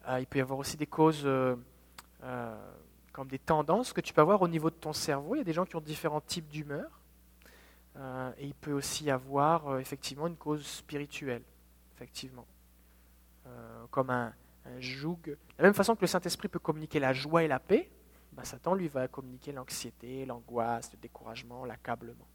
Euh, 0.08 0.18
il 0.18 0.26
peut 0.26 0.38
y 0.38 0.40
avoir 0.40 0.58
aussi 0.58 0.76
des 0.76 0.88
causes 0.88 1.22
euh, 1.24 1.54
comme 3.12 3.28
des 3.28 3.38
tendances 3.38 3.92
que 3.92 4.00
tu 4.00 4.12
peux 4.12 4.22
avoir 4.22 4.42
au 4.42 4.48
niveau 4.48 4.68
de 4.68 4.74
ton 4.74 4.92
cerveau. 4.92 5.36
Il 5.36 5.38
y 5.38 5.42
a 5.42 5.44
des 5.44 5.52
gens 5.52 5.66
qui 5.66 5.76
ont 5.76 5.80
différents 5.80 6.20
types 6.20 6.48
d'humeur. 6.48 7.00
et 8.38 8.44
il 8.44 8.54
peut 8.54 8.72
aussi 8.72 9.04
y 9.04 9.10
avoir 9.12 9.78
effectivement 9.78 10.26
une 10.26 10.36
cause 10.36 10.66
spirituelle, 10.66 11.44
effectivement. 11.94 12.46
comme 13.92 14.10
un, 14.10 14.34
joug. 14.78 15.18
De 15.24 15.36
la 15.58 15.64
même 15.64 15.74
façon 15.74 15.94
que 15.94 16.00
le 16.02 16.06
Saint-Esprit 16.06 16.48
peut 16.48 16.58
communiquer 16.58 17.00
la 17.00 17.12
joie 17.12 17.42
et 17.44 17.48
la 17.48 17.58
paix, 17.58 17.90
ben, 18.32 18.44
Satan 18.44 18.74
lui 18.74 18.88
va 18.88 19.08
communiquer 19.08 19.52
l'anxiété, 19.52 20.26
l'angoisse, 20.26 20.90
le 20.92 20.98
découragement, 20.98 21.64
l'accablement. 21.64 22.26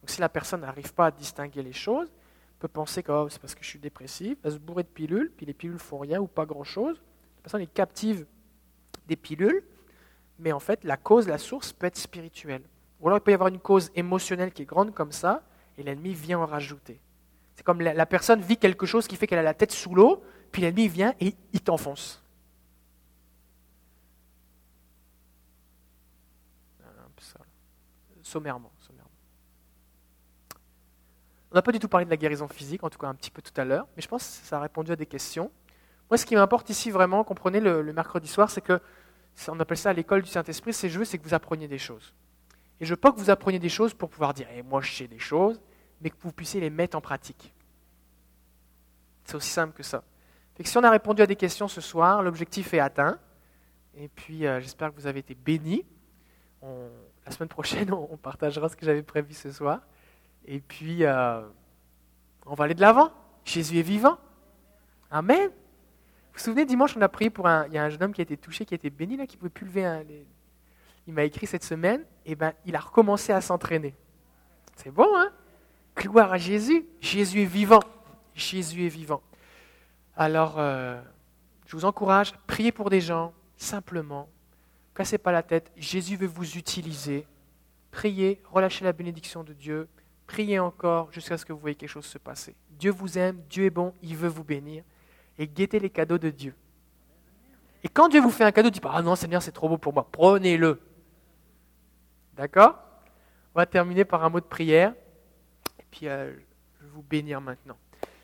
Donc 0.00 0.10
si 0.10 0.20
la 0.20 0.28
personne 0.28 0.60
n'arrive 0.60 0.92
pas 0.92 1.06
à 1.06 1.10
distinguer 1.10 1.62
les 1.62 1.72
choses, 1.72 2.10
peut 2.58 2.68
penser 2.68 3.02
que 3.02 3.10
oh, 3.10 3.28
c'est 3.28 3.40
parce 3.40 3.54
que 3.54 3.64
je 3.64 3.68
suis 3.68 3.78
dépressif, 3.78 4.38
va 4.42 4.50
se 4.50 4.58
bourrer 4.58 4.82
de 4.82 4.88
pilules, 4.88 5.32
puis 5.34 5.46
les 5.46 5.54
pilules 5.54 5.78
font 5.78 5.98
rien 5.98 6.20
ou 6.20 6.26
pas 6.26 6.44
grand-chose. 6.44 6.96
La 7.38 7.42
personne 7.42 7.62
est 7.62 7.72
captive 7.72 8.26
des 9.06 9.16
pilules, 9.16 9.64
mais 10.38 10.52
en 10.52 10.60
fait 10.60 10.84
la 10.84 10.96
cause, 10.96 11.26
la 11.26 11.38
source 11.38 11.72
peut 11.72 11.86
être 11.86 11.96
spirituelle. 11.96 12.62
Ou 13.00 13.08
alors 13.08 13.18
il 13.18 13.22
peut 13.22 13.30
y 13.30 13.34
avoir 13.34 13.48
une 13.48 13.60
cause 13.60 13.90
émotionnelle 13.94 14.52
qui 14.52 14.62
est 14.62 14.66
grande 14.66 14.94
comme 14.94 15.10
ça, 15.12 15.42
et 15.78 15.82
l'ennemi 15.82 16.12
vient 16.12 16.38
en 16.38 16.46
rajouter. 16.46 17.00
C'est 17.56 17.64
comme 17.64 17.80
la, 17.80 18.06
personne 18.06 18.40
vit 18.40 18.56
quelque 18.56 18.86
chose 18.86 19.06
qui 19.06 19.16
fait 19.16 19.26
qu'elle 19.26 19.38
a 19.38 19.42
la 19.42 19.54
tête 19.54 19.72
sous 19.72 19.94
l'eau, 19.94 20.22
puis 20.50 20.62
l'ennemi 20.62 20.88
vient 20.88 21.14
et 21.20 21.34
il 21.52 21.60
t'enfonce. 21.60 22.22
Sommairement. 28.22 28.70
On 31.52 31.56
n'a 31.56 31.62
pas 31.62 31.72
du 31.72 31.80
tout 31.80 31.88
parlé 31.88 32.04
de 32.04 32.10
la 32.10 32.16
guérison 32.16 32.46
physique, 32.46 32.84
en 32.84 32.90
tout 32.90 32.98
cas 32.98 33.08
un 33.08 33.14
petit 33.14 33.30
peu 33.30 33.42
tout 33.42 33.58
à 33.60 33.64
l'heure, 33.64 33.88
mais 33.96 34.02
je 34.02 34.08
pense 34.08 34.24
que 34.24 34.46
ça 34.46 34.58
a 34.58 34.60
répondu 34.60 34.92
à 34.92 34.96
des 34.96 35.06
questions. 35.06 35.50
Moi, 36.08 36.16
ce 36.16 36.24
qui 36.24 36.36
m'importe 36.36 36.70
ici 36.70 36.90
vraiment, 36.90 37.24
comprenez, 37.24 37.60
le, 37.60 37.82
le 37.82 37.92
mercredi 37.92 38.28
soir, 38.28 38.50
c'est 38.50 38.60
que, 38.60 38.80
on 39.48 39.58
appelle 39.58 39.76
ça 39.76 39.92
l'école 39.92 40.22
du 40.22 40.30
Saint-Esprit, 40.30 40.72
c'est 40.72 40.88
je 40.88 40.98
veux, 40.98 41.04
c'est 41.04 41.18
que 41.18 41.24
vous 41.24 41.34
appreniez 41.34 41.66
des 41.66 41.78
choses. 41.78 42.14
Et 42.80 42.84
je 42.84 42.90
veux 42.90 42.96
pas 42.96 43.10
que 43.10 43.18
vous 43.18 43.30
appreniez 43.30 43.58
des 43.58 43.68
choses 43.68 43.94
pour 43.94 44.08
pouvoir 44.08 44.32
dire, 44.32 44.46
eh, 44.54 44.62
moi 44.62 44.80
je 44.80 44.92
sais 44.92 45.08
des 45.08 45.18
choses, 45.18 45.60
mais 46.00 46.10
que 46.10 46.16
vous 46.20 46.32
puissiez 46.32 46.60
les 46.60 46.70
mettre 46.70 46.96
en 46.96 47.00
pratique. 47.00 47.52
C'est 49.24 49.34
aussi 49.34 49.50
simple 49.50 49.74
que 49.74 49.82
ça. 49.82 50.04
Si 50.62 50.76
on 50.76 50.84
a 50.84 50.90
répondu 50.90 51.22
à 51.22 51.26
des 51.26 51.36
questions 51.36 51.68
ce 51.68 51.80
soir, 51.80 52.22
l'objectif 52.22 52.74
est 52.74 52.80
atteint. 52.80 53.18
Et 53.96 54.08
puis, 54.08 54.46
euh, 54.46 54.60
j'espère 54.60 54.90
que 54.90 54.96
vous 54.96 55.06
avez 55.06 55.20
été 55.20 55.34
bénis. 55.34 55.84
la 56.62 57.32
semaine 57.32 57.48
prochaine, 57.48 57.92
on 58.10 58.16
partagera 58.16 58.68
ce 58.68 58.76
que 58.76 58.84
j'avais 58.84 59.02
prévu 59.02 59.32
ce 59.34 59.50
soir. 59.52 59.80
Et 60.46 60.60
puis, 60.60 61.04
euh, 61.04 61.42
on 62.46 62.54
va 62.54 62.64
aller 62.64 62.74
de 62.74 62.80
l'avant. 62.80 63.10
Jésus 63.44 63.78
est 63.78 63.82
vivant. 63.82 64.18
Amen. 65.10 65.48
Vous 65.48 66.34
vous 66.34 66.40
souvenez, 66.40 66.64
dimanche, 66.64 66.96
on 66.96 67.02
a 67.02 67.08
prié 67.08 67.30
pour 67.30 67.46
un. 67.46 67.68
Jeune 67.70 68.02
homme 68.02 68.12
qui 68.12 68.20
a 68.20 68.24
été 68.24 68.36
touché, 68.36 68.64
qui 68.64 68.74
a 68.74 68.76
été 68.76 68.90
béni, 68.90 69.16
là, 69.16 69.26
qui 69.26 69.36
ne 69.36 69.40
pouvait 69.40 69.50
plus 69.50 69.66
lever 69.66 69.84
un. 69.84 70.02
Il 71.06 71.14
m'a 71.14 71.24
écrit 71.24 71.46
cette 71.46 71.64
semaine, 71.64 72.04
et 72.24 72.34
ben, 72.34 72.52
il 72.66 72.76
a 72.76 72.80
recommencé 72.80 73.32
à 73.32 73.40
s'entraîner. 73.40 73.94
C'est 74.76 74.90
bon, 74.90 75.08
hein? 75.16 75.30
Gloire 75.96 76.32
à 76.32 76.38
Jésus. 76.38 76.86
Jésus 77.00 77.42
est 77.42 77.46
vivant. 77.46 77.82
Jésus 78.34 78.86
est 78.86 78.88
vivant. 78.88 79.22
Alors, 80.16 80.58
euh, 80.58 81.00
je 81.66 81.76
vous 81.76 81.84
encourage, 81.84 82.32
priez 82.46 82.72
pour 82.72 82.90
des 82.90 83.00
gens, 83.00 83.32
simplement. 83.56 84.28
Cassez 84.94 85.18
pas 85.18 85.32
la 85.32 85.42
tête. 85.42 85.70
Jésus 85.76 86.16
veut 86.16 86.26
vous 86.26 86.56
utiliser. 86.56 87.26
Priez, 87.90 88.42
relâchez 88.50 88.84
la 88.84 88.92
bénédiction 88.92 89.44
de 89.44 89.52
Dieu. 89.52 89.88
Priez 90.26 90.58
encore 90.58 91.12
jusqu'à 91.12 91.38
ce 91.38 91.44
que 91.44 91.52
vous 91.52 91.58
voyez 91.58 91.74
quelque 91.74 91.88
chose 91.90 92.06
se 92.06 92.18
passer. 92.18 92.54
Dieu 92.70 92.90
vous 92.90 93.18
aime, 93.18 93.40
Dieu 93.48 93.64
est 93.64 93.70
bon, 93.70 93.94
il 94.02 94.16
veut 94.16 94.28
vous 94.28 94.44
bénir. 94.44 94.84
Et 95.38 95.46
guettez 95.46 95.78
les 95.78 95.90
cadeaux 95.90 96.18
de 96.18 96.30
Dieu. 96.30 96.54
Et 97.82 97.88
quand 97.88 98.08
Dieu 98.08 98.20
vous 98.20 98.30
fait 98.30 98.44
un 98.44 98.52
cadeau, 98.52 98.70
dites 98.70 98.82
pas 98.82 98.92
Ah 98.94 99.02
non, 99.02 99.16
Seigneur, 99.16 99.42
c'est 99.42 99.52
trop 99.52 99.68
beau 99.68 99.78
pour 99.78 99.92
moi. 99.92 100.06
Prenez-le. 100.10 100.80
D'accord? 102.34 102.78
On 103.54 103.58
va 103.58 103.66
terminer 103.66 104.04
par 104.04 104.24
un 104.24 104.28
mot 104.28 104.40
de 104.40 104.44
prière. 104.44 104.94
Et 105.78 105.84
puis, 105.90 106.08
euh, 106.08 106.32
je 106.78 106.84
vais 106.84 106.90
vous 106.92 107.02
bénir 107.02 107.40
maintenant. 107.40 107.76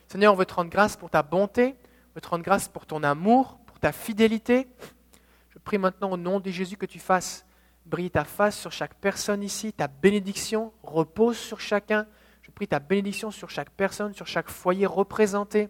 Seigneur, 0.08 0.32
on 0.32 0.36
veut 0.36 0.46
te 0.46 0.54
rendre 0.54 0.70
grâce 0.70 0.96
pour 0.96 1.10
ta 1.10 1.22
bonté, 1.22 1.74
on 2.10 2.14
veut 2.14 2.20
te 2.20 2.28
rendre 2.28 2.44
grâce 2.44 2.68
pour 2.68 2.86
ton 2.86 3.02
amour, 3.02 3.58
pour 3.66 3.78
ta 3.80 3.92
fidélité. 3.92 4.68
Je 5.50 5.58
prie 5.58 5.78
maintenant 5.78 6.12
au 6.12 6.16
nom 6.16 6.40
de 6.40 6.50
Jésus 6.50 6.76
que 6.76 6.86
tu 6.86 6.98
fasses 6.98 7.46
Brille 7.86 8.10
ta 8.10 8.24
face 8.24 8.58
sur 8.58 8.72
chaque 8.72 8.94
personne 8.94 9.44
ici, 9.44 9.72
ta 9.72 9.86
bénédiction 9.86 10.72
repose 10.82 11.36
sur 11.36 11.60
chacun. 11.60 12.06
Je 12.42 12.50
prie 12.50 12.66
ta 12.66 12.80
bénédiction 12.80 13.30
sur 13.30 13.48
chaque 13.48 13.70
personne, 13.70 14.12
sur 14.12 14.26
chaque 14.26 14.50
foyer 14.50 14.86
représenté, 14.86 15.68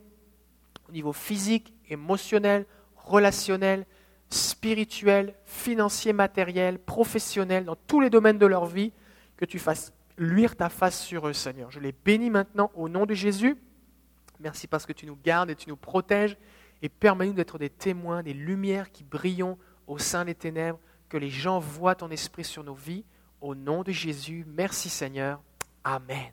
au 0.89 0.93
niveau 0.93 1.13
physique, 1.13 1.75
émotionnel, 1.91 2.65
relationnel, 2.97 3.85
spirituel, 4.31 5.35
financier, 5.45 6.15
matériel, 6.15 6.79
professionnel, 6.79 7.67
dans 7.67 7.77
tous 7.77 8.01
les 8.01 8.09
domaines 8.09 8.39
de 8.39 8.47
leur 8.47 8.65
vie, 8.65 8.93
que 9.37 9.45
tu 9.45 9.59
fasses 9.59 9.93
luire 10.17 10.57
ta 10.57 10.71
face 10.71 10.99
sur 10.99 11.29
eux, 11.29 11.35
Seigneur. 11.35 11.71
Je 11.71 11.81
les 11.81 11.93
bénis 11.93 12.31
maintenant 12.31 12.71
au 12.75 12.89
nom 12.89 13.05
de 13.05 13.13
Jésus. 13.13 13.59
Merci 14.41 14.67
parce 14.67 14.87
que 14.87 14.93
tu 14.93 15.07
nous 15.07 15.17
gardes 15.17 15.51
et 15.51 15.57
tu 15.57 15.69
nous 15.69 15.77
protèges 15.77 16.37
et 16.83 16.89
permets-nous 16.89 17.33
d'être 17.33 17.59
des 17.59 17.71
témoins, 17.71 18.23
des 18.23 18.35
lumières 18.35 18.91
qui 18.91 19.05
brillons 19.05 19.59
au 19.87 19.99
sein 19.99 20.25
des 20.25 20.35
ténèbres 20.35 20.79
que 21.09 21.17
les 21.17 21.31
gens 21.31 21.59
voient 21.59 21.95
ton 21.95 22.11
esprit 22.11 22.45
sur 22.45 22.65
nos 22.65 22.75
vies. 22.75 23.05
Au 23.41 23.55
nom 23.55 23.83
de 23.83 23.93
Jésus, 23.93 24.45
merci 24.47 24.89
Seigneur. 24.89 25.41
Amen. 25.85 26.33